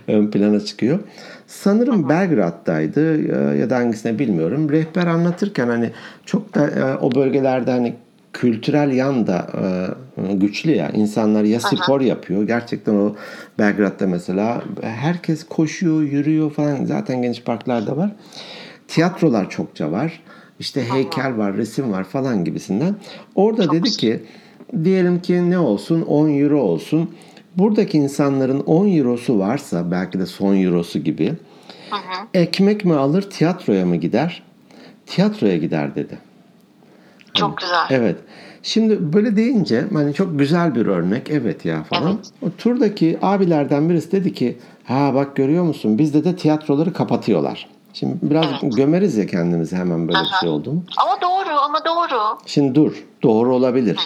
ön 0.08 0.30
plana 0.30 0.60
çıkıyor. 0.60 0.98
Sanırım 1.46 2.08
Belgrad'daydı 2.08 3.22
ya 3.58 3.70
da 3.70 3.76
hangisine 3.76 4.18
bilmiyorum. 4.18 4.70
Rehber 4.70 5.06
anlatırken 5.06 5.68
hani 5.68 5.90
çok 6.26 6.54
da 6.54 6.68
e, 6.68 6.96
o 6.96 7.14
bölgelerde 7.14 7.70
hani 7.70 7.94
kültürel 8.32 8.92
yan 8.92 9.26
da 9.26 9.46
e, 10.16 10.32
güçlü 10.32 10.70
ya. 10.70 10.90
İnsanlar 10.90 11.44
ya 11.44 11.60
spor 11.60 12.00
yapıyor. 12.00 12.46
Gerçekten 12.46 12.94
o 12.94 13.14
Belgrad'da 13.58 14.06
mesela 14.06 14.62
herkes 14.82 15.44
koşuyor, 15.44 16.02
yürüyor 16.02 16.50
falan. 16.50 16.84
Zaten 16.84 17.22
geniş 17.22 17.42
parklarda 17.42 17.96
var. 17.96 18.10
Tiyatrolar 18.88 19.50
çokça 19.50 19.92
var. 19.92 20.22
İşte 20.60 20.84
heykel 20.84 21.36
var, 21.36 21.56
resim 21.56 21.92
var 21.92 22.04
falan 22.04 22.44
gibisinden. 22.44 22.94
Orada 23.34 23.72
dedi 23.72 23.90
ki 23.90 24.22
diyelim 24.84 25.22
ki 25.22 25.50
ne 25.50 25.58
olsun 25.58 26.02
10 26.02 26.28
euro 26.28 26.60
olsun. 26.60 27.10
Buradaki 27.56 27.98
insanların 27.98 28.60
10 28.60 28.96
eurosu 28.96 29.38
varsa 29.38 29.90
belki 29.90 30.18
de 30.18 30.26
son 30.26 30.56
eurosu 30.56 30.98
gibi 30.98 31.32
ekmek 32.34 32.84
mi 32.84 32.94
alır 32.94 33.22
tiyatroya 33.22 33.86
mı 33.86 33.96
gider? 33.96 34.42
Tiyatroya 35.06 35.56
gider 35.56 35.94
dedi. 35.94 36.27
Çok 37.38 37.58
güzel. 37.58 37.86
Evet. 37.90 38.16
Şimdi 38.62 39.12
böyle 39.12 39.36
deyince 39.36 39.84
hani 39.92 40.14
çok 40.14 40.38
güzel 40.38 40.74
bir 40.74 40.86
örnek 40.86 41.30
evet 41.30 41.64
ya 41.64 41.82
falan. 41.82 42.12
Evet. 42.12 42.30
O 42.42 42.56
turdaki 42.58 43.18
abilerden 43.22 43.88
birisi 43.90 44.12
dedi 44.12 44.32
ki 44.32 44.58
ha 44.84 45.14
bak 45.14 45.36
görüyor 45.36 45.64
musun 45.64 45.98
bizde 45.98 46.24
de 46.24 46.36
tiyatroları 46.36 46.92
kapatıyorlar. 46.92 47.68
Şimdi 47.92 48.16
biraz 48.22 48.46
gömeriz 48.62 49.16
ya 49.16 49.26
kendimizi 49.26 49.76
hemen 49.76 50.08
böyle 50.08 50.18
bir 50.18 50.36
şey 50.40 50.48
oldu 50.48 50.72
mu? 50.72 50.84
Ama 50.96 51.20
doğru 51.20 51.60
ama 51.60 51.84
doğru. 51.84 52.38
Şimdi 52.46 52.74
dur 52.74 53.04
doğru 53.22 53.54
olabilir. 53.54 53.96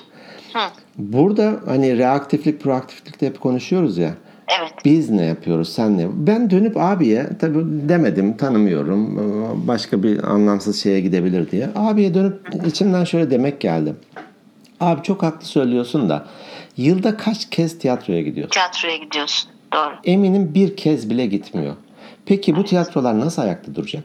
Hı. 0.53 0.59
Burada 0.99 1.61
hani 1.67 1.99
reaktiflik 1.99 2.61
proaktiflik 2.61 3.21
de 3.21 3.27
hep 3.27 3.41
konuşuyoruz 3.41 3.99
ya. 3.99 4.15
Evet. 4.49 4.73
Biz 4.85 5.11
ne 5.11 5.25
yapıyoruz 5.25 5.73
sen 5.73 5.99
ne? 5.99 6.07
Ben 6.13 6.51
dönüp 6.51 6.77
abiye 6.77 7.27
tabii 7.41 7.89
demedim 7.89 8.37
tanımıyorum 8.37 9.17
başka 9.67 10.03
bir 10.03 10.25
anlamsız 10.25 10.83
şeye 10.83 11.01
gidebilir 11.01 11.51
diye. 11.51 11.69
Abiye 11.77 12.15
dönüp 12.15 12.67
içimden 12.67 13.05
şöyle 13.05 13.31
demek 13.31 13.61
geldi. 13.61 13.95
Abi 14.81 15.03
çok 15.03 15.23
haklı 15.23 15.47
söylüyorsun 15.47 16.09
da 16.09 16.27
yılda 16.77 17.17
kaç 17.17 17.51
kez 17.51 17.79
tiyatroya 17.79 18.23
gidiyorsun? 18.23 18.51
Tiyatroya 18.53 18.97
gidiyorsun. 18.97 19.51
Doğru. 19.75 19.95
Eminim 20.05 20.55
bir 20.55 20.77
kez 20.77 21.11
bile 21.11 21.27
gitmiyor. 21.27 21.75
Peki 22.27 22.57
bu 22.57 22.65
tiyatrolar 22.65 23.21
nasıl 23.21 23.43
ayakta 23.43 23.75
duracak? 23.75 24.05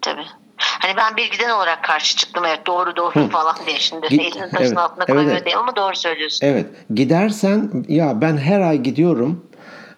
Tabii. 0.00 0.24
Hani 0.56 0.96
ben 0.96 1.16
bir 1.16 1.30
giden 1.30 1.50
olarak 1.50 1.84
karşı 1.84 2.16
çıktım 2.16 2.44
evet 2.48 2.66
doğru 2.66 2.96
doğru 2.96 3.28
falan 3.28 3.56
diye 3.66 3.78
şimdi 3.78 4.08
Git- 4.08 4.20
elini 4.20 4.50
taşın 4.50 4.64
evet, 4.64 4.78
altına 4.78 5.04
evet, 5.04 5.14
koymuyor 5.14 5.36
evet. 5.36 5.46
diye 5.46 5.56
ama 5.56 5.76
doğru 5.76 5.96
söylüyorsun. 5.96 6.46
Evet. 6.46 6.66
Gidersen 6.94 7.84
ya 7.88 8.20
ben 8.20 8.36
her 8.36 8.60
ay 8.60 8.78
gidiyorum. 8.82 9.45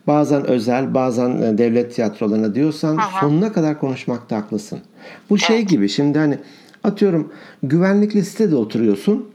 Bazen 0.08 0.46
özel, 0.46 0.94
bazen 0.94 1.42
e, 1.42 1.58
devlet 1.58 1.94
tiyatrolarına 1.94 2.54
diyorsan 2.54 3.00
sonuna 3.20 3.52
kadar 3.52 3.80
konuşmakta 3.80 4.36
haklısın. 4.36 4.80
Bu 5.30 5.38
şey 5.38 5.62
gibi 5.62 5.88
şimdi 5.88 6.18
hani 6.18 6.38
atıyorum 6.84 7.32
güvenlikli 7.62 8.24
sitede 8.24 8.56
oturuyorsun. 8.56 9.28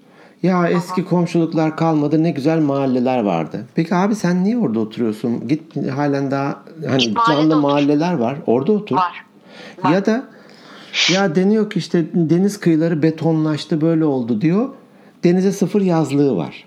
Ya 0.43 0.67
eski 0.67 1.05
komşuluklar 1.05 1.77
kalmadı 1.77 2.23
ne 2.23 2.31
güzel 2.31 2.59
mahalleler 2.59 3.23
vardı. 3.23 3.65
Peki 3.75 3.95
abi 3.95 4.15
sen 4.15 4.43
niye 4.43 4.57
orada 4.57 4.79
oturuyorsun? 4.79 5.47
Git 5.47 5.91
halen 5.91 6.31
daha 6.31 6.63
hani 6.87 7.07
mahallede 7.09 7.41
canlı 7.41 7.53
otur. 7.53 7.61
mahalleler 7.61 8.13
var. 8.13 8.37
Orada 8.47 8.71
otur. 8.71 8.95
Var. 8.95 9.25
Ya 9.91 10.05
da 10.05 10.23
ya 11.13 11.35
deniyor 11.35 11.69
ki 11.69 11.79
işte 11.79 12.05
deniz 12.13 12.59
kıyıları 12.59 13.03
betonlaştı 13.03 13.81
böyle 13.81 14.05
oldu 14.05 14.41
diyor. 14.41 14.69
Denize 15.23 15.51
sıfır 15.51 15.81
yazlığı 15.81 16.37
var. 16.37 16.65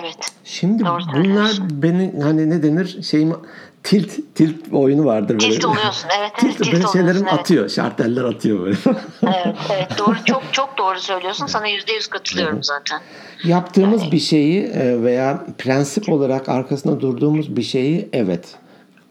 Evet. 0.00 0.31
Şimdi 0.52 0.84
Doğru 0.84 1.00
bunlar 1.12 1.14
söylüyorsun. 1.14 1.68
beni 1.82 2.12
hani 2.22 2.50
ne 2.50 2.62
denir 2.62 3.02
şeyim 3.02 3.36
tilt 3.82 4.10
tilt 4.34 4.72
oyunu 4.72 5.04
vardır 5.04 5.40
böyle. 5.40 5.50
Tilt 5.52 5.64
oluyorsun. 5.64 6.08
Evet 6.18 6.32
evet 6.44 6.56
tilt, 6.56 6.64
tilt 6.64 6.72
böyle 6.72 6.86
oluyorsun. 6.86 7.26
Evet. 7.28 7.40
atıyor. 7.40 7.68
Şarteller 7.68 8.24
atıyor 8.24 8.60
böyle. 8.60 8.76
evet 9.22 9.56
evet 9.72 9.98
doğru 9.98 10.16
çok 10.24 10.42
çok 10.52 10.78
doğru 10.78 11.00
söylüyorsun. 11.00 11.46
Sana 11.46 11.66
yüzde 11.66 11.92
yüz 11.92 12.06
katılıyorum 12.06 12.62
zaten. 12.62 13.00
Yaptığımız 13.44 14.12
bir 14.12 14.18
şeyi 14.18 14.62
e, 14.64 15.02
veya 15.02 15.46
prensip 15.58 16.08
olarak 16.08 16.48
arkasında 16.48 17.00
durduğumuz 17.00 17.56
bir 17.56 17.62
şeyi 17.62 18.08
evet 18.12 18.44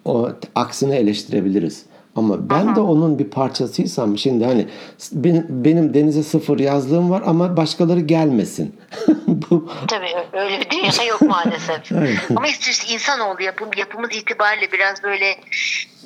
o 0.06 0.30
aksine 0.56 0.96
eleştirebiliriz. 0.96 1.86
Ama 2.16 2.50
ben 2.50 2.76
de 2.76 2.80
onun 2.80 3.20
bir 3.20 3.30
parçasıysam 3.30 4.18
şimdi 4.18 4.46
hani 4.46 4.68
benim, 5.12 5.46
benim 5.50 5.94
denize 5.94 6.24
sıfır 6.24 6.60
yazlığım 6.60 7.10
var 7.12 7.24
ama 7.26 7.58
başkaları 7.58 8.00
gelmesin. 8.00 8.76
Bu 9.28 9.70
Tabii 9.88 10.08
öyle 10.34 10.60
bir 10.60 10.70
dünya 10.70 11.06
yok 11.10 11.22
maalesef. 11.22 11.92
Ama 12.38 12.48
işte 12.48 12.94
insanoğlu 12.94 13.44
yapım, 13.44 13.70
yapımız 13.78 14.10
itibariyle 14.16 14.72
biraz 14.72 15.04
böyle 15.04 15.36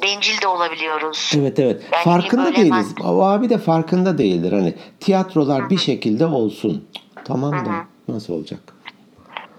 bencil 0.01 0.41
de 0.41 0.47
olabiliyoruz. 0.47 1.31
Evet 1.37 1.59
evet. 1.59 1.81
Yani 1.91 2.03
farkında 2.03 2.55
değiliz. 2.55 2.93
ben- 2.99 3.05
O 3.05 3.21
abi 3.21 3.49
de 3.49 3.57
farkında 3.57 4.17
değildir. 4.17 4.51
Hani 4.51 4.73
tiyatrolar 4.99 5.69
bir 5.69 5.77
şekilde 5.77 6.25
olsun. 6.25 6.87
Tamam 7.25 7.51
da 7.51 7.71
nasıl 8.07 8.33
olacak? 8.33 8.59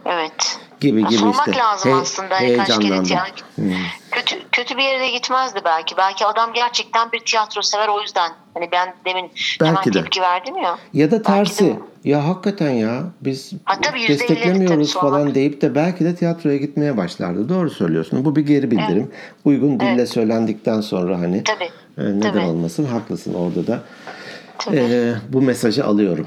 Evet. 0.05 0.59
Gibi 0.80 1.00
gibi 1.06 1.18
Sormak 1.18 1.48
işte. 1.48 1.58
lazım 1.60 1.92
He- 1.92 1.96
aslında. 1.96 2.34
Hani 2.34 2.56
kaç 2.56 2.66
kere 2.68 2.78
heyecanlandım. 2.78 3.04
tiyatro. 3.04 3.46
Hmm. 3.56 3.72
Kötü, 4.10 4.36
kötü 4.52 4.76
bir 4.76 4.82
yere 4.82 5.10
gitmezdi 5.10 5.60
belki. 5.64 5.96
Belki 5.96 6.26
adam 6.26 6.52
gerçekten 6.52 7.12
bir 7.12 7.20
tiyatro 7.20 7.62
sever 7.62 7.88
o 7.88 8.00
yüzden. 8.02 8.30
Hani 8.54 8.68
ben 8.72 8.94
demin 9.04 9.30
hemen 9.60 9.74
Belki 9.74 9.92
de. 9.92 10.02
tepki 10.02 10.20
verdim 10.20 10.56
ya. 10.56 10.78
Ya 10.92 11.10
da 11.10 11.22
tersi. 11.22 11.78
Ya 12.04 12.28
hakikaten 12.28 12.70
ya 12.70 13.02
biz 13.20 13.52
Ha, 13.64 13.80
tabii 13.82 14.08
desteklemiyoruz 14.08 14.92
tabii 14.94 15.02
falan 15.10 15.34
deyip 15.34 15.60
de 15.62 15.74
belki 15.74 16.04
de 16.04 16.14
tiyatroya 16.14 16.56
gitmeye 16.56 16.96
başlardı. 16.96 17.48
Doğru 17.48 17.70
söylüyorsun. 17.70 18.24
Bu 18.24 18.36
bir 18.36 18.46
geri 18.46 18.70
bildirim. 18.70 19.10
Uygun 19.44 19.80
dille 19.80 20.06
söylendikten 20.06 20.80
sonra 20.80 21.18
hani 21.20 21.44
Tabii. 21.44 21.64
e, 21.98 22.02
neden 22.18 22.20
Tabii. 22.32 22.38
olmasın 22.44 22.84
haklısın 22.84 23.34
orada 23.34 23.66
da. 23.66 23.80
Tabii. 24.58 24.76
e, 24.76 25.14
bu 25.28 25.42
mesajı 25.42 25.84
alıyorum. 25.84 26.26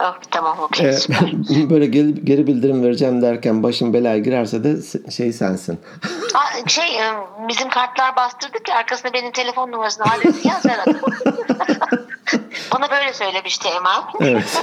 Oh, 0.00 0.14
tamam 0.30 0.58
okey. 0.60 0.90
Ee, 0.90 0.94
böyle 1.70 1.86
geri, 1.86 2.24
geri 2.24 2.46
bildirim 2.46 2.82
vereceğim 2.82 3.22
derken 3.22 3.62
başım 3.62 3.92
belaya 3.92 4.18
girerse 4.18 4.64
de 4.64 4.76
şey 5.10 5.32
sensin. 5.32 5.80
Aa, 6.34 6.68
şey 6.68 6.98
e, 7.00 7.04
bizim 7.48 7.68
kartlar 7.68 8.16
bastırdık 8.16 8.68
ya 8.68 8.76
arkasına 8.76 9.12
benim 9.12 9.32
telefon 9.32 9.72
numarasını 9.72 10.04
adresi 10.06 10.48
yaz 10.48 10.64
Berat. 10.64 10.88
Bana 12.74 12.90
böyle 12.90 13.12
söylemişti 13.12 13.68
Emel. 13.68 14.30
Evet. 14.32 14.62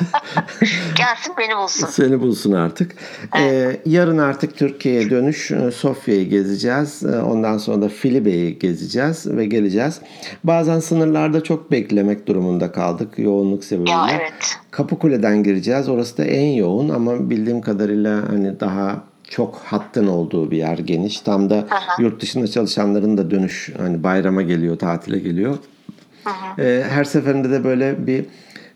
Gelsin 0.97 1.33
beni 1.37 1.57
bulsun. 1.57 1.87
Seni 1.87 2.21
bulsun 2.21 2.51
artık. 2.51 2.95
Ee, 3.37 3.81
yarın 3.85 4.17
artık 4.17 4.57
Türkiye'ye 4.57 5.09
dönüş. 5.09 5.51
Ee, 5.51 5.71
Sofya'yı 5.71 6.29
gezeceğiz. 6.29 7.03
Ee, 7.03 7.21
Ondan 7.21 7.57
sonra 7.57 7.81
da 7.81 7.89
Filibe'yi 7.89 8.59
gezeceğiz 8.59 9.27
ve 9.27 9.45
geleceğiz. 9.45 10.01
Bazen 10.43 10.79
sınırlarda 10.79 11.43
çok 11.43 11.71
beklemek 11.71 12.27
durumunda 12.27 12.71
kaldık 12.71 13.19
yoğunluk 13.19 13.63
sebebiyle. 13.63 13.91
Ya 13.91 14.07
evet. 14.11 14.57
Kapıkule'den 14.71 15.43
gireceğiz. 15.43 15.89
Orası 15.89 16.17
da 16.17 16.25
en 16.25 16.53
yoğun 16.53 16.89
ama 16.89 17.29
bildiğim 17.29 17.61
kadarıyla 17.61 18.29
hani 18.29 18.59
daha 18.59 19.03
çok 19.29 19.55
hattın 19.65 20.07
olduğu 20.07 20.51
bir 20.51 20.57
yer 20.57 20.77
geniş. 20.77 21.21
Tam 21.21 21.49
da 21.49 21.55
Aha. 21.71 22.01
yurt 22.01 22.21
dışında 22.21 22.47
çalışanların 22.47 23.17
da 23.17 23.31
dönüş 23.31 23.69
hani 23.77 24.03
bayrama 24.03 24.41
geliyor, 24.41 24.79
tatile 24.79 25.19
geliyor. 25.19 25.57
Ee, 26.59 26.83
her 26.89 27.03
seferinde 27.03 27.49
de 27.51 27.63
böyle 27.63 28.07
bir 28.07 28.25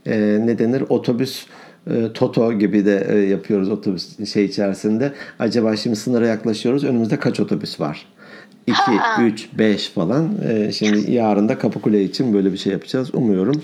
e, 0.05 0.17
ne 0.45 0.59
denir 0.59 0.83
otobüs 0.89 1.45
e, 1.91 2.13
Toto 2.13 2.53
gibi 2.53 2.85
de 2.85 3.07
e, 3.09 3.17
yapıyoruz 3.17 3.69
otobüs 3.69 4.31
şey 4.33 4.45
içerisinde. 4.45 5.13
Acaba 5.39 5.75
şimdi 5.75 5.95
sınıra 5.95 6.27
yaklaşıyoruz. 6.27 6.83
Önümüzde 6.83 7.19
kaç 7.19 7.39
otobüs 7.39 7.79
var? 7.79 8.05
2, 8.67 8.81
3, 9.19 9.49
5 9.53 9.89
falan. 9.89 10.29
E, 10.49 10.71
şimdi 10.71 11.11
yarın 11.11 11.49
da 11.49 11.57
Kapıkule 11.59 12.03
için 12.03 12.33
böyle 12.33 12.53
bir 12.53 12.57
şey 12.57 12.73
yapacağız. 12.73 13.15
Umuyorum. 13.15 13.63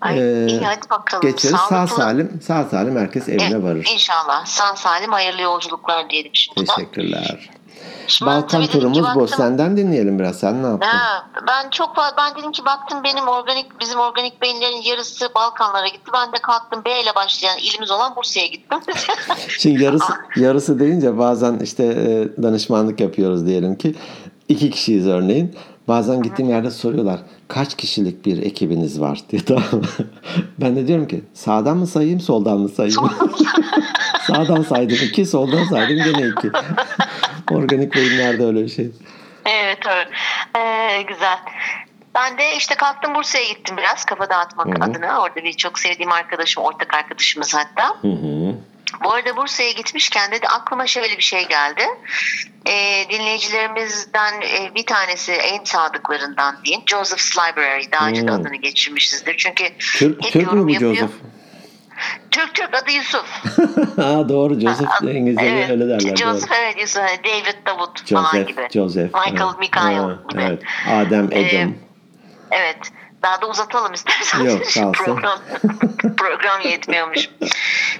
Ay, 0.00 0.18
Ee, 0.18 0.46
iyi 0.46 0.60
hadi 0.60 0.90
bakalım. 0.90 1.22
Geçeriz. 1.30 1.56
Sağ 1.56 1.66
Sağlıklı- 1.86 1.96
salim, 1.96 2.30
sağ 2.42 2.64
salim 2.64 2.96
herkes 2.96 3.28
evine 3.28 3.44
E, 3.56 3.62
varır. 3.62 3.88
İnşallah. 3.94 4.46
Sağ 4.46 4.76
salim 4.76 5.10
hayırlı 5.12 5.42
yolculuklar 5.42 6.10
diyelim 6.10 6.30
şimdi. 6.34 6.64
Teşekkürler. 6.64 7.50
Şimdi 8.06 8.30
Balkan 8.30 8.66
turumuz 8.66 8.98
bu. 9.00 9.04
baktım- 9.04 9.28
Senden 9.28 9.76
dinleyelim 9.76 10.18
biraz. 10.18 10.38
Sen 10.38 10.62
ne 10.62 10.66
yaptın? 10.66 10.88
Ha, 10.88 11.26
ben 11.48 11.70
çok 11.70 11.96
ben 12.18 12.34
dedim 12.38 12.52
ki 12.52 12.64
baktım 12.64 12.98
benim 13.04 13.28
organik 13.28 13.80
bizim 13.80 14.00
organik 14.00 14.42
beyinlerin 14.42 14.82
yarısı 14.90 15.28
Balkanlara 15.34 15.88
gitti. 15.88 16.10
Ben 16.14 16.32
de 16.32 16.36
kalktım 16.42 16.82
B 16.86 17.02
ile 17.02 17.14
başlayan 17.14 17.58
ilimiz 17.58 17.90
olan 17.90 18.16
Bursa'ya 18.16 18.46
gittim. 18.46 18.78
Şimdi 19.58 19.82
yarısı 19.84 20.12
yarısı 20.36 20.80
deyince 20.80 21.18
bazen 21.18 21.58
işte 21.58 21.84
e, 21.84 22.42
danışmanlık 22.42 23.00
yapıyoruz 23.00 23.46
diyelim 23.46 23.78
ki. 23.78 23.94
iki 24.48 24.70
kişiyiz 24.70 25.06
örneğin. 25.06 25.56
Bazen 25.88 26.22
gittiğim 26.22 26.50
yerde 26.50 26.70
soruyorlar 26.70 27.20
kaç 27.48 27.76
kişilik 27.76 28.26
bir 28.26 28.42
ekibiniz 28.42 29.00
var 29.00 29.20
diye 29.30 29.42
tamam? 29.46 29.82
Ben 30.60 30.76
de 30.76 30.86
diyorum 30.86 31.08
ki 31.08 31.24
sağdan 31.34 31.76
mı 31.76 31.86
sayayım 31.86 32.20
soldan 32.20 32.58
mı 32.58 32.68
sayayım? 32.68 33.10
sağdan 34.26 34.62
saydım 34.62 34.98
iki 35.02 35.26
soldan 35.26 35.64
saydım 35.64 35.96
gene 36.04 36.28
iki. 36.28 36.50
Organik 37.54 37.94
beyinlerde 37.94 38.44
öyle 38.44 38.62
bir 38.64 38.68
şey. 38.68 38.90
evet 39.46 39.78
öyle. 39.86 40.10
Ee, 40.58 41.02
güzel. 41.02 41.38
Ben 42.14 42.38
de 42.38 42.56
işte 42.56 42.74
kalktım 42.74 43.14
Bursa'ya 43.14 43.44
gittim 43.44 43.76
biraz 43.76 44.04
kafa 44.04 44.30
dağıtmak 44.30 44.66
Hı 44.66 44.84
hı. 44.84 44.90
adına. 44.90 45.20
Orada 45.22 45.36
bir 45.44 45.52
çok 45.52 45.78
sevdiğim 45.78 46.12
arkadaşım, 46.12 46.62
ortak 46.62 46.94
arkadaşımız 46.94 47.54
hatta. 47.54 47.88
Hı 48.02 48.08
hı. 48.08 48.37
Bu 49.04 49.12
arada 49.12 49.36
Bursa'ya 49.36 49.70
gitmişken 49.70 50.32
de, 50.32 50.42
de 50.42 50.48
aklıma 50.48 50.86
şöyle 50.86 51.16
bir 51.16 51.22
şey 51.22 51.48
geldi. 51.48 51.82
Ee, 52.66 53.04
dinleyicilerimizden 53.10 54.34
e, 54.40 54.74
bir 54.74 54.86
tanesi 54.86 55.32
en 55.32 55.64
sadıklarından 55.64 56.56
diyeyim. 56.64 56.82
Joseph's 56.86 57.38
Library. 57.38 57.82
Daha 57.92 58.08
önce 58.08 58.22
de 58.28 58.32
Hmm. 58.32 58.40
adını 58.40 58.56
geçirmişizdir. 58.56 59.36
Çünkü 59.36 59.64
Türk, 59.78 60.24
hep 60.24 60.32
Türk 60.32 60.52
mü 60.52 60.64
bu 60.64 60.70
yapıyor. 60.70 60.94
Joseph? 60.94 61.10
Türk 62.30 62.54
Türk 62.54 62.74
adı 62.74 62.90
Yusuf. 62.90 63.26
ha 63.96 64.28
doğru 64.28 64.60
Joseph 64.60 65.02
İngilizce'de 65.02 65.48
evet. 65.48 65.70
öyle 65.70 65.88
derler. 65.88 66.16
Joseph 66.16 66.50
doğru. 66.50 66.58
evet 66.62 66.80
Yusuf. 66.80 67.02
David 67.02 67.66
Davut 67.66 68.10
falan 68.10 68.24
Joseph, 68.24 68.48
gibi. 68.48 68.68
Joseph. 68.72 69.14
Michael, 69.14 69.48
evet. 69.50 69.58
Mikael 69.60 69.96
Ha, 69.98 70.18
gibi. 70.30 70.42
Evet. 70.42 70.62
Adem, 70.90 71.28
Ee, 71.32 71.40
Edem. 71.40 71.74
Evet. 72.50 72.76
Daha 73.22 73.42
da 73.42 73.46
uzatalım 73.46 73.92
istersen. 73.92 74.40
Yok, 74.44 74.94
program, 74.94 75.38
program 76.16 76.60
yetmiyormuş. 76.64 77.30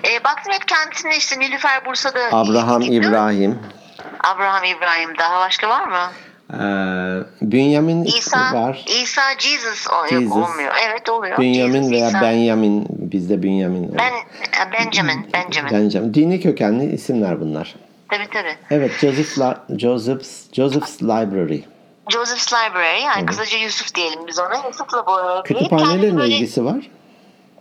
Ee, 0.04 0.24
baktım 0.24 0.52
hep 0.52 0.68
kendisine 0.68 1.16
işte 1.16 1.38
Nilüfer 1.40 1.84
Bursa'da 1.86 2.20
Abraham 2.32 2.80
gittim. 2.82 3.02
İbrahim. 3.02 3.58
Abraham 4.24 4.64
İbrahim. 4.64 5.18
Daha 5.18 5.40
başka 5.40 5.68
var 5.68 5.84
mı? 5.88 6.10
Ee, 6.52 6.56
Bünyamin 7.42 8.04
İsa, 8.04 8.54
var. 8.54 8.84
İsa 9.02 9.22
Jesus, 9.38 9.86
o, 9.92 10.14
yok, 10.14 10.22
Jesus. 10.22 10.36
olmuyor. 10.36 10.72
Evet 10.88 11.08
oluyor. 11.08 11.38
Bünyamin 11.38 11.78
Jesus, 11.82 11.92
veya 11.92 12.08
İsa. 12.08 12.20
Benjamin. 12.22 12.86
Bizde 12.90 13.42
Bünyamin. 13.42 13.98
Ben, 13.98 14.12
e, 14.12 14.72
Benjamin, 14.72 15.30
Benjamin. 15.32 15.72
Benjamin. 15.72 16.14
Dini 16.14 16.40
kökenli 16.40 16.92
isimler 16.94 17.40
bunlar. 17.40 17.74
Tabii 18.08 18.28
tabii. 18.32 18.56
Evet 18.70 18.92
Joseph 19.00 19.38
La- 19.38 19.64
Joseph's 19.78 20.52
Joseph's 20.52 21.02
Library. 21.02 21.64
Joseph's 22.08 22.52
Library 22.52 23.02
yani 23.02 23.26
kısaca 23.26 23.58
Yusuf 23.58 23.94
diyelim 23.94 24.26
biz 24.26 24.38
ona. 24.38 24.56
Yusuf'la 24.66 25.06
bu. 25.06 25.42
Kütüphaneyle 25.44 26.16
ne 26.16 26.26
ilgisi 26.26 26.64
var? 26.64 26.90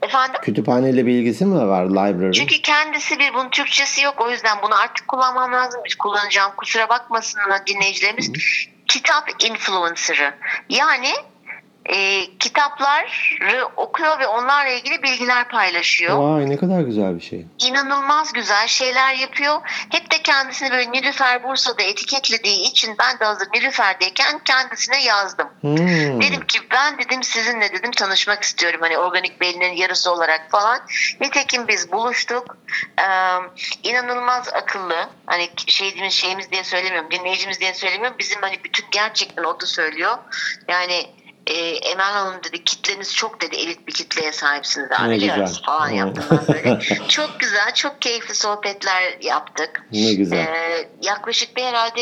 Efendim? 0.02 0.41
Kütüphaneyle 0.41 1.06
bir 1.06 1.12
ilgisi 1.12 1.45
mi 1.45 1.68
var 1.68 1.86
library? 1.86 2.32
Çünkü 2.32 2.62
kendisi 2.62 3.20
bir 3.20 3.34
bunun 3.34 3.50
Türkçesi 3.50 4.02
yok 4.02 4.16
o 4.20 4.32
yüzden 4.32 4.58
bunu 4.64 4.76
artık 4.76 5.08
kullanmam 5.08 5.54
lazım. 5.54 5.82
Kullanacağım 6.00 6.52
kusura 6.58 6.89
bakmasınlar 6.89 7.66
dinleyicilerimiz. 7.68 8.32
Kitap 8.88 9.43
influencer'ı. 9.43 10.34
Yani 10.70 11.10
e, 11.88 12.26
kitapları 12.40 13.66
okuyor 13.76 14.20
ve 14.20 14.28
onlarla 14.28 14.72
ilgili 14.72 15.04
bilgiler 15.04 15.50
paylaşıyor. 15.50 16.18
Vay 16.18 16.50
ne 16.50 16.58
kadar 16.58 16.82
güzel 16.82 17.16
bir 17.16 17.22
şey. 17.22 17.46
İnanılmaz 17.60 18.34
güzel 18.34 18.68
şeyler 18.68 19.14
yapıyor. 19.14 19.62
Hep 19.90 20.12
de 20.12 20.22
kendisini 20.22 20.72
böyle 20.72 20.92
Nilüfer 20.92 21.44
Bursa'da 21.44 21.82
etiketlediği 21.82 22.72
için 22.72 22.96
ben 23.00 23.20
de 23.20 23.26
hazır 23.26 23.48
Nilüfer'deyken 23.54 24.40
kendisine 24.46 25.04
yazdım. 25.04 25.48
Hmm. 25.62 26.22
Dedim 26.22 26.48
ki 26.48 26.60
ben 26.72 26.98
dedim 26.98 27.24
sizinle 27.24 27.74
dedim 27.74 27.92
tanışmak 27.92 28.44
istiyorum 28.44 28.80
hani 28.84 28.98
organik 28.98 29.42
beynin 29.42 29.74
yarısı 29.74 30.12
olarak 30.12 30.52
falan. 30.52 30.80
Nitekim 31.22 31.68
biz 31.68 31.92
buluştuk. 31.92 32.58
Ee, 33.00 33.04
inanılmaz 33.90 34.50
akıllı. 34.54 35.10
Hani 35.26 35.50
şeyimiz 35.68 36.14
şeyimiz 36.14 36.52
diye 36.52 36.64
söylemiyorum. 36.64 37.12
Dinleyicimiz 37.12 37.60
diye 37.60 37.74
söylemiyorum. 37.74 38.18
Bizim 38.20 38.42
hani 38.42 38.64
bütün 38.64 38.86
gerçekten 38.92 39.44
o 39.44 39.60
da 39.62 39.66
söylüyor. 39.66 40.18
Yani 40.68 41.16
e, 41.48 41.54
Emel 41.76 42.06
Hanım 42.06 42.43
dedi 42.43 42.64
kitleniz 42.64 43.16
çok 43.16 43.41
dedi 43.41 43.56
elit 43.56 43.88
bir 43.88 43.93
kitleye 43.93 44.32
sahipsiniz 44.32 44.88
abi 45.00 45.10
Ne 45.10 45.18
güzel. 45.18 45.48
falan 45.66 45.89
yaptım 45.89 46.39
böyle. 46.48 46.80
çok 47.08 47.39
güzel 47.39 47.74
çok 47.74 48.02
keyifli 48.02 48.36
sohbetler 48.36 49.18
yaptık. 49.22 49.82
Ne 49.91 50.14
güzel. 50.14 50.38
Ee, 50.38 50.89
yaklaşık 51.02 51.58
bir 51.58 51.64
herhalde 51.64 52.02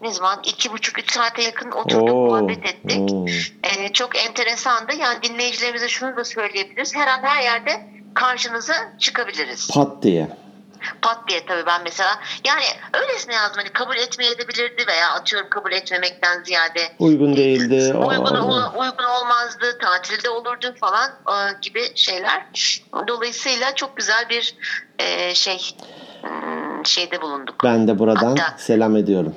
ne 0.00 0.10
zaman 0.10 0.40
iki 0.44 0.72
buçuk 0.72 0.98
üç 0.98 1.12
saate 1.12 1.42
yakın 1.42 1.70
oturduk 1.70 2.08
Oo, 2.14 2.26
muhabbet 2.26 2.66
ettik. 2.66 3.00
oo. 3.12 3.26
Ee, 3.62 3.92
çok 3.92 4.16
enteresandı. 4.18 4.94
Yani 4.96 5.22
dinleyicilerimize 5.22 5.88
şunu 5.88 6.16
da 6.16 6.24
söyleyebiliriz. 6.24 6.94
Her 6.94 7.06
an 7.06 7.22
her 7.22 7.42
yerde 7.42 7.86
karşınıza 8.14 8.74
çıkabiliriz. 9.00 9.68
Pat 9.74 10.02
diye. 10.02 10.28
Pat 11.02 11.28
diye 11.28 11.46
tabii 11.46 11.66
ben 11.66 11.82
mesela 11.84 12.18
yani 12.44 12.64
öylesine 12.94 13.34
yazdım 13.34 13.58
hani 13.58 13.72
kabul 13.72 13.96
etmeyebilirdi 13.96 14.86
veya 14.86 15.10
atıyorum 15.12 15.50
kabul 15.50 15.72
etmemekten 15.72 16.42
ziyade 16.42 16.92
Uygun 16.98 17.36
değildi. 17.36 17.94
uygun, 17.94 18.34
ol- 18.36 18.72
uygun 18.78 19.04
olmazdı, 19.04 19.78
tatilde 19.78 20.30
olurdu 20.30 20.74
falan 20.80 21.10
e, 21.10 21.34
gibi 21.62 21.96
şeyler. 21.96 22.46
Dolayısıyla 23.08 23.74
çok 23.74 23.96
güzel 23.96 24.28
bir 24.30 24.56
e, 24.98 25.34
şey 25.34 25.58
hmm, 26.22 26.86
şeyde 26.86 27.22
bulunduk. 27.22 27.54
Ben 27.64 27.88
de 27.88 27.98
buradan 27.98 28.36
Hatta- 28.36 28.58
selam 28.58 28.96
ediyorum. 28.96 29.34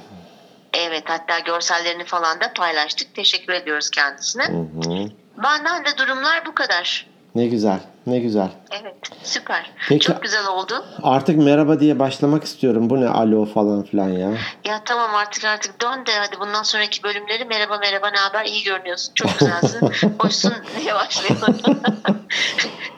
Evet 0.73 1.03
hatta 1.07 1.39
görsellerini 1.39 2.05
falan 2.05 2.41
da 2.41 2.53
paylaştık. 2.53 3.15
Teşekkür 3.15 3.53
ediyoruz 3.53 3.89
kendisine. 3.89 4.43
Hı 4.43 4.57
hı. 4.57 5.09
Benden 5.43 5.85
de 5.85 5.97
durumlar 5.97 6.45
bu 6.45 6.53
kadar. 6.55 7.07
Ne 7.37 7.47
güzel. 7.47 7.79
Ne 8.07 8.19
güzel. 8.19 8.49
Evet 8.81 8.95
süper. 9.23 9.71
Peki- 9.89 10.05
Çok 10.05 10.21
güzel 10.23 10.47
oldu. 10.47 10.85
Artık 11.03 11.37
merhaba 11.37 11.79
diye 11.79 11.99
başlamak 11.99 12.43
istiyorum. 12.43 12.89
Bu 12.89 13.01
ne 13.01 13.07
alo 13.09 13.45
falan 13.45 13.83
filan 13.83 14.09
ya. 14.09 14.31
Ya 14.65 14.81
tamam 14.85 15.15
artık 15.15 15.45
artık 15.45 15.81
dön 15.81 16.05
de 16.05 16.11
hadi 16.19 16.39
bundan 16.39 16.63
sonraki 16.63 17.03
bölümleri 17.03 17.45
merhaba 17.45 17.77
merhaba 17.77 18.07
ne 18.09 18.17
haber 18.17 18.45
iyi 18.45 18.63
görünüyorsun 18.63 19.13
çok 19.13 19.39
güzelsin 19.39 19.79
hoşsun 20.19 20.53
diye 20.79 20.93
başlayalım. 20.95 21.57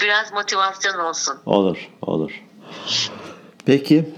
Biraz 0.02 0.34
motivasyon 0.34 1.00
olsun. 1.00 1.36
Olur. 1.46 1.90
Olur. 2.02 2.32
Peki. 3.66 4.10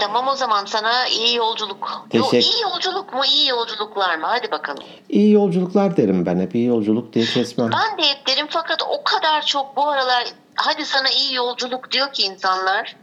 Tamam 0.00 0.28
o 0.28 0.34
zaman 0.36 0.64
sana 0.64 1.08
iyi 1.08 1.36
yolculuk. 1.36 2.06
Yo, 2.12 2.22
Teşekkür- 2.30 2.38
iyi 2.58 2.62
yolculuk 2.62 3.12
mu 3.14 3.20
iyi 3.24 3.48
yolculuklar 3.48 4.16
mı 4.18 4.26
hadi 4.26 4.50
bakalım. 4.50 4.82
iyi 5.08 5.32
yolculuklar 5.32 5.96
derim 5.96 6.26
ben 6.26 6.40
hep. 6.40 6.54
iyi 6.54 6.66
yolculuk 6.66 7.12
diye 7.12 7.24
kesmem. 7.24 7.70
Ben 7.72 7.98
de 7.98 8.02
hep 8.08 8.26
derim 8.26 8.46
fakat 8.50 8.82
o 8.82 9.02
kadar 9.04 9.42
çok 9.46 9.76
bu 9.76 9.88
aralar 9.88 10.24
hadi 10.54 10.84
sana 10.84 11.08
iyi 11.10 11.34
yolculuk 11.34 11.90
diyor 11.92 12.12
ki 12.12 12.22
insanlar. 12.22 12.96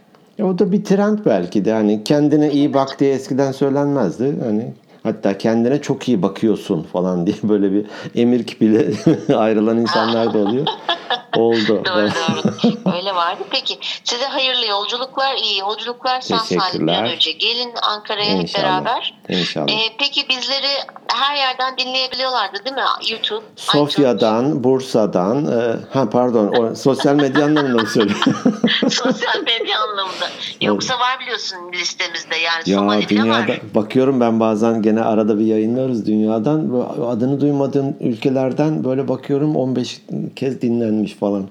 O 0.43 0.60
da 0.60 0.72
bir 0.72 0.84
trend 0.84 1.20
belki 1.26 1.66
de. 1.66 1.74
Hani 1.74 2.04
kendine 2.04 2.52
iyi 2.52 2.74
bak 2.74 3.00
diye 3.00 3.14
eskiden 3.14 3.52
söylenmezdi. 3.52 4.36
Hani 4.43 4.74
hatta 5.04 5.38
kendine 5.38 5.82
çok 5.82 6.08
iyi 6.08 6.22
bakıyorsun 6.22 6.84
falan 6.84 7.28
diye 7.28 7.36
böyle 7.43 7.72
bir 7.72 7.86
emir 8.16 8.48
kipiyle 8.48 8.88
ayrılan 9.38 9.78
insanlar 9.78 10.34
da 10.34 10.38
oluyor. 10.38 10.66
Oldu. 11.38 11.86
Doğru 11.86 12.10
doğru. 12.10 12.53
Öyle 12.97 13.16
vardı. 13.16 13.43
Peki 13.49 13.78
size 14.03 14.26
hayırlı 14.26 14.66
yolculuklar, 14.66 15.36
iyi 15.36 15.60
yolculuklar. 15.60 16.22
Sağ 16.22 16.38
salim 16.39 16.88
önce 16.88 17.32
gelin 17.32 17.72
Ankara'ya 17.82 18.38
hep 18.38 18.55
beraber. 18.58 19.14
İnşallah. 19.30 19.68
Ee, 19.68 19.95
peki 19.99 20.30
bizleri 20.30 20.68
her 21.16 21.36
yerden 21.36 21.78
dinleyebiliyorlardı 21.78 22.66
değil 22.66 22.76
mi? 22.76 22.82
YouTube, 23.10 23.45
iTunes. 23.45 23.66
Sofya'dan, 23.66 24.64
Bursa'dan, 24.64 25.45
e, 25.45 25.76
ha 25.93 26.10
pardon, 26.10 26.53
o, 26.58 26.76
sosyal 26.76 27.16
medya 27.16 27.45
anlamında 27.45 27.82
mı 27.82 27.88
söylüyorsun? 27.88 28.34
sosyal 28.89 29.39
medya 29.45 29.80
anlamında. 29.80 30.28
Yoksa 30.62 30.93
var 30.93 31.20
biliyorsun 31.22 31.58
listemizde 31.74 32.36
yani 32.36 32.70
ya 32.70 32.78
Somali 32.78 33.10
dünyada 33.10 33.30
var. 33.30 33.62
bakıyorum 33.76 34.20
ben 34.20 34.39
bazen 34.39 34.82
gene 34.82 35.01
arada 35.01 35.39
bir 35.39 35.45
yayınlarız 35.45 36.05
dünyadan 36.05 36.86
adını 37.08 37.41
duymadığım 37.41 37.95
ülkelerden 37.99 38.84
böyle 38.84 39.08
bakıyorum 39.08 39.55
15 39.55 40.01
kez 40.36 40.62
dinlenmiş 40.98 41.16
falan. 41.16 41.50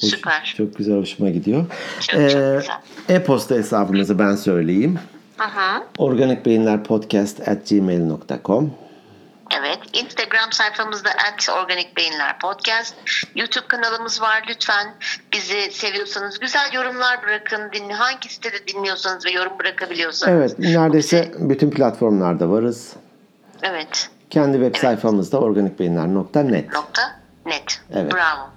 Hoş- 0.00 0.10
Süper. 0.10 0.54
Çok 0.58 0.76
güzel 0.76 0.96
hoşuma 0.96 1.30
gidiyor. 1.30 1.64
Çok, 2.00 2.10
çok 2.10 2.20
Ee, 2.20 2.24
güzel. 2.24 2.62
E-posta 3.08 3.54
hesabımızı 3.54 4.18
ben 4.18 4.36
söyleyeyim. 4.36 4.98
Hı. 5.38 5.82
organikbeyinlerpodcast@gmail.com 5.98 8.70
Evet. 9.60 9.78
Instagram 9.92 10.52
sayfamızda 10.52 11.10
at 11.10 11.48
Organik 11.62 11.96
Beyinler 11.96 12.38
Podcast. 12.38 12.94
YouTube 13.34 13.66
kanalımız 13.68 14.22
var. 14.22 14.42
Lütfen 14.48 14.94
bizi 15.32 15.70
seviyorsanız 15.70 16.38
güzel 16.38 16.72
yorumlar 16.74 17.22
bırakın. 17.22 17.60
Dinle, 17.72 17.92
hangi 17.94 18.28
sitede 18.32 18.66
dinliyorsanız 18.66 19.26
ve 19.26 19.30
yorum 19.30 19.52
bırakabiliyorsanız. 19.60 20.34
Evet, 20.34 20.58
neredeyse 20.58 21.32
bütün 21.38 21.70
platformlarda 21.70 22.50
varız. 22.50 22.92
Evet. 23.62 24.08
Kendi 24.30 24.58
web 24.60 24.76
sayfamızda 24.80 25.40
organikbeyinler.net. 25.40 26.72
Nokta 26.74 27.20
net. 27.48 27.80
Evet. 27.94 28.12
Bravo. 28.12 28.50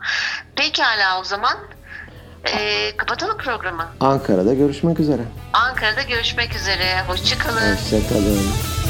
Pekala 0.55 1.19
o 1.19 1.23
zaman 1.23 1.57
ee, 2.45 2.97
kapatalım 2.97 3.37
programı. 3.37 3.87
Ankara'da 3.99 4.53
görüşmek 4.53 4.99
üzere. 4.99 5.21
Ankara'da 5.53 6.01
görüşmek 6.01 6.55
üzere. 6.55 7.01
Hoşçakalın. 7.07 7.75
Hoşçakalın. 7.75 8.80